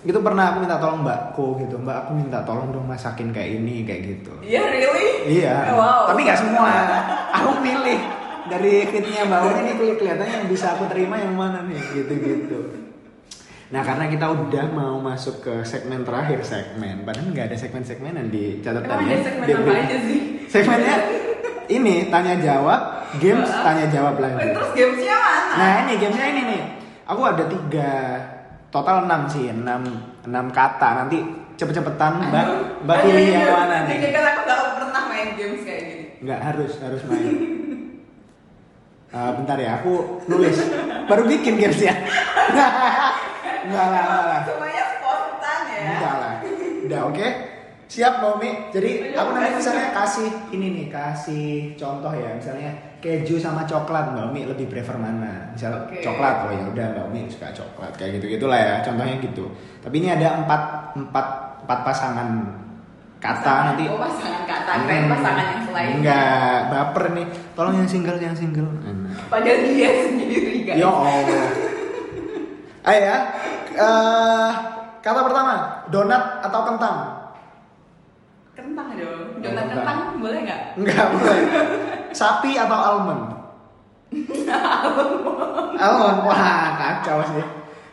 itu 0.00 0.14
pernah 0.16 0.44
aku 0.48 0.58
minta 0.60 0.76
tolong 0.76 1.00
mbakku 1.00 1.58
gitu 1.58 1.74
mbak 1.76 1.96
aku 2.00 2.10
minta 2.14 2.38
tolong 2.42 2.70
dong 2.70 2.84
masakin 2.84 3.30
kayak 3.30 3.58
ini 3.58 3.82
kayak 3.82 4.02
gitu 4.08 4.30
Iya 4.40 4.62
really? 4.64 5.06
Iya. 5.28 5.74
Wow. 5.74 6.08
Tapi 6.08 6.20
nggak 6.22 6.38
semua. 6.38 6.70
Aku 7.34 7.58
milih 7.58 7.98
dari 8.46 8.86
fitnya 8.86 9.26
Mbak 9.26 9.40
Umi 9.42 9.60
ini 9.60 9.72
keli- 9.74 9.98
kelihatannya 9.98 10.34
yang 10.38 10.48
bisa 10.48 10.72
aku 10.72 10.88
terima 10.88 11.18
yang 11.18 11.34
mana 11.34 11.60
nih 11.62 11.76
gitu-gitu. 11.92 12.56
Nah 13.68 13.84
karena 13.84 14.08
kita 14.08 14.24
udah 14.24 14.64
mau 14.70 14.96
masuk 14.96 15.42
ke 15.42 15.54
segmen 15.60 16.00
terakhir 16.00 16.40
segmen, 16.40 17.04
padahal 17.04 17.28
nggak 17.28 17.52
ada 17.52 17.56
segmen-segmenan 17.58 18.32
di 18.32 18.56
Emang 18.56 18.80
catatannya. 18.80 19.04
ada 19.06 19.20
segmen 19.20 19.46
apa 19.52 19.72
aja 19.76 19.96
sih? 20.00 20.18
Segmennya 20.48 20.94
ini 21.68 22.08
tanya 22.08 22.34
jawab, 22.36 22.80
games 23.16 23.44
Heeh. 23.44 23.62
tanya 23.62 23.86
jawab 23.88 24.14
Eh, 24.16 24.22
lagi. 24.24 24.46
Terus 24.50 24.70
gamesnya 24.72 25.16
mana? 25.16 25.52
Nah 25.54 25.70
ini 25.82 25.92
gamesnya 25.96 26.26
ini 26.26 26.42
nih. 26.44 26.62
Aku 27.04 27.20
ada 27.22 27.44
tiga, 27.44 27.92
total 28.68 29.04
enam 29.04 29.24
sih, 29.24 29.48
enam 29.48 29.82
enam 30.22 30.46
kata. 30.48 31.04
Nanti 31.04 31.18
cepet-cepetan 31.54 32.28
Mbak. 32.28 32.46
Mbak 32.84 32.96
pilih 33.02 33.26
yang 33.26 33.48
mana 33.48 33.76
nih? 33.84 33.96
Jadi 33.96 34.08
kan 34.10 34.24
aku 34.26 34.40
gak 34.44 34.60
pernah 34.76 35.02
main 35.06 35.28
games 35.34 35.60
kayak 35.62 35.82
gini. 35.84 36.04
Nggak 36.20 36.40
harus 36.42 36.72
harus 36.80 37.02
main. 37.04 37.34
Eh, 39.08 39.30
bentar 39.40 39.56
ya, 39.56 39.80
aku 39.80 40.20
nulis. 40.28 40.56
Baru 41.08 41.24
bikin 41.24 41.56
games 41.56 41.80
ya. 41.80 41.96
Enggak 43.58 43.86
lah, 43.86 44.00
enggak 44.00 44.24
lah. 44.24 44.40
Semuanya 44.44 44.84
spontan 44.90 45.60
ya. 45.66 45.80
Enggak 45.82 46.14
lah. 46.14 46.32
Udah 46.84 47.00
oke. 47.08 47.28
Siap 47.88 48.20
Nomi. 48.20 48.68
Jadi 48.68 49.16
aku 49.16 49.30
nanti 49.32 49.56
misalnya 49.56 49.90
kasih 49.90 50.28
ini 50.52 50.66
nih, 50.70 50.86
kasih 50.88 51.46
contoh 51.74 52.12
ya. 52.12 52.30
Misalnya 52.30 52.68
keju 53.00 53.40
sama 53.40 53.64
coklat, 53.64 54.12
Mbak 54.12 54.28
Umi 54.28 54.44
lebih 54.44 54.68
prefer 54.68 54.92
mana? 54.94 55.48
Misal 55.50 55.88
Oke. 55.88 55.98
coklat, 55.98 56.44
oh 56.44 56.52
ya 56.52 56.64
udah 56.68 56.86
Mbak 56.92 57.04
Umi 57.08 57.20
suka 57.26 57.48
coklat 57.50 57.96
kayak 57.96 58.20
gitu 58.20 58.36
gitulah 58.36 58.60
ya. 58.60 58.84
Contohnya 58.84 59.16
gitu. 59.18 59.48
Tapi 59.80 59.94
ini 59.98 60.12
ada 60.12 60.36
empat 60.38 60.62
empat 60.94 61.26
empat 61.64 61.78
pasangan 61.82 62.28
kata 63.18 63.40
Pasangan- 63.40 63.66
nanti. 63.72 63.84
Oh 63.88 63.96
pasangan 63.96 64.42
kata, 64.44 64.72
keren 64.78 65.00
Hmm, 65.00 65.10
pasangan 65.10 65.44
yang 65.48 65.62
selain. 65.64 65.90
Enggak, 65.96 66.58
baper 66.68 67.04
nih. 67.16 67.26
Tolong 67.56 67.74
yang 67.74 67.88
single, 67.88 68.18
yang 68.20 68.36
single. 68.36 68.68
Enak. 68.78 69.16
Padahal 69.26 69.58
dia 69.64 69.90
sendiri 70.04 70.54
guys. 70.62 70.76
Ya 70.76 70.88
Allah. 70.92 71.48
Ayo 72.84 73.00
ya. 73.08 73.16
Eh, 73.72 74.50
kata 75.00 75.20
pertama, 75.22 75.54
donat 75.88 76.22
atau 76.42 76.60
kentang? 76.64 77.17
Kentang 78.58 78.90
dong. 78.98 79.06
Oh, 79.06 79.38
Donat 79.38 79.64
kentang. 79.70 79.86
kentang 79.86 80.18
boleh 80.18 80.38
nggak? 80.42 80.62
Enggak 80.82 81.06
boleh. 81.14 81.40
Sapi 82.10 82.58
atau 82.58 82.74
almond? 82.74 83.22
almond. 85.86 86.18
Wah, 86.26 86.66
kacau 86.74 87.18
sih. 87.30 87.44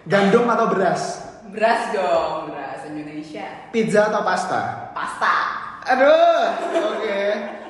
Gandum 0.09 0.49
atau 0.49 0.66
beras? 0.74 1.22
Beras 1.53 1.93
dong, 1.93 2.49
beras 2.49 2.82
Indonesia. 2.89 3.70
Pizza 3.70 4.09
atau 4.09 4.26
pasta? 4.26 4.89
Pasta. 4.97 5.36
Aduh, 5.86 6.49
oke. 6.97 7.20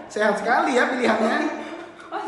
Sehat 0.07 0.39
sekali 0.39 0.79
ya 0.79 0.87
pilihannya. 0.87 1.37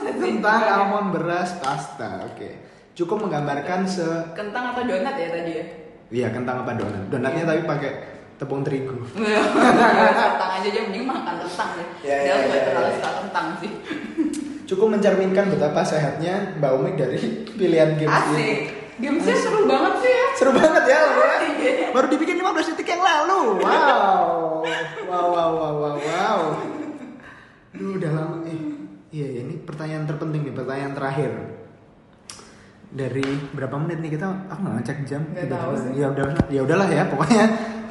Sih? 0.04 0.12
Kentang, 0.20 0.62
almond, 0.68 1.16
beras, 1.16 1.56
pasta. 1.64 2.28
Oke. 2.28 2.60
Cukup 2.92 3.24
menggambarkan 3.24 3.88
se 3.88 4.36
Kentang 4.36 4.76
atau 4.76 4.84
donat 4.84 5.16
ya 5.16 5.32
tadi 5.32 5.52
ya? 5.56 5.66
Iya, 6.12 6.28
kentang 6.36 6.68
apa 6.68 6.76
donat? 6.76 7.08
Donatnya 7.08 7.44
tapi 7.48 7.62
pakai 7.64 8.17
tepung 8.38 8.62
terigu. 8.62 9.02
kentang 9.18 10.52
aja 10.62 10.68
aja 10.70 10.80
mending 10.86 11.06
makan 11.06 11.36
kentang 11.42 11.70
deh. 11.74 11.88
Ya, 12.06 12.18
ya, 12.22 12.34
gue 12.46 12.54
ya, 12.54 12.62
terlalu 12.70 12.90
ya. 12.90 12.96
suka 13.02 13.10
kentang 13.26 13.48
sih. 13.58 13.72
Cukup 14.68 14.88
mencerminkan 14.94 15.46
betapa 15.50 15.82
sehatnya 15.82 16.60
Mbak 16.62 16.72
Umi 16.78 16.92
dari 16.94 17.20
pilihan 17.60 17.98
games 17.98 18.26
ini. 18.34 18.38
Asik. 18.38 18.60
Gamesnya 18.98 19.38
seru 19.38 19.70
banget 19.70 19.94
sih 20.02 20.10
ya. 20.10 20.28
Seru 20.34 20.52
banget 20.58 20.84
ya, 20.90 21.00
ya. 21.62 21.88
Baru 21.94 22.10
dibikin 22.10 22.42
15 22.42 22.74
detik 22.74 22.98
yang 22.98 23.04
lalu. 23.06 23.62
Wow. 23.62 24.66
Wow, 25.06 25.26
wow, 25.30 25.50
wow, 25.54 25.74
wow, 25.78 25.96
wow. 26.02 26.40
Duh, 27.78 27.94
udah 28.02 28.12
lama. 28.18 28.36
Eh, 28.50 28.58
iya, 29.14 29.28
iya, 29.38 29.42
ini 29.46 29.62
pertanyaan 29.62 30.10
terpenting 30.10 30.50
nih, 30.50 30.54
pertanyaan 30.58 30.98
terakhir. 30.98 31.30
Dari 32.90 33.28
berapa 33.54 33.78
menit 33.78 34.02
nih 34.02 34.18
kita? 34.18 34.50
Aku 34.50 34.60
nggak 34.66 34.76
ngecek 34.82 34.98
jam. 35.06 35.22
Nggak 35.30 35.46
tahu 35.54 35.72
sih. 35.78 35.92
Ya 36.02 36.08
udah, 36.10 36.26
ya 36.50 36.62
udahlah 36.66 36.90
ya. 36.90 37.04
Pokoknya 37.06 37.44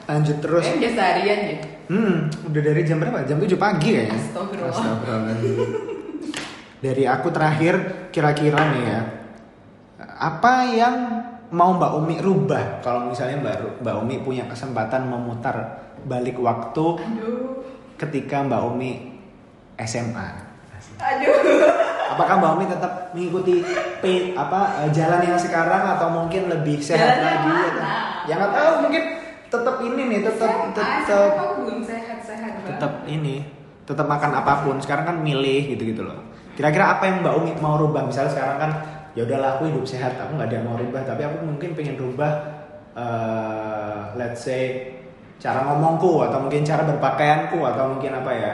lanjut 0.06 0.36
terus. 0.38 0.62
Kayaknya 0.62 0.80
udah 0.80 0.92
seharian 0.94 1.40
ya. 1.42 1.56
Hmm, 1.86 2.16
udah 2.44 2.62
dari 2.62 2.82
jam 2.82 2.96
berapa? 2.98 3.18
Jam 3.22 3.38
7 3.38 3.54
pagi 3.56 3.88
kayaknya. 3.92 4.14
Astagfirullah. 4.16 4.72
Astagfirullahaladzim. 4.72 5.56
Dari 6.76 7.04
aku 7.04 7.28
terakhir 7.28 7.74
kira-kira 8.10 8.60
nih 8.68 8.84
ya. 8.84 9.00
Apa 10.16 10.54
yang 10.68 10.94
mau 11.48 11.72
Mbak 11.72 11.92
Umi 11.96 12.16
rubah 12.18 12.80
kalau 12.80 13.06
misalnya 13.06 13.38
Mbak 13.38 13.56
Mbak 13.80 13.94
Umi 13.98 14.16
punya 14.20 14.44
kesempatan 14.44 15.06
memutar 15.06 15.56
balik 16.02 16.36
waktu 16.36 16.84
Aduh. 16.98 17.62
ketika 17.96 18.42
Mbak 18.42 18.62
Umi 18.66 18.92
SMA? 19.78 20.28
Aduh. 20.96 21.34
Apakah 22.08 22.34
Mbak 22.36 22.50
Umi 22.52 22.66
tetap 22.66 22.92
mengikuti 23.12 23.62
apa 24.32 24.60
eh, 24.84 24.90
jalan 24.90 25.22
yang 25.24 25.38
sekarang 25.38 25.82
atau 25.92 26.08
mungkin 26.08 26.48
lebih 26.48 26.78
sehat 26.78 26.98
Jalan 26.98 27.16
yang 27.16 27.24
lagi? 27.24 27.48
mana? 27.48 27.66
atau- 27.68 28.04
Ya 28.26 28.34
nggak 28.34 28.52
tahu 28.52 28.72
mungkin 28.82 29.02
tetap 29.46 29.76
ini 29.82 30.02
nih 30.10 30.20
tetap 30.26 30.74
tetap 30.74 31.30
tetap 32.66 32.92
ini 33.06 33.36
tetap 33.86 34.06
makan 34.10 34.32
apa 34.34 34.66
pun 34.66 34.76
sekarang 34.82 35.06
kan 35.06 35.16
milih 35.22 35.78
gitu 35.78 35.94
gitu 35.94 36.02
loh. 36.02 36.18
Kira-kira 36.58 36.98
apa 36.98 37.06
yang 37.06 37.22
mbak 37.22 37.34
Umi 37.38 37.52
mau 37.62 37.78
rubah? 37.78 38.02
Misalnya 38.02 38.34
sekarang 38.34 38.58
kan 38.58 38.70
ya 39.14 39.22
udahlah 39.22 39.56
aku 39.56 39.70
hidup 39.70 39.86
sehat 39.86 40.18
aku 40.18 40.34
nggak 40.34 40.50
ada 40.50 40.56
yang 40.60 40.66
mau 40.66 40.76
rubah 40.76 41.00
tapi 41.06 41.22
aku 41.24 41.36
mungkin 41.46 41.72
pengen 41.72 41.96
rubah 41.96 42.32
eh, 42.92 44.00
let's 44.18 44.42
say 44.42 44.92
cara 45.38 45.62
ngomongku 45.70 46.26
atau 46.26 46.42
mungkin 46.42 46.66
cara 46.66 46.82
berpakaianku 46.82 47.58
atau 47.62 47.94
mungkin 47.94 48.12
apa 48.18 48.32
ya. 48.34 48.52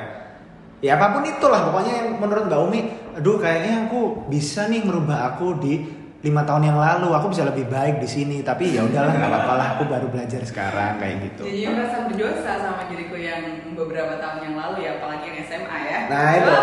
Ya 0.83 0.99
apa 0.99 1.15
pun 1.15 1.23
itulah 1.25 1.71
pokoknya 1.71 1.93
yang 2.05 2.09
menurut 2.21 2.45
mbak 2.53 2.61
Umi 2.69 2.81
aduh 3.17 3.41
kayaknya 3.41 3.89
aku 3.89 4.29
bisa 4.29 4.69
nih 4.69 4.85
merubah 4.85 5.33
aku 5.33 5.57
di 5.57 6.02
lima 6.23 6.47
tahun 6.47 6.63
yang 6.65 6.79
lalu 6.79 7.11
aku 7.11 7.35
bisa 7.35 7.43
lebih 7.43 7.67
baik 7.67 7.99
di 7.99 8.07
sini 8.07 8.37
tapi 8.41 8.71
ya 8.71 8.87
udahlah 8.87 9.11
nggak 9.11 9.27
apa-apa 9.27 9.53
lah 9.59 9.67
aku 9.75 9.91
baru 9.91 10.07
belajar 10.07 10.39
sekarang 10.43 10.95
kayak 10.97 11.19
gitu 11.27 11.43
Jadi 11.43 11.67
merasa 11.67 12.07
berdosa 12.07 12.53
sama 12.63 12.83
diriku 12.87 13.19
yang 13.19 13.43
beberapa 13.75 14.23
tahun 14.23 14.39
yang 14.47 14.55
lalu 14.55 14.87
ya, 14.87 15.03
apalagi 15.03 15.25
yang 15.27 15.39
SMA 15.43 15.79
ya. 15.83 15.99
Nah, 16.07 16.31
itu. 16.39 16.55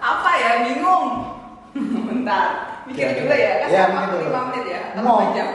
Apa 0.00 0.30
ya? 0.34 0.50
Bingung. 0.64 1.08
Bentar. 2.08 2.46
Mikir 2.84 3.04
Ya, 3.04 3.08
dulu 3.14 3.34
ya. 3.34 3.52
Kan 3.60 3.68
ya, 3.68 3.82
sama 3.84 4.00
mikir 4.00 4.08
dulu. 4.14 4.28
5 4.32 4.48
menit 4.48 4.64
ya. 4.64 4.80
Atau 4.88 5.02
Mau. 5.04 5.16
4 5.20 5.36
jam. 5.36 5.48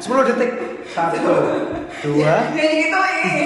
10 0.00 0.28
detik. 0.34 0.50
Satu, 0.90 1.34
dua, 2.02 2.34
Jadi 2.58 2.66
gitu 2.82 2.98
ini. 2.98 3.36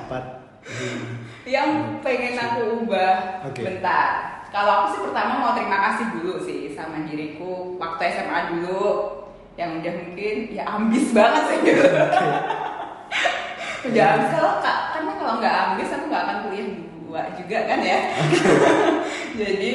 empat, 0.00 0.24
lima. 0.64 1.04
Yang 1.44 1.68
pengen 2.00 2.34
aku 2.40 2.60
ubah 2.80 3.44
Oke. 3.44 3.60
bentar. 3.60 4.33
Kalau 4.54 4.70
aku 4.70 4.86
sih 4.94 5.02
pertama 5.02 5.42
mau 5.42 5.50
terima 5.58 5.78
kasih 5.82 6.14
dulu 6.14 6.38
sih 6.46 6.70
sama 6.78 7.02
diriku 7.10 7.74
waktu 7.74 8.06
SMA 8.14 8.54
dulu 8.54 9.10
yang 9.58 9.82
udah 9.82 9.94
mungkin 9.98 10.54
ya 10.54 10.62
ambis 10.70 11.10
banget 11.10 11.42
sih 11.50 11.58
dulu. 11.58 11.82
udah 13.90 14.04
ambis 14.14 14.30
kalau 14.30 14.52
kak 14.62 14.78
karena 14.94 15.12
kalau 15.18 15.34
nggak 15.42 15.56
ambis 15.58 15.90
aku 15.90 16.04
nggak 16.06 16.22
akan 16.22 16.38
kuliah 16.46 16.68
dua 17.02 17.22
juga 17.34 17.58
kan 17.66 17.80
ya. 17.82 17.98
Jadi 19.42 19.72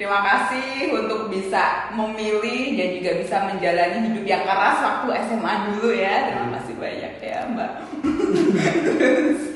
terima 0.00 0.24
kasih 0.24 0.96
untuk 0.96 1.28
bisa 1.28 1.92
memilih 1.92 2.80
dan 2.80 2.88
juga 2.96 3.10
bisa 3.20 3.36
menjalani 3.52 3.98
hidup 4.00 4.24
yang 4.24 4.48
keras 4.48 4.80
waktu 4.80 5.28
SMA 5.28 5.52
dulu 5.76 5.92
ya. 5.92 6.32
Terima 6.32 6.48
kasih 6.56 6.74
banyak 6.80 7.12
ya 7.20 7.38
Mbak. 7.52 7.72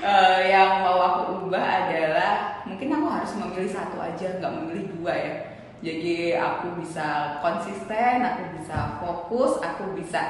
Eh, 0.00 0.40
yang 0.48 0.80
mau 0.80 0.96
aku 0.96 1.22
ubah 1.44 1.60
adalah 1.60 2.64
mungkin 2.64 2.88
aku 2.88 3.06
harus 3.12 3.32
memilih 3.36 3.68
satu 3.68 4.00
aja, 4.00 4.40
nggak 4.40 4.52
memilih 4.56 4.84
dua 4.96 5.12
ya. 5.12 5.34
Jadi 5.80 6.36
aku 6.36 6.80
bisa 6.80 7.40
konsisten, 7.44 8.24
aku 8.24 8.42
bisa 8.56 9.00
fokus, 9.00 9.60
aku 9.60 9.92
bisa 9.96 10.20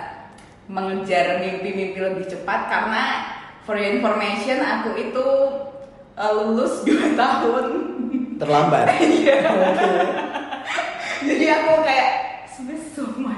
mengejar 0.70 1.38
mimpi-mimpi 1.42 1.98
lebih 1.98 2.26
cepat 2.30 2.70
karena 2.70 3.04
for 3.66 3.74
your 3.74 3.90
information 3.98 4.62
aku 4.62 4.94
itu 4.98 5.26
eh, 6.18 6.32
lulus 6.34 6.82
2 6.86 7.14
tahun 7.14 7.66
Terlambat. 8.40 8.86
Iya. 9.20 9.36
jadi 11.20 11.46
aku 11.60 11.84
kayak 11.84 12.10
of 12.96 13.16
my 13.20 13.36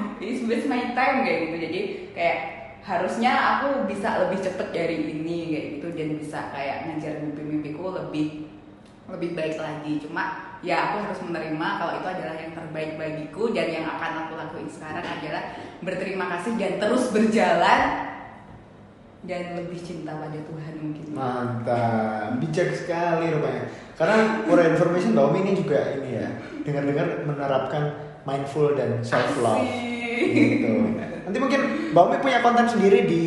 my 0.69 0.81
time 0.95 1.17
kayak 1.27 1.37
gitu 1.47 1.55
jadi 1.67 1.79
kayak 2.15 2.37
harusnya 2.83 3.31
aku 3.31 3.87
bisa 3.87 4.27
lebih 4.27 4.43
cepet 4.43 4.67
dari 4.75 4.97
ini 5.07 5.55
kayak 5.55 5.65
gitu 5.79 5.87
dan 5.95 6.07
bisa 6.19 6.39
kayak 6.51 6.77
ngejar 6.91 7.23
mimpi-mimpiku 7.23 7.95
lebih 7.95 8.51
lebih 9.07 9.35
baik 9.35 9.55
lagi 9.55 10.03
cuma 10.03 10.55
ya 10.59 10.91
aku 10.91 11.07
harus 11.07 11.19
menerima 11.23 11.67
kalau 11.79 11.93
itu 11.99 12.07
adalah 12.07 12.35
yang 12.39 12.51
terbaik 12.55 12.91
bagiku 12.99 13.51
dan 13.55 13.67
yang 13.71 13.85
akan 13.87 14.11
aku 14.27 14.33
lakuin 14.35 14.67
sekarang 14.67 15.03
adalah 15.03 15.43
berterima 15.79 16.25
kasih 16.35 16.59
dan 16.59 16.73
terus 16.79 17.11
berjalan 17.11 17.81
dan 19.23 19.43
lebih 19.55 19.79
cinta 19.79 20.11
pada 20.19 20.35
Tuhan 20.35 20.73
mungkin 20.83 21.05
Mantap, 21.15 22.43
bijak 22.43 22.75
sekali 22.75 23.31
rupanya. 23.31 23.71
Karena 23.95 24.43
for 24.43 24.59
information 24.59 25.15
Umi 25.15 25.47
ini 25.47 25.53
juga 25.55 25.79
ini 25.95 26.19
ya, 26.19 26.27
dengar-dengar 26.67 27.23
menerapkan 27.23 27.83
mindful 28.27 28.75
dan 28.75 28.99
self 28.99 29.39
love. 29.39 29.63
Asik. 29.63 30.27
Gitu. 30.35 30.71
Nanti 31.33 31.49
mungkin 31.49 31.61
Mbak 31.97 32.03
Umi 32.05 32.17
punya 32.21 32.45
konten 32.45 32.69
sendiri 32.69 33.09
di 33.09 33.23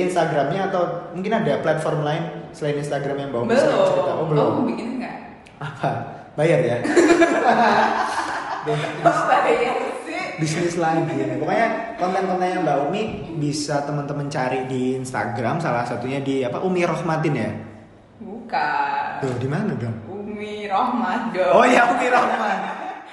Instagramnya 0.00 0.72
atau 0.72 1.12
mungkin 1.12 1.44
ada 1.44 1.60
platform 1.60 2.08
lain 2.08 2.24
selain 2.56 2.80
Instagram 2.80 3.20
yang 3.20 3.28
Mbak 3.36 3.40
Umi 3.44 3.48
belum 3.52 3.60
sering 3.60 3.84
cerita. 3.84 4.12
Oh 4.16 4.24
belum. 4.24 4.48
oh 4.48 4.64
bikin 4.64 4.96
nggak 4.96 5.16
Apa? 5.60 5.90
Bayar 6.40 6.60
ya? 6.64 6.76
Oh 8.64 8.76
bayar 9.28 9.76
sih 10.08 10.40
bisnis 10.40 10.80
lagi 10.80 11.04
nih. 11.04 11.36
Pokoknya 11.36 12.00
konten-kontennya 12.00 12.64
Mbak 12.64 12.78
Umi 12.88 13.02
bisa 13.36 13.84
teman-teman 13.84 14.32
cari 14.32 14.64
di 14.64 14.96
Instagram 14.96 15.60
salah 15.60 15.84
satunya 15.84 16.24
di 16.24 16.40
apa 16.40 16.64
Umi 16.64 16.80
Rohmatin 16.88 17.36
ya. 17.36 17.52
bukan 18.24 19.20
Tuh 19.20 19.36
di 19.36 19.48
mana 19.52 19.76
dong? 19.76 19.96
Umi 20.08 20.64
Rohmat 20.64 21.36
dong 21.36 21.52
Oh 21.60 21.68
iya 21.68 21.92
Umi 21.92 22.08
Rohman. 22.08 22.58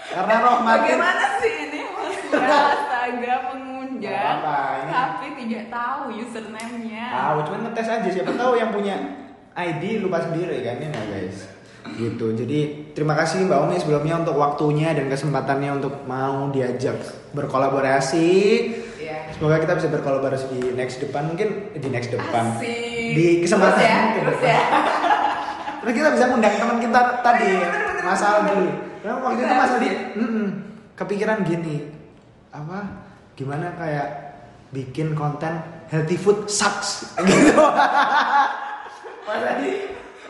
Karena 0.07 0.35
Rohmatin 0.47 0.95
bagaimana 0.95 1.25
sih 1.43 1.51
ini 1.67 1.81
astaga 2.31 3.35
pengundang 3.51 3.76
Nggak 3.97 4.21
apa, 4.39 4.57
ini- 4.77 4.93
tapi 4.93 5.25
tidak 5.41 5.63
tahu 5.69 6.01
username-nya 6.13 7.05
tahu 7.09 7.37
cuman 7.45 7.59
ngetes 7.69 7.87
aja 7.89 8.09
siapa 8.09 8.31
tahu 8.33 8.53
yang 8.55 8.69
punya 8.69 8.95
ID 9.57 10.05
lupa 10.05 10.21
sendiri 10.21 10.61
kan 10.61 10.77
ya 10.77 10.89
guys. 10.89 11.49
Gitu. 11.87 12.25
Jadi 12.35 12.59
terima 12.91 13.15
kasih 13.15 13.47
Mbak 13.47 13.59
Umi 13.63 13.75
sebelumnya 13.79 14.19
untuk 14.19 14.35
waktunya 14.35 14.91
dan 14.91 15.07
kesempatannya 15.07 15.79
untuk 15.79 16.03
mau 16.03 16.51
diajak 16.51 16.99
berkolaborasi. 17.31 18.27
Iya. 18.99 19.31
Semoga 19.31 19.63
kita 19.63 19.79
bisa 19.79 19.87
berkolaborasi 19.87 20.45
di 20.51 20.75
next 20.75 20.99
depan 20.99 21.31
mungkin 21.31 21.71
di 21.73 21.87
next 21.87 22.11
depan. 22.11 22.59
Asik. 22.59 23.15
Di 23.15 23.27
kesempatan 23.39 23.79
terus 23.79 23.87
ya, 23.87 23.99
terus 24.19 24.39
ya. 24.43 24.59
Terus 25.87 25.93
kita 26.03 26.09
bisa 26.11 26.25
undang 26.27 26.51
teman 26.51 26.77
kita 26.83 27.01
tadi, 27.23 27.51
Mas. 28.03 28.19
Aldi. 28.19 28.59
Karena 28.99 29.23
waktu 29.23 29.39
itu 29.39 29.53
Mas 29.55 29.71
Aldi 29.71 29.89
kepikiran 30.99 31.47
gini, 31.47 31.87
apa? 32.51 33.06
Gimana 33.37 33.77
kayak 33.77 34.07
bikin 34.73 35.13
konten 35.13 35.61
healthy 35.93 36.17
food 36.17 36.49
sucks 36.49 37.13
gitu. 37.29 37.61
Mas 39.27 39.43
Aldi, 39.45 39.71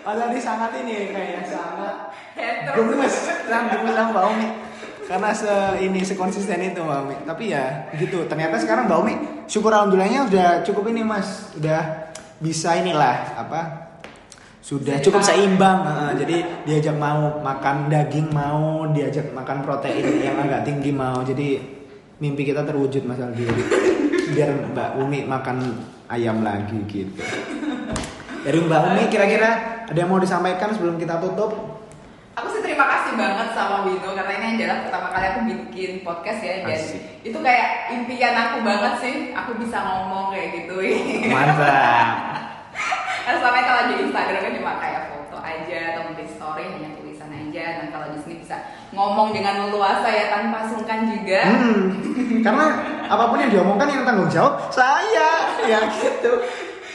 Mas 0.04 0.20
Aldi 0.20 0.40
sangat 0.44 0.72
ini 0.84 1.16
kayaknya 1.16 1.42
sangat 1.48 1.96
gemes, 2.76 3.16
sangat 3.48 3.80
gemes 3.80 3.96
sama 3.96 4.10
Mbak 4.12 4.26
Umi. 4.36 4.50
Karena 5.08 5.32
se 5.32 5.54
ini 5.80 6.04
sekonsisten 6.04 6.60
itu 6.60 6.84
Mbak 6.84 7.00
Umi. 7.08 7.16
Tapi 7.24 7.44
ya 7.56 7.88
gitu. 7.96 8.28
Ternyata 8.28 8.60
sekarang 8.60 8.92
Mbak 8.92 9.00
Umi 9.00 9.14
syukur 9.48 9.72
alhamdulillahnya 9.72 10.28
udah 10.28 10.50
cukup 10.68 10.92
ini 10.92 11.02
Mas. 11.08 11.56
Udah 11.56 12.12
bisa 12.44 12.76
inilah 12.78 13.34
apa 13.40 13.88
sudah 14.62 15.00
cukup 15.00 15.24
seimbang 15.24 15.80
Heeh, 15.88 16.12
jadi 16.22 16.38
diajak 16.68 16.96
mau 17.00 17.40
makan 17.40 17.88
daging 17.88 18.30
mau 18.36 18.84
diajak 18.92 19.32
makan 19.32 19.64
protein 19.64 20.20
yang 20.20 20.36
agak 20.44 20.68
tinggi 20.68 20.92
mau 20.92 21.24
jadi 21.24 21.77
mimpi 22.18 22.50
kita 22.50 22.66
terwujud 22.66 23.06
mas 23.06 23.22
Aldi 23.22 23.46
biar 24.34 24.50
Mbak 24.74 24.90
Umi 25.06 25.30
makan 25.30 25.58
ayam 26.10 26.42
lagi 26.42 26.82
gitu 26.90 27.22
dari 28.42 28.58
Mbak 28.58 28.82
Umi 28.90 29.04
kira-kira 29.14 29.50
ada 29.86 29.98
yang 29.98 30.10
mau 30.10 30.18
disampaikan 30.18 30.74
sebelum 30.74 30.98
kita 30.98 31.22
tutup 31.22 31.78
Aku 32.38 32.54
sih 32.54 32.62
terima 32.62 32.86
kasih 32.86 33.18
banget 33.18 33.50
sama 33.58 33.90
Wino 33.90 34.14
karena 34.14 34.34
ini 34.38 34.62
adalah 34.62 34.86
pertama 34.86 35.10
kali 35.10 35.26
aku 35.26 35.40
bikin 35.50 36.06
podcast 36.06 36.38
ya 36.46 36.62
dan 36.62 36.78
Asik. 36.78 37.02
itu 37.26 37.38
kayak 37.42 37.90
impian 37.98 38.38
aku 38.38 38.62
banget 38.62 38.94
sih 39.02 39.16
aku 39.34 39.58
bisa 39.58 39.82
ngomong 39.82 40.30
kayak 40.30 40.54
gitu. 40.54 40.78
mantap 41.34 42.14
Karena 43.26 43.44
selama 43.44 43.60
kalau 43.66 43.84
di 43.90 43.96
Instagram 44.06 44.40
kan 44.40 44.54
cuma 44.54 44.74
kayak 44.78 45.02
foto 45.10 45.38
aja 45.42 45.80
atau 45.92 46.02
mungkin 46.14 46.28
story 46.30 46.64
hanya 46.78 46.90
tulisan 46.94 47.34
aja 47.34 47.66
dan 47.82 47.86
kalau 47.90 48.08
di 48.14 48.22
sini 48.22 48.36
bisa 48.40 48.56
ngomong 48.98 49.30
dengan 49.30 49.70
leluasa 49.70 50.10
ya 50.10 50.26
tanpa 50.34 50.66
sungkan 50.66 51.06
juga. 51.06 51.42
hmm, 51.46 52.42
karena 52.42 52.66
apa 53.06 53.24
pun 53.30 53.38
yang 53.38 53.54
diomongkan 53.54 53.88
yang 53.88 54.04
tanggung 54.04 54.26
jawab 54.28 54.58
saya 54.74 55.54
ya 55.64 55.86
gitu 55.94 56.34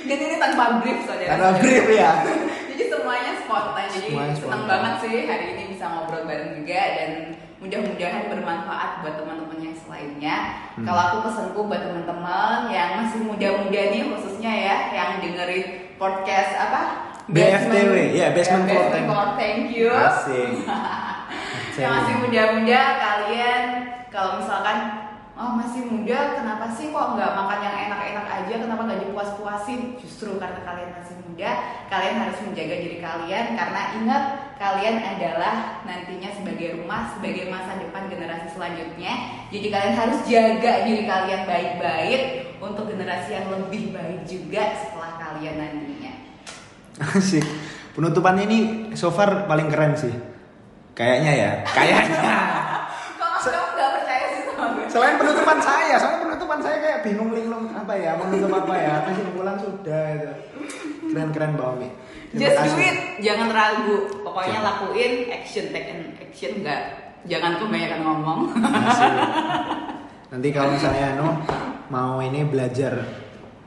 Dan 0.02 0.18
ini 0.18 0.36
tanpa 0.36 0.82
brief 0.82 1.06
saudara. 1.06 1.30
karena 1.30 1.48
brief 1.62 1.86
ya 1.88 2.10
Jadi 2.74 2.84
semuanya 2.90 3.32
spontan. 3.38 3.86
Jadi 3.86 4.08
Semuanya 4.10 4.34
senang 4.34 4.64
banget 4.66 4.94
sih 4.98 5.14
hari 5.30 5.44
ini 5.54 5.62
bisa 5.70 5.84
ngobrol 5.86 6.26
bareng 6.26 6.58
juga 6.58 6.80
dan 6.98 7.10
mudah-mudahan 7.62 8.26
bermanfaat 8.26 8.90
buat 9.04 9.14
teman-teman 9.14 9.58
yang 9.62 9.76
selainnya. 9.78 10.36
Hmm. 10.74 10.82
Kalau 10.82 11.00
aku 11.06 11.16
pesanku 11.30 11.60
buat 11.70 11.86
teman-teman 11.86 12.66
yang 12.74 12.98
masih 12.98 13.22
muda-muda 13.22 13.82
nih 13.94 14.02
khususnya 14.10 14.50
ya 14.50 14.76
yang 14.90 15.10
dengerin 15.22 15.94
podcast 15.94 16.52
apa? 16.58 16.80
BFTW, 17.30 18.18
ya, 18.18 18.34
Basement 18.34 18.66
Floor 18.66 18.82
Basement 18.82 18.90
Tank. 18.90 19.06
Floor 19.06 19.28
Thank 19.38 19.62
you. 19.70 19.88
asik 19.94 20.50
yang 21.80 21.92
masih 22.04 22.14
muda-muda 22.20 22.80
kalian 23.00 23.64
kalau 24.12 24.44
misalkan 24.44 24.78
oh 25.32 25.56
masih 25.56 25.88
muda 25.88 26.36
kenapa 26.36 26.68
sih 26.76 26.92
kok 26.92 27.16
nggak 27.16 27.32
makan 27.32 27.60
yang 27.64 27.76
enak-enak 27.88 28.26
aja? 28.28 28.54
Kenapa 28.60 28.84
nggak 28.84 29.00
dipuas-puasin? 29.08 29.96
Justru 29.96 30.36
karena 30.36 30.60
kalian 30.60 30.92
masih 30.92 31.16
muda 31.24 31.50
kalian 31.88 32.16
harus 32.20 32.38
menjaga 32.44 32.76
diri 32.76 32.98
kalian 33.00 33.46
karena 33.56 33.80
ingat 33.96 34.24
kalian 34.60 34.96
adalah 35.00 35.54
nantinya 35.88 36.30
sebagai 36.36 36.68
rumah 36.76 37.08
sebagai 37.16 37.48
masa 37.48 37.80
depan 37.80 38.12
generasi 38.12 38.52
selanjutnya. 38.52 39.12
Jadi 39.48 39.66
kalian 39.72 39.94
harus 39.96 40.18
jaga 40.28 40.72
diri 40.84 41.02
kalian 41.08 41.42
baik-baik 41.48 42.22
untuk 42.60 42.84
generasi 42.92 43.32
yang 43.32 43.48
lebih 43.48 43.96
baik 43.96 44.28
juga 44.28 44.76
setelah 44.76 45.16
kalian 45.16 45.56
nantinya. 45.56 46.12
Asik. 47.00 47.44
Penutupan 47.96 48.36
ini 48.44 48.92
so 48.92 49.08
far 49.08 49.48
paling 49.48 49.72
keren 49.72 49.96
sih. 49.96 50.31
Kayaknya 50.92 51.32
ya. 51.32 51.50
Kayaknya. 51.72 52.36
kalau 53.16 53.38
kamu 53.40 53.68
nggak 53.72 53.90
percaya 53.96 54.24
sih 54.28 54.40
sama 54.44 54.64
gue 54.76 54.84
Selain 54.92 55.14
penutupan 55.16 55.58
saya, 55.58 55.94
soalnya 55.96 56.20
penutupan 56.20 56.58
saya 56.60 56.76
kayak 56.84 56.98
bingung 57.00 57.30
linglung 57.32 57.64
apa 57.72 57.94
ya, 57.96 58.10
mau 58.20 58.28
nutup 58.28 58.52
apa 58.52 58.74
ya. 58.76 58.94
Kesimpulan 59.08 59.56
sudah 59.56 60.02
itu. 60.12 60.30
Keren-keren 61.12 61.50
Mbak 61.56 61.66
Omi. 61.66 61.88
Terima 62.32 62.40
Just 62.48 62.56
do 62.56 62.64
kasih. 62.64 62.88
it, 62.88 62.98
jangan 63.20 63.48
ragu. 63.52 63.96
Pokoknya 64.24 64.58
Siap. 64.60 64.68
lakuin 64.68 65.12
action, 65.28 65.64
take 65.72 65.88
an 65.92 66.00
action 66.20 66.52
enggak. 66.60 66.80
Jangan 67.28 67.52
kebanyakan 67.60 68.00
ngomong. 68.04 68.40
Asik. 68.60 69.12
Nanti 70.32 70.48
kalau 70.48 70.72
misalnya 70.72 71.20
no 71.20 71.28
mau 71.92 72.16
ini 72.24 72.40
belajar 72.48 73.04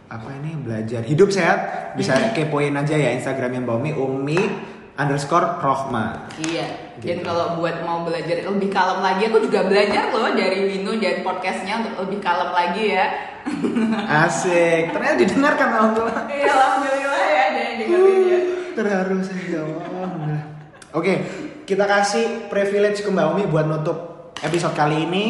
apa 0.10 0.30
ini 0.42 0.58
belajar 0.62 1.02
hidup 1.06 1.30
sehat 1.30 1.94
bisa 1.98 2.34
kepoin 2.34 2.74
aja 2.74 2.94
ya 2.98 3.14
Instagramnya 3.14 3.62
Mbak 3.66 3.76
Umi 3.82 3.92
Umi 3.94 4.42
underscore 4.96 5.60
Rohma. 5.60 6.28
iya. 6.42 6.84
Dan 6.96 7.20
Gitu. 7.20 7.28
kalau 7.28 7.60
buat 7.60 7.84
mau 7.84 8.08
belajar 8.08 8.40
lebih 8.40 8.72
kalem 8.72 9.04
lagi, 9.04 9.28
aku 9.28 9.44
juga 9.44 9.68
belajar 9.68 10.16
loh 10.16 10.32
dari 10.32 10.64
Wino 10.64 10.96
dan 10.96 11.20
podcastnya 11.22 11.84
untuk 11.84 12.08
lebih 12.08 12.24
kalem 12.24 12.50
lagi 12.50 12.96
ya. 12.96 13.06
Asik. 14.26 14.96
Ternyata 14.96 15.16
didengarkan 15.20 15.68
alhamdulillah. 15.70 16.24
Iya, 16.26 16.48
alhamdulillah 16.50 17.24
ya 17.28 17.42
ada 17.46 17.60
yang 17.62 17.76
dengerin 17.78 18.22
ya. 18.24 18.40
Terharu 18.74 19.18
saya 19.20 19.44
ya 19.44 19.62
Allah. 19.62 20.42
Oke, 20.96 21.14
kita 21.64 21.84
kasih 21.84 22.48
privilege 22.48 23.04
ke 23.04 23.10
Mbak 23.12 23.28
Umi 23.36 23.44
buat 23.46 23.68
nutup 23.68 24.32
episode 24.40 24.72
kali 24.74 25.04
ini 25.04 25.26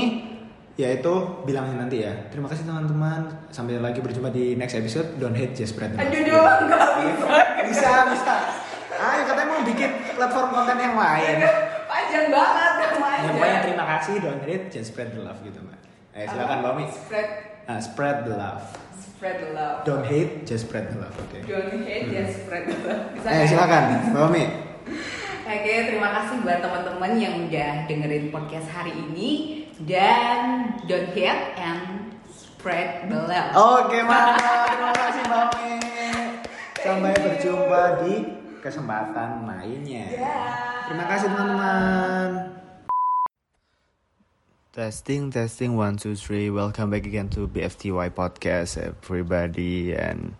yaitu 0.75 1.11
bilangin 1.41 1.79
nanti 1.79 2.03
ya. 2.03 2.13
Terima 2.29 2.45
kasih 2.45 2.67
teman-teman. 2.67 3.49
Sampai 3.49 3.79
lagi 3.79 4.03
berjumpa 4.03 4.29
di 4.29 4.53
next 4.53 4.75
episode. 4.75 5.17
Don't 5.17 5.33
hate 5.33 5.55
just 5.55 5.73
spread. 5.73 5.95
Aduh, 5.95 6.21
dong, 6.21 6.69
nggak 6.69 6.89
bisa. 7.01 7.35
Bisa, 7.65 7.91
bisa. 8.11 8.35
Ayo 9.05 9.21
katanya 9.23 9.47
mau 9.47 9.61
bikin 9.61 9.89
platform 10.11 10.47
konten 10.49 10.77
yang 10.77 10.95
lain. 10.95 11.37
Panjang 11.85 12.27
banget 12.27 12.71
namanya. 12.81 13.17
Yang 13.21 13.33
pokoknya 13.33 13.59
terima 13.61 13.85
kasih, 13.87 14.13
don't 14.19 14.43
hate, 14.43 14.65
just 14.69 14.87
spread 14.89 15.09
the 15.11 15.21
love 15.21 15.39
gitu 15.41 15.59
mbak. 15.61 15.79
Eh 16.11 16.25
silakan 16.25 16.57
Mbak 16.59 16.71
Umi. 16.73 16.85
Spread, 16.87 17.27
Ah, 17.65 17.79
spread 17.79 18.17
the 18.23 18.33
love. 18.33 18.61
spread 18.95 19.35
the 19.41 19.49
love. 19.51 19.77
Don't 19.83 20.05
hate, 20.05 20.43
just 20.43 20.67
spread 20.67 20.91
the 20.91 20.99
love. 20.99 21.13
Oke. 21.17 21.39
Don't 21.43 21.81
hate, 21.81 22.07
just 22.07 22.45
spread 22.45 22.63
the 22.65 22.77
love. 22.83 23.03
Bisa 23.11 23.27
Eh 23.27 23.45
silakan 23.45 23.83
Mbak 24.11 24.23
Umi. 24.23 24.43
Oke, 25.55 25.73
terima 25.85 26.09
kasih 26.11 26.41
buat 26.41 26.57
teman-teman 26.57 27.11
yang 27.15 27.45
udah 27.45 27.85
dengerin 27.85 28.33
podcast 28.33 28.65
hari 28.69 28.89
ini 28.91 29.29
dan 29.85 30.73
don't 30.85 31.13
hate 31.13 31.53
and 31.55 31.81
spread 32.27 33.05
the 33.05 33.19
love. 33.19 33.49
Oke 33.53 34.01
mantap, 34.01 34.73
terima 34.73 34.93
kasih 34.93 35.21
Mbak 35.25 35.41
Umi. 35.53 35.73
Sampai 36.85 37.13
berjumpa 37.17 37.81
di 38.01 38.13
kesempatan 38.65 39.45
lainnya. 39.45 40.09
Ya. 40.09 40.37
Terima 40.89 41.05
kasih 41.05 41.29
teman-teman. 41.29 42.29
Testing, 44.73 45.29
testing, 45.29 45.77
one, 45.77 46.01
two, 46.01 46.17
three. 46.17 46.49
Welcome 46.49 46.89
back 46.89 47.05
again 47.05 47.29
to 47.37 47.45
BFTY 47.45 48.09
podcast, 48.17 48.81
everybody. 48.81 49.93
And 49.93 50.33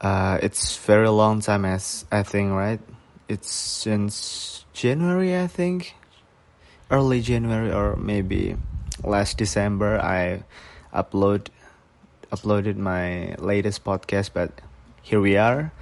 uh, 0.00 0.40
it's 0.40 0.80
very 0.80 1.12
long 1.12 1.44
time, 1.44 1.68
as 1.68 2.08
I 2.08 2.24
think, 2.24 2.56
right? 2.56 2.80
It's 3.28 3.52
since 3.52 4.64
January, 4.72 5.36
I 5.36 5.52
think, 5.52 5.92
early 6.88 7.20
January 7.20 7.70
or 7.70 7.94
maybe 7.94 8.56
last 9.04 9.36
December. 9.36 10.00
I 10.00 10.48
upload 10.96 11.52
uploaded 12.32 12.80
my 12.80 13.36
latest 13.36 13.84
podcast, 13.84 14.32
but 14.32 14.50
here 15.04 15.20
we 15.20 15.36
are, 15.36 15.76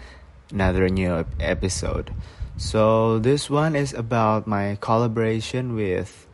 another 0.53 0.89
new 0.89 1.25
episode. 1.39 2.15
So 2.57 3.19
this 3.19 3.49
one 3.49 3.75
is 3.75 3.93
about 3.93 4.47
my 4.47 4.77
collaboration 4.81 5.75
with 5.75 6.27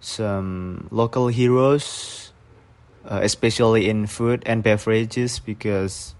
some 0.00 0.88
local 0.90 1.28
heroes, 1.28 2.32
uh, 3.04 3.20
especially 3.22 3.88
in 3.88 4.06
food 4.06 4.42
and 4.46 4.62
beverages, 4.62 5.38
because 5.38 6.14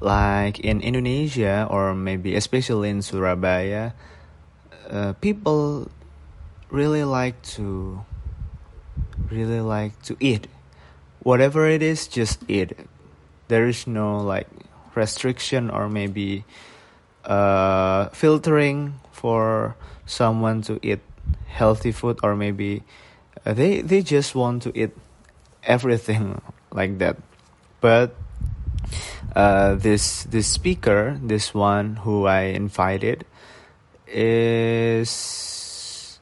like 0.00 0.58
in 0.60 0.80
Indonesia 0.80 1.68
or 1.70 1.94
maybe 1.94 2.34
especially 2.34 2.90
in 2.90 3.02
Surabaya, 3.02 3.94
uh, 4.88 5.12
people 5.20 5.90
really 6.70 7.04
like 7.04 7.40
to 7.42 8.04
really 9.30 9.60
like 9.60 10.00
to 10.02 10.16
eat 10.18 10.48
whatever 11.22 11.66
it 11.66 11.82
is 11.82 12.08
just 12.08 12.42
eat 12.48 12.72
there 13.48 13.66
is 13.66 13.86
no 13.86 14.18
like 14.18 14.46
restriction 15.00 15.70
or 15.72 15.88
maybe 15.88 16.44
uh, 17.24 18.08
filtering 18.12 19.00
for 19.12 19.74
someone 20.04 20.60
to 20.68 20.76
eat 20.84 21.00
healthy 21.48 21.92
food 21.92 22.20
or 22.22 22.36
maybe 22.36 22.84
uh, 23.46 23.56
they 23.56 23.80
they 23.80 24.04
just 24.04 24.36
want 24.36 24.60
to 24.62 24.70
eat 24.76 24.92
everything 25.64 26.36
like 26.72 27.00
that. 27.00 27.16
But 27.80 28.12
uh, 29.34 29.80
this 29.80 30.24
this 30.24 30.48
speaker 30.48 31.16
this 31.22 31.54
one 31.54 31.94
who 32.02 32.26
i 32.26 32.50
invited 32.50 33.24
is 34.10 36.18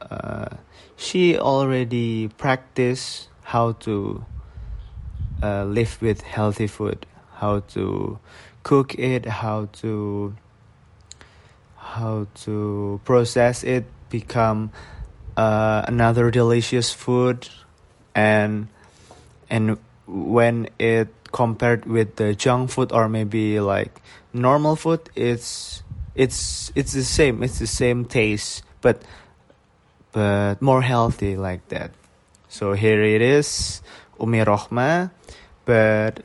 uh, 0.00 0.48
she 0.96 1.38
already 1.38 2.28
practiced 2.28 3.28
how 3.44 3.72
to 3.72 4.24
uh, 5.42 5.64
live 5.64 6.00
with 6.00 6.22
healthy 6.22 6.66
food, 6.66 7.06
how 7.40 7.60
to 7.72 8.18
cook 8.62 8.94
it, 8.94 9.24
how 9.24 9.68
to 9.80 10.36
how 11.76 12.26
to 12.44 13.00
process 13.04 13.64
it, 13.64 13.84
become 14.10 14.70
uh, 15.36 15.82
another 15.88 16.30
delicious 16.30 16.92
food, 16.92 17.48
and 18.14 18.68
and 19.48 19.78
when 20.06 20.68
it 20.78 21.08
compared 21.32 21.86
with 21.86 22.16
the 22.16 22.34
junk 22.34 22.70
food 22.70 22.92
or 22.92 23.08
maybe 23.08 23.58
like 23.58 24.02
normal 24.32 24.76
food, 24.76 25.00
it's 25.16 25.82
it's 26.14 26.70
it's 26.74 26.92
the 26.92 27.04
same. 27.04 27.42
It's 27.42 27.58
the 27.58 27.66
same 27.66 28.04
taste, 28.04 28.62
but 28.82 29.02
but 30.12 30.60
more 30.60 30.82
healthy 30.82 31.36
like 31.36 31.66
that. 31.68 31.92
So 32.48 32.74
here 32.74 33.02
it 33.02 33.22
is, 33.22 33.80
Umi 34.20 34.44
Rohma, 34.44 35.10
but 35.64 36.20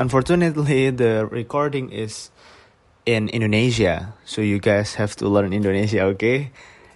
unfortunately 0.00 0.88
the 0.88 1.28
recording 1.30 1.92
is 1.92 2.32
in 3.04 3.28
Indonesia, 3.28 4.16
so 4.24 4.40
you 4.40 4.58
guys 4.58 4.96
have 4.96 5.14
to 5.20 5.28
learn 5.28 5.52
Indonesia, 5.52 6.08
okay? 6.16 6.50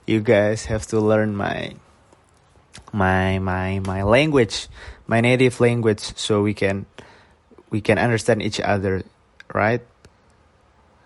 You 0.09 0.25
guys 0.25 0.65
have 0.73 0.89
to 0.89 1.01
learn 1.01 1.37
my 1.37 1.77
my 2.97 3.39
my 3.39 3.85
my 3.85 4.01
language, 4.03 4.73
my 5.07 5.21
native 5.21 5.61
language, 5.61 6.17
so 6.17 6.41
we 6.41 6.57
can 6.57 6.89
we 7.69 7.85
can 7.85 8.01
understand 8.01 8.41
each 8.41 8.59
other, 8.59 9.05
right? 9.53 9.85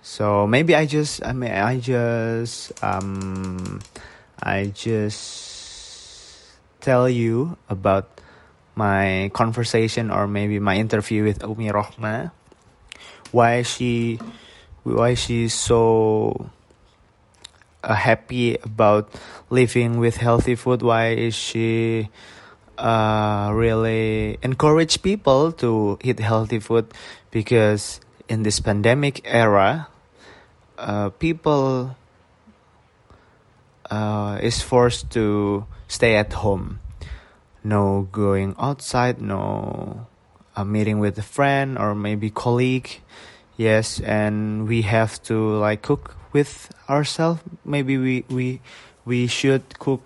So 0.00 0.46
maybe 0.46 0.78
I 0.78 0.86
just 0.86 1.26
I 1.26 1.34
mean 1.34 1.50
I 1.50 1.82
just 1.82 2.72
um 2.78 3.82
I 4.38 4.70
just 4.70 6.54
tell 6.78 7.10
you 7.10 7.58
about 7.66 8.17
my 8.78 9.28
conversation 9.34 10.14
or 10.14 10.30
maybe 10.30 10.62
my 10.62 10.78
interview 10.78 11.26
with 11.26 11.42
Umi 11.42 11.74
Rohma. 11.74 12.30
Why 13.34 13.66
she 13.66 14.22
why 14.86 15.18
she's 15.18 15.52
so 15.52 16.48
uh, 17.82 17.94
happy 17.98 18.54
about 18.62 19.10
living 19.50 19.98
with 19.98 20.16
healthy 20.16 20.54
food. 20.54 20.80
Why 20.80 21.18
is 21.18 21.34
she 21.34 22.08
uh, 22.78 23.50
really 23.52 24.38
encourage 24.46 25.02
people 25.02 25.50
to 25.58 25.98
eat 26.00 26.22
healthy 26.22 26.62
food? 26.62 26.94
Because 27.34 28.00
in 28.30 28.46
this 28.46 28.60
pandemic 28.60 29.20
era, 29.26 29.88
uh, 30.78 31.10
people 31.18 31.96
uh, 33.90 34.38
is 34.40 34.62
forced 34.62 35.10
to 35.18 35.66
stay 35.88 36.14
at 36.14 36.32
home. 36.32 36.78
No 37.68 38.08
going 38.10 38.56
outside, 38.58 39.20
no 39.20 40.06
a 40.56 40.64
meeting 40.64 41.00
with 41.00 41.18
a 41.18 41.22
friend 41.22 41.76
or 41.76 41.94
maybe 41.94 42.30
colleague. 42.30 42.88
Yes, 43.58 44.00
and 44.00 44.66
we 44.66 44.80
have 44.88 45.22
to 45.24 45.36
like 45.58 45.82
cook 45.82 46.16
with 46.32 46.72
ourselves. 46.88 47.42
Maybe 47.66 47.98
we 47.98 48.24
we 48.30 48.62
we 49.04 49.26
should 49.26 49.78
cook 49.78 50.00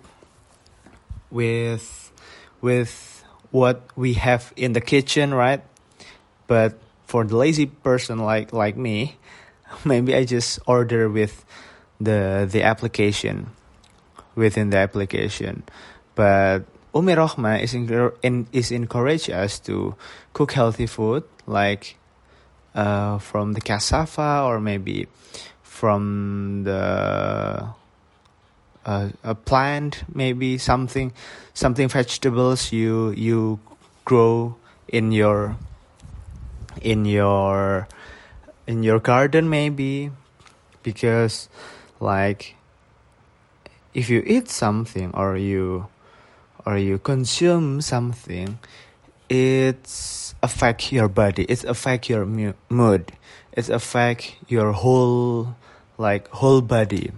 with 1.31 2.11
with 2.59 3.23
what 3.51 3.79
we 3.95 4.19
have 4.19 4.51
in 4.57 4.73
the 4.73 4.81
kitchen, 4.81 5.33
right? 5.33 5.63
But 6.47 6.75
for 7.07 7.23
the 7.23 7.37
lazy 7.37 7.67
person 7.67 8.19
like 8.19 8.51
like 8.51 8.75
me, 8.75 9.15
maybe 9.85 10.13
I 10.13 10.25
just 10.25 10.59
order 10.67 11.07
with 11.07 11.45
the 12.01 12.43
the 12.43 12.63
application 12.63 13.55
within 14.35 14.69
the 14.69 14.83
application. 14.83 15.63
But 16.15 16.67
Umi 16.93 17.13
is 17.63 17.73
in, 17.73 18.47
is 18.51 18.71
encourage 18.71 19.29
us 19.29 19.59
to 19.59 19.95
cook 20.33 20.51
healthy 20.51 20.85
food 20.85 21.23
like 21.47 21.97
uh, 22.75 23.17
from 23.17 23.53
the 23.53 23.61
cassava 23.61 24.43
or 24.45 24.59
maybe 24.59 25.07
from 25.61 26.63
the 26.63 27.67
uh, 28.85 29.09
a 29.23 29.35
plant 29.35 30.03
maybe 30.13 30.57
something 30.57 31.11
something 31.53 31.87
vegetables 31.87 32.71
you 32.71 33.11
you 33.11 33.59
grow 34.05 34.55
in 34.87 35.11
your 35.11 35.55
in 36.81 37.05
your 37.05 37.87
in 38.67 38.83
your 38.83 38.99
garden 38.99 39.49
maybe 39.49 40.11
because 40.83 41.49
like 41.99 42.55
if 43.93 44.09
you 44.09 44.23
eat 44.25 44.49
something 44.49 45.11
or 45.13 45.37
you 45.37 45.87
or 46.65 46.77
you 46.77 46.97
consume 46.97 47.81
something 47.81 48.59
it's 49.29 50.35
affect 50.43 50.91
your 50.91 51.07
body 51.07 51.43
it's 51.45 51.63
affect 51.63 52.09
your 52.09 52.25
mu- 52.25 52.53
mood 52.69 53.11
it's 53.53 53.69
affect 53.69 54.35
your 54.47 54.71
whole 54.71 55.55
like 55.97 56.27
whole 56.29 56.61
body 56.61 57.11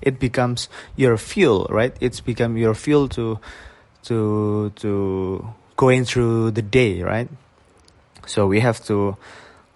it 0.00 0.18
becomes 0.18 0.68
your 0.96 1.16
fuel 1.16 1.66
right 1.70 1.96
it's 2.00 2.20
become 2.20 2.56
your 2.56 2.74
fuel 2.74 3.08
to 3.08 3.38
to 4.04 4.70
to 4.76 5.54
going 5.76 6.04
through 6.04 6.52
the 6.52 6.62
day, 6.62 7.02
right? 7.02 7.28
So 8.26 8.46
we 8.46 8.60
have 8.60 8.82
to 8.86 9.16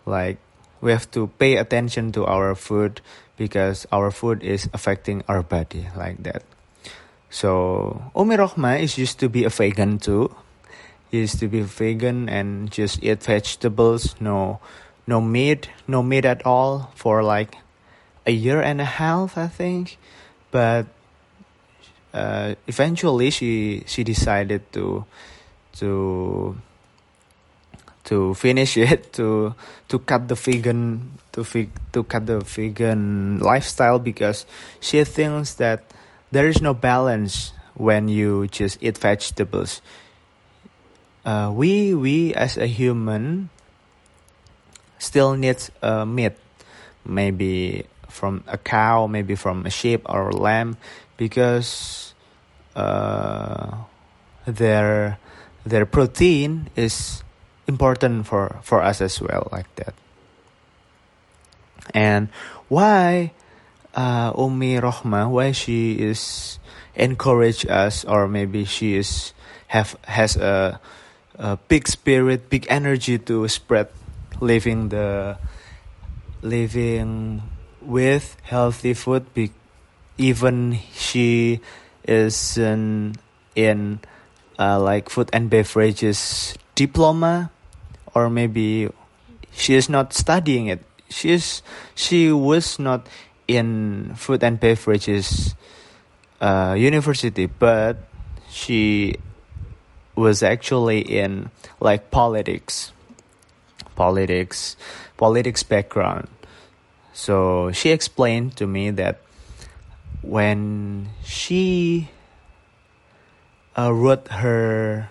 like 0.07 0.39
we 0.81 0.93
have 0.93 1.11
to 1.13 1.29
pay 1.39 1.57
attention 1.57 2.13
to 2.13 2.25
our 2.25 2.55
food 2.55 3.01
because 3.37 3.87
our 3.91 4.11
food 4.11 4.43
is 4.43 4.69
affecting 4.73 5.23
our 5.29 5.43
body 5.43 5.89
like 5.97 6.23
that. 6.23 6.43
So 7.31 8.11
Umi 8.17 8.37
Rohma 8.37 8.81
is 8.81 8.97
used 8.97 9.21
to 9.21 9.29
be 9.29 9.45
a 9.45 9.51
vegan 9.51 9.99
too. 9.99 10.35
He 11.11 11.21
used 11.21 11.39
to 11.41 11.49
be 11.49 11.61
vegan 11.63 12.29
and 12.29 12.71
just 12.71 13.03
eat 13.03 13.23
vegetables, 13.23 14.17
no 14.21 14.61
no 15.07 15.21
meat, 15.21 15.71
no 15.87 16.03
meat 16.03 16.25
at 16.25 16.45
all 16.45 16.93
for 16.95 17.23
like 17.23 17.57
a 18.27 18.33
year 18.33 18.61
and 18.61 18.81
a 18.81 18.85
half, 18.85 19.39
I 19.39 19.49
think. 19.49 19.97
But 20.51 20.87
uh, 22.13 22.55
eventually, 22.67 23.31
she 23.31 23.85
she 23.87 24.05
decided 24.05 24.71
to 24.73 25.05
to 25.81 26.57
to 28.05 28.35
finish 28.35 28.77
it 28.81 29.13
to 29.15 29.55
to 29.89 29.99
cut 29.99 30.29
the 30.29 30.37
vegan 30.37 31.13
to 31.33 31.45
to 31.93 32.05
cut 32.05 32.27
the 32.27 32.41
vegan 32.41 33.39
lifestyle 33.41 33.99
because 33.99 34.45
she 34.81 35.05
thinks 35.05 35.55
that 35.55 35.85
there 36.31 36.49
is 36.49 36.61
no 36.61 36.75
balance 36.75 37.53
when 37.75 38.09
you 38.09 38.47
just 38.49 38.79
eat 38.81 38.99
vegetables. 38.99 39.81
Uh, 41.25 41.53
we 41.55 41.95
we 41.95 42.35
as 42.35 42.57
a 42.57 42.67
human 42.67 43.51
still 44.99 45.35
needs 45.35 45.71
uh, 45.83 46.05
meat, 46.05 46.35
maybe 47.05 47.87
from 48.09 48.43
a 48.47 48.59
cow, 48.59 49.07
maybe 49.07 49.35
from 49.35 49.65
a 49.67 49.71
sheep 49.71 50.03
or 50.07 50.31
a 50.31 50.37
lamb, 50.37 50.77
because 51.17 52.15
uh, 52.75 53.85
their 54.47 55.19
their 55.65 55.87
protein 55.87 56.71
is 56.77 57.23
important 57.67 58.27
for 58.27 58.59
for 58.63 58.83
us 58.83 59.01
as 59.01 59.21
well, 59.21 59.49
like 59.53 59.69
that. 59.77 59.95
And 61.95 62.29
why 62.69 63.33
uh, 63.99 64.31
Umi 64.39 64.79
Rohma, 64.79 65.29
why 65.29 65.51
she 65.51 65.99
is 65.99 66.59
encourage 66.95 67.67
us, 67.67 68.05
or 68.07 68.29
maybe 68.29 68.65
she 68.65 68.95
is 68.95 69.35
have 69.75 69.99
has 70.07 70.37
a, 70.37 70.79
a 71.35 71.59
big 71.67 71.89
spirit, 71.89 72.49
big 72.49 72.67
energy 72.71 73.19
to 73.19 73.49
spread 73.49 73.91
living 74.41 74.91
the 74.95 75.37
living 76.43 77.43
with 77.83 78.37
healthy 78.43 78.95
food 78.95 79.27
be, 79.35 79.51
even 80.17 80.79
she 80.95 81.59
is 82.07 82.57
in, 82.57 83.17
in 83.57 83.99
uh, 84.59 84.79
like 84.79 85.11
food 85.11 85.29
and 85.33 85.51
beverages 85.51 86.55
diploma 86.75 87.51
or 88.15 88.31
maybe 88.31 88.89
she 89.51 89.75
is 89.75 89.89
not 89.89 90.15
studying 90.15 90.69
it. 90.69 90.85
She 91.11 91.31
is 91.33 91.63
she 91.95 92.31
was 92.31 92.79
not 92.79 93.09
in 93.49 94.13
food 94.15 94.45
and 94.45 94.61
beverages 94.61 95.57
uh, 96.41 96.77
university 96.79 97.47
but 97.47 97.97
she 98.49 99.17
was 100.15 100.43
actually 100.43 101.01
in 101.01 101.51
like 101.81 102.11
politics 102.11 102.93
politics, 103.99 104.77
politics 105.17 105.67
background. 105.67 106.31
So 107.13 107.73
she 107.73 107.91
explained 107.91 108.55
to 108.63 108.67
me 108.67 108.91
that 108.95 109.19
when 110.23 111.11
she 111.25 112.09
uh, 113.77 113.93
wrote 113.93 114.29
her 114.29 115.11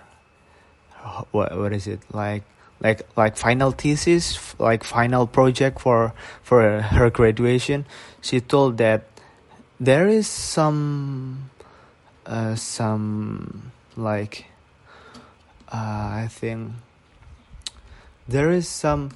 what 1.32 1.56
what 1.56 1.72
is 1.72 1.88
it 1.88 2.00
like 2.12 2.44
like 2.80 3.08
like 3.16 3.36
final 3.36 3.72
thesis 3.72 4.56
like 4.60 4.84
final 4.84 5.26
project 5.26 5.80
for 5.80 6.14
for 6.44 6.82
her 6.82 7.10
graduation 7.10 7.86
she 8.22 8.42
told 8.42 8.78
that 8.78 9.06
there 9.80 10.08
is 10.08 10.28
some 10.28 11.50
uh, 12.26 12.56
some 12.56 13.72
like 13.96 14.46
uh, 15.72 16.24
i 16.24 16.28
think 16.30 16.72
there 18.28 18.52
is 18.52 18.68
some 18.68 19.12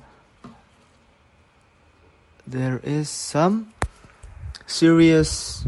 there 2.48 2.80
is 2.84 3.10
some 3.10 3.74
serious 4.66 5.66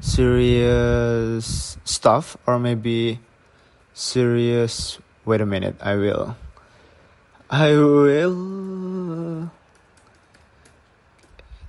serious 0.00 1.78
stuff 1.84 2.36
or 2.46 2.58
maybe 2.58 3.18
serious 3.94 4.98
wait 5.24 5.40
a 5.40 5.46
minute 5.46 5.76
i 5.80 5.94
will 5.94 6.36
i 7.50 7.72
will 7.72 9.50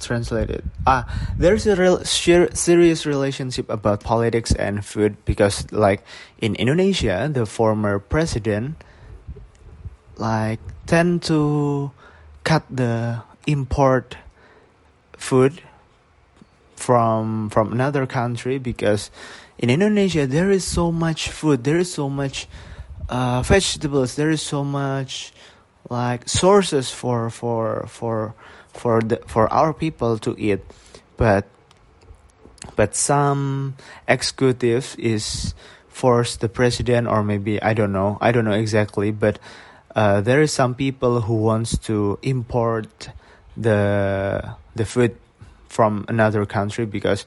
translate 0.06 0.50
it 0.50 0.64
ah 0.86 1.06
there's 1.38 1.66
a 1.68 1.76
real 1.76 2.04
serious 2.04 3.06
relationship 3.06 3.70
about 3.70 4.04
politics 4.04 4.52
and 4.56 4.86
food 4.86 5.16
because 5.26 5.72
like 5.72 6.04
in 6.40 6.56
indonesia 6.56 7.30
the 7.32 7.46
former 7.46 8.00
president 8.00 8.76
like 10.18 10.60
tend 10.86 11.24
to 11.24 11.92
cut 12.44 12.64
the 12.70 13.22
import 13.48 14.18
food 15.18 15.62
from 16.76 17.50
from 17.50 17.72
another 17.72 18.06
country 18.06 18.58
because 18.60 19.10
in 19.58 19.70
Indonesia 19.70 20.28
there 20.28 20.52
is 20.52 20.64
so 20.64 20.92
much 20.92 21.30
food 21.30 21.64
there 21.64 21.78
is 21.78 21.92
so 21.92 22.10
much 22.10 22.48
uh, 23.08 23.42
vegetables 23.42 24.16
there 24.16 24.30
is 24.30 24.42
so 24.42 24.64
much 24.64 25.32
like 25.90 26.28
sources 26.28 26.92
for 26.92 27.30
for 27.30 27.88
for 27.88 28.36
for 28.74 29.02
the 29.02 29.18
for 29.28 29.52
our 29.54 29.74
people 29.74 30.18
to 30.18 30.36
eat 30.38 30.62
but 31.18 31.46
but 32.76 32.96
some 32.96 33.76
executives 34.08 34.96
is 34.96 35.54
force 35.88 36.38
the 36.38 36.50
president 36.50 37.08
or 37.08 37.24
maybe 37.24 37.62
I 37.62 37.74
don't 37.74 37.92
know 37.92 38.18
I 38.20 38.32
don't 38.32 38.46
know 38.46 38.58
exactly 38.58 39.12
but 39.12 39.40
uh, 39.96 40.22
there 40.22 40.42
is 40.42 40.52
some 40.52 40.74
people 40.74 41.22
who 41.22 41.36
wants 41.36 41.78
to 41.90 42.18
import 42.24 43.10
the 43.56 44.56
the 44.76 44.86
food 44.86 45.16
from 45.70 46.06
another 46.08 46.46
country 46.46 46.86
because 46.86 47.26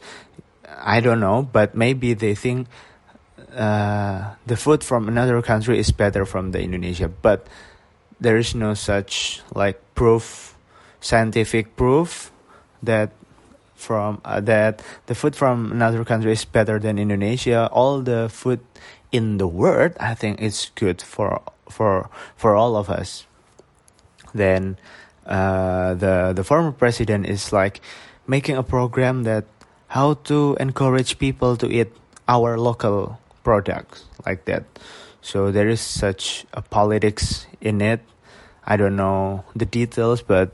I 0.69 1.01
don't 1.01 1.21
know, 1.21 1.43
but 1.43 1.75
maybe 1.75 2.15
they 2.15 2.35
think 2.35 2.69
uh, 3.55 4.35
the 4.47 4.57
food 4.57 4.83
from 4.83 5.09
another 5.09 5.41
country 5.43 5.79
is 5.79 5.91
better 5.91 6.27
from 6.27 6.51
the 6.51 6.61
Indonesia, 6.61 7.09
but 7.09 7.47
there 8.21 8.37
is 8.37 8.55
no 8.55 8.75
such 8.75 9.43
like 9.55 9.81
proof, 9.95 10.56
scientific 11.01 11.77
proof 11.77 12.31
that 12.83 13.11
from 13.77 14.21
uh, 14.25 14.41
that 14.41 14.83
the 15.07 15.15
food 15.15 15.37
from 15.37 15.71
another 15.71 16.05
country 16.05 16.33
is 16.33 16.45
better 16.45 16.79
than 16.79 16.99
Indonesia. 16.99 17.69
All 17.71 18.01
the 18.01 18.29
food 18.29 18.61
in 19.13 19.39
the 19.39 19.47
world, 19.47 19.93
I 20.01 20.15
think, 20.15 20.41
is 20.41 20.73
good 20.75 21.01
for 21.03 21.43
for 21.69 22.09
for 22.37 22.57
all 22.57 22.77
of 22.77 22.89
us. 22.89 23.27
Then 24.35 24.79
uh, 25.27 25.95
the 25.95 26.33
the 26.35 26.43
former 26.43 26.73
president 26.73 27.27
is 27.27 27.53
like 27.53 27.81
making 28.27 28.57
a 28.57 28.65
program 28.65 29.23
that 29.25 29.45
how 29.89 30.15
to 30.27 30.57
encourage 30.59 31.19
people 31.19 31.57
to 31.57 31.71
eat 31.71 31.93
our 32.27 32.59
local 32.59 33.21
products 33.45 34.05
like 34.27 34.45
that. 34.47 34.65
So 35.23 35.51
there 35.51 35.69
is 35.69 35.81
such 35.81 36.47
a 36.53 36.63
politics 36.63 37.47
in 37.61 37.81
it. 37.81 38.01
I 38.67 38.77
don't 38.77 38.97
know 38.97 39.45
the 39.55 39.67
details 39.67 40.23
but 40.23 40.51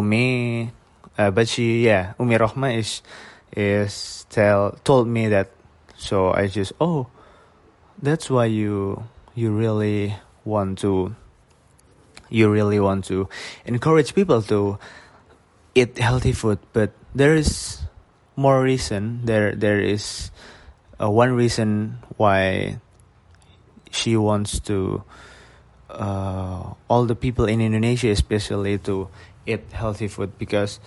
umi 0.00 0.70
uh, 1.18 1.30
but 1.30 1.48
she 1.48 1.84
yeah 1.84 2.14
umi 2.18 2.36
rohma 2.36 2.76
is 2.76 3.02
is 3.56 4.24
tell 4.30 4.78
told 4.84 5.06
me 5.06 5.28
that 5.28 5.50
so 5.96 6.32
i 6.32 6.46
just 6.46 6.72
oh 6.80 7.06
that's 8.00 8.30
why 8.30 8.44
you 8.44 9.02
you 9.34 9.52
really 9.52 10.16
want 10.44 10.78
to 10.78 11.14
you 12.28 12.50
really 12.50 12.80
want 12.80 13.04
to 13.04 13.28
encourage 13.66 14.14
people 14.14 14.40
to 14.40 14.78
eat 15.74 15.98
healthy 15.98 16.32
food 16.32 16.58
but 16.72 16.90
there 17.14 17.34
is 17.34 17.82
more 18.36 18.62
reason 18.62 19.20
there 19.24 19.54
there 19.54 19.80
is 19.80 20.30
uh, 21.00 21.10
one 21.10 21.32
reason 21.32 21.98
why 22.16 22.76
she 23.90 24.16
wants 24.16 24.58
to 24.60 25.04
uh, 25.90 26.72
all 26.88 27.04
the 27.04 27.14
people 27.14 27.44
in 27.44 27.60
Indonesia 27.60 28.08
especially 28.08 28.78
to 28.78 29.08
eat 29.46 29.72
healthy 29.72 30.08
food 30.08 30.38
because 30.38 30.80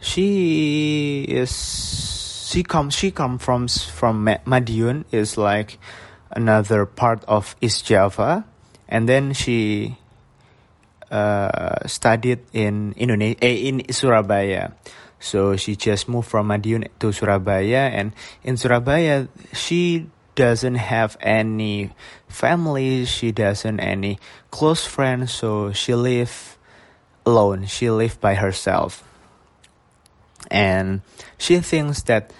she 0.00 1.24
is 1.28 1.50
she 2.50 2.62
comes 2.62 2.94
she 2.94 3.10
come 3.10 3.38
from 3.38 3.68
from 3.68 4.26
Madiun 4.26 5.04
is 5.12 5.38
like 5.38 5.78
another 6.30 6.86
part 6.86 7.24
of 7.26 7.54
East 7.60 7.86
Java, 7.86 8.44
and 8.88 9.08
then 9.08 9.32
she 9.32 9.96
uh, 11.10 11.86
studied 11.86 12.40
in 12.52 12.94
Indonesia 12.96 13.38
eh, 13.42 13.70
in 13.70 13.82
Surabaya. 13.92 14.72
So 15.20 15.54
she 15.56 15.76
just 15.76 16.08
moved 16.08 16.28
from 16.28 16.48
Madiun 16.48 16.88
to 16.98 17.12
Surabaya, 17.12 17.92
and 17.92 18.16
in 18.42 18.56
Surabaya 18.56 19.28
she 19.52 20.08
doesn't 20.34 20.80
have 20.80 21.18
any 21.20 21.92
family. 22.26 23.04
She 23.04 23.30
doesn't 23.30 23.78
any 23.78 24.18
close 24.50 24.86
friends. 24.86 25.30
So 25.30 25.72
she 25.72 25.94
live 25.94 26.56
alone. 27.26 27.66
She 27.66 27.90
live 27.90 28.20
by 28.20 28.34
herself. 28.34 29.04
And 30.50 31.02
she 31.38 31.60
thinks 31.60 32.02
that 32.02 32.32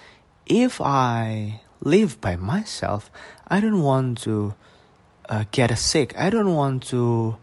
if 0.47 0.81
i 0.81 1.61
live 1.81 2.21
by 2.21 2.35
myself 2.35 3.09
i 3.47 3.61
don't 3.61 3.83
want 3.83 4.19
to 4.19 4.53
uh, 5.31 5.45
get 5.53 5.77
sick. 5.79 6.13
I 6.19 6.29
don't 6.29 6.55
want 6.55 6.83
to 6.89 7.37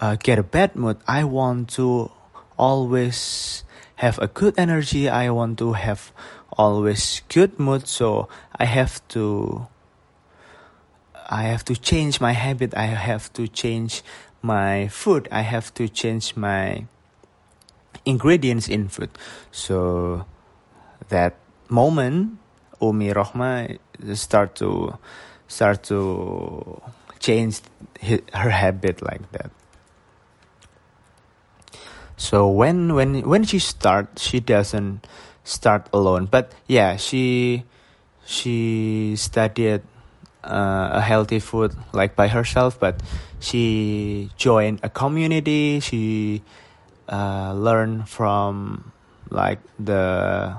uh, 0.00 0.16
get 0.16 0.38
a 0.38 0.42
bad 0.42 0.74
mood. 0.74 0.96
I 1.06 1.24
want 1.24 1.68
to 1.76 2.10
always 2.56 3.64
have 3.96 4.18
a 4.18 4.26
good 4.26 4.58
energy. 4.58 5.08
I 5.08 5.30
want 5.30 5.58
to 5.58 5.74
have 5.74 6.10
always 6.50 7.22
good 7.28 7.58
mood. 7.60 7.86
So 7.86 8.28
i 8.56 8.64
have 8.64 9.06
to 9.08 9.68
i 11.30 11.42
have 11.42 11.64
to 11.66 11.76
change 11.76 12.20
my 12.20 12.32
habit. 12.32 12.74
I 12.74 12.86
have 12.86 13.30
to 13.34 13.46
change 13.46 14.02
my 14.42 14.88
food 14.88 15.28
i 15.32 15.40
have 15.40 15.72
to 15.74 15.88
change 15.88 16.36
my 16.36 16.86
ingredients 18.08 18.68
in 18.68 18.88
food. 18.88 19.10
So 19.52 20.24
that 21.08 21.36
moment 21.68 22.38
umi 22.80 23.12
rohma 23.12 23.78
start 24.14 24.54
to 24.56 24.96
start 25.46 25.82
to 25.84 26.80
change 27.20 27.60
her 28.32 28.50
habit 28.50 29.02
like 29.02 29.30
that. 29.32 29.50
So 32.16 32.48
when 32.48 32.94
when 32.94 33.22
when 33.28 33.44
she 33.44 33.58
start 33.58 34.18
she 34.18 34.40
doesn't 34.40 35.06
start 35.44 35.86
alone. 35.92 36.26
But 36.26 36.52
yeah 36.66 36.96
she 36.96 37.64
she 38.24 39.14
studied 39.16 39.82
uh, 40.44 40.90
a 40.92 41.00
healthy 41.00 41.40
food 41.40 41.74
like 41.92 42.14
by 42.14 42.28
herself 42.28 42.78
but 42.78 43.00
she 43.40 44.30
joined 44.36 44.80
a 44.82 44.88
community. 44.88 45.80
She 45.80 46.42
uh, 47.08 47.54
learned 47.54 48.08
from 48.08 48.92
like 49.30 49.60
the 49.78 50.58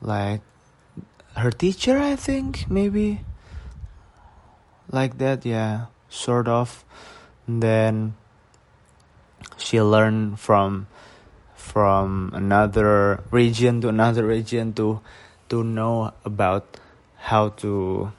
like 0.00 0.40
her 1.36 1.50
teacher 1.50 1.98
i 1.98 2.16
think 2.16 2.70
maybe? 2.70 3.20
Like 4.90 5.18
that 5.18 5.44
yeah 5.44 5.86
sort 6.08 6.48
of. 6.48 6.84
And 7.46 7.62
then 7.62 8.14
she 9.56 9.80
learned 9.80 10.40
from 10.40 10.86
from 11.54 12.30
another 12.32 13.22
region 13.30 13.80
to 13.82 13.88
another 13.88 14.24
region 14.24 14.72
to 14.74 15.00
to 15.48 15.62
know 15.62 16.12
about 16.24 16.78
how 17.16 17.50
to 17.60 18.12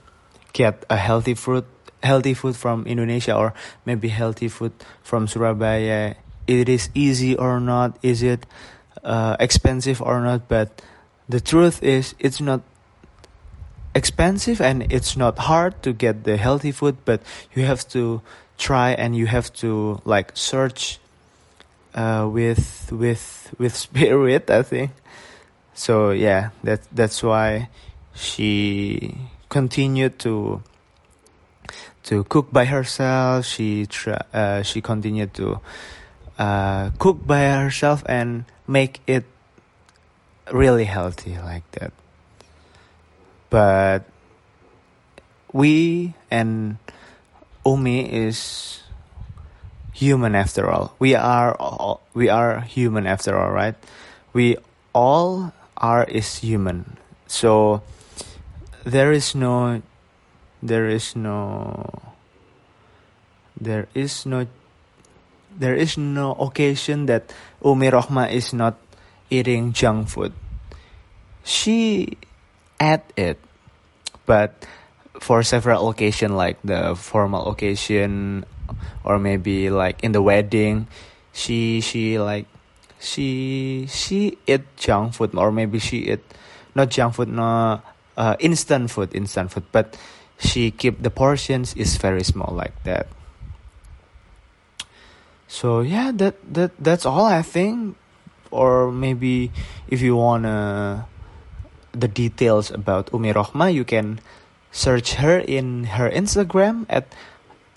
get 0.54 0.86
a 0.90 0.98
healthy 0.98 1.34
food 1.34 1.66
healthy 2.04 2.34
food 2.34 2.56
from 2.56 2.86
Indonesia 2.88 3.36
or 3.36 3.54
maybe 3.86 4.08
healthy 4.08 4.48
food 4.48 4.72
from 5.04 5.28
Surabaya. 5.28 6.16
It 6.48 6.70
is 6.70 6.90
easy 6.94 7.36
or 7.36 7.60
not? 7.60 7.98
Is 8.02 8.24
it 8.24 8.46
uh, 9.04 9.36
expensive 9.40 10.02
or 10.02 10.22
not? 10.22 10.48
But 10.48 10.82
the 11.28 11.40
truth 11.40 11.84
is 11.84 12.16
it's 12.20 12.42
not 12.42 12.62
expensive 13.94 14.62
and 14.62 14.92
it's 14.92 15.18
not 15.18 15.38
hard 15.38 15.82
to 15.84 15.94
get 15.94 16.24
the 16.24 16.38
healthy 16.38 16.72
food 16.72 16.96
but 17.06 17.22
you 17.56 17.66
have 17.66 17.88
to 17.90 18.22
try 18.58 18.92
and 18.92 19.16
you 19.16 19.26
have 19.26 19.52
to 19.52 20.00
like 20.06 20.32
search 20.38 21.00
uh, 21.96 22.30
with 22.32 22.92
with 22.92 23.54
with 23.58 23.76
spirit 23.88 24.50
i 24.50 24.62
think. 24.62 24.92
So 25.74 26.12
yeah 26.12 26.50
that 26.64 26.82
that's 26.92 27.24
why 27.24 27.70
she 28.14 29.16
continued 29.50 30.18
to 30.20 30.62
to 32.04 32.24
cook 32.26 32.52
by 32.52 32.66
herself 32.66 33.46
she 33.46 33.86
try, 33.86 34.22
uh, 34.34 34.62
she 34.62 34.82
continued 34.82 35.34
to 35.34 35.60
uh, 36.38 36.90
cook 36.98 37.26
by 37.26 37.42
herself 37.50 38.04
and 38.06 38.46
make 38.68 39.02
it 39.06 39.26
really 40.52 40.86
healthy 40.86 41.38
like 41.38 41.70
that 41.72 41.92
but 43.50 44.06
we 45.52 46.14
and 46.32 46.78
umi 47.66 48.12
is 48.12 48.82
human 50.00 50.34
after 50.34 50.70
all. 50.70 50.96
We 50.98 51.14
are 51.16 51.56
all, 51.56 52.02
we 52.14 52.30
are 52.30 52.62
human 52.62 53.06
after 53.06 53.38
all, 53.38 53.52
right? 53.52 53.76
We 54.32 54.58
all 54.94 55.52
are 55.76 56.06
is 56.06 56.38
human. 56.38 56.98
So 57.28 57.82
there 58.90 59.14
is 59.14 59.36
no 59.36 59.82
there 60.62 60.90
is 60.90 61.16
no 61.16 61.86
there 63.60 63.88
is 63.94 64.26
no 64.26 64.48
there 65.54 65.76
is 65.76 65.98
no 65.98 66.34
occasion 66.34 67.06
that 67.06 67.32
Umi 67.64 67.90
Rohma 67.90 68.32
is 68.32 68.54
not 68.54 68.78
eating 69.30 69.74
junk 69.74 70.10
food. 70.10 70.34
She 71.44 72.18
ate 72.80 73.06
it, 73.18 73.38
but 74.26 74.66
for 75.20 75.44
several 75.44 75.90
occasion 75.90 76.36
like 76.36 76.58
the 76.64 76.96
formal 76.96 77.50
occasion 77.50 78.46
or 79.04 79.20
maybe 79.20 79.70
like 79.70 80.02
in 80.04 80.14
the 80.14 80.22
wedding 80.22 80.88
she 81.34 81.82
she 81.82 82.18
like 82.20 82.46
she 83.00 83.86
she 83.90 84.38
eat 84.48 84.64
junk 84.78 85.14
food 85.14 85.36
or 85.36 85.52
maybe 85.52 85.80
she 85.80 86.08
eat 86.14 86.24
not 86.74 86.88
junk 86.88 87.16
food 87.16 87.28
no 87.28 87.82
uh, 88.20 88.36
instant 88.40 88.92
food 88.92 89.16
instant 89.16 89.50
food 89.50 89.64
but 89.72 89.96
she 90.38 90.70
keep 90.70 91.02
the 91.02 91.10
portions 91.10 91.74
is 91.76 91.98
very 91.98 92.24
small 92.24 92.54
like 92.54 92.76
that. 92.84 93.08
So 95.48 95.82
yeah 95.82 96.12
that 96.16 96.36
that 96.54 96.72
that's 96.78 97.08
all 97.08 97.26
i 97.26 97.42
think. 97.42 97.96
Or 98.52 98.92
maybe 98.92 99.54
if 99.88 100.02
you 100.02 100.16
wanna 100.18 101.06
the 101.94 102.08
details 102.08 102.70
about 102.70 103.10
umi 103.14 103.34
rohma 103.34 103.74
you 103.74 103.86
can 103.86 104.20
search 104.72 105.22
her 105.22 105.38
in 105.38 105.98
her 105.98 106.10
instagram 106.10 106.86
at 106.90 107.14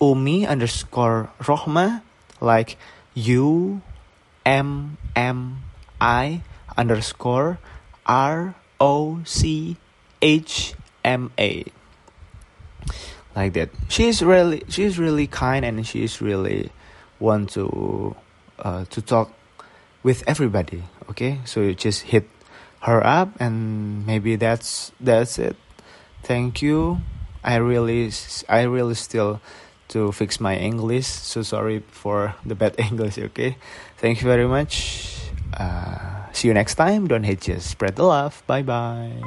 Umi 0.03 0.45
underscore 0.45 1.31
Rohma 1.39 2.01
like 2.41 2.75
U 3.15 3.81
M 4.45 4.97
M 5.15 5.63
I 6.01 6.41
underscore 6.75 7.59
R 8.05 8.55
O 8.79 9.21
C 9.23 9.77
H 10.23 10.73
M 11.03 11.31
A 11.37 11.65
like 13.35 13.53
that 13.53 13.69
she's 13.89 14.23
really 14.23 14.63
she's 14.69 14.97
really 14.97 15.27
kind 15.27 15.65
and 15.65 15.85
she's 15.85 16.21
really 16.21 16.71
want 17.19 17.49
to 17.51 18.15
uh, 18.59 18.85
to 18.89 19.01
talk 19.01 19.33
with 20.01 20.23
everybody 20.27 20.83
okay 21.09 21.39
so 21.45 21.59
you 21.61 21.75
just 21.75 22.03
hit 22.03 22.29
her 22.81 23.05
up 23.05 23.29
and 23.39 24.05
maybe 24.05 24.35
that's 24.35 24.91
that's 24.99 25.39
it 25.39 25.55
thank 26.23 26.61
you 26.61 27.01
i 27.43 27.55
really 27.55 28.11
i 28.47 28.61
really 28.61 28.95
still 28.95 29.41
to 29.93 30.11
fix 30.11 30.39
my 30.39 30.57
English. 30.57 31.05
So 31.05 31.41
sorry 31.43 31.83
for 31.91 32.35
the 32.45 32.55
bad 32.55 32.75
English, 32.79 33.17
okay? 33.17 33.57
Thank 33.97 34.21
you 34.21 34.27
very 34.27 34.47
much. 34.47 35.29
Uh, 35.53 36.31
see 36.33 36.47
you 36.47 36.53
next 36.53 36.75
time. 36.75 37.07
Don't 37.07 37.23
hate, 37.23 37.41
just 37.41 37.69
spread 37.69 37.95
the 37.95 38.03
love. 38.03 38.43
Bye 38.47 38.63
bye. 38.63 39.21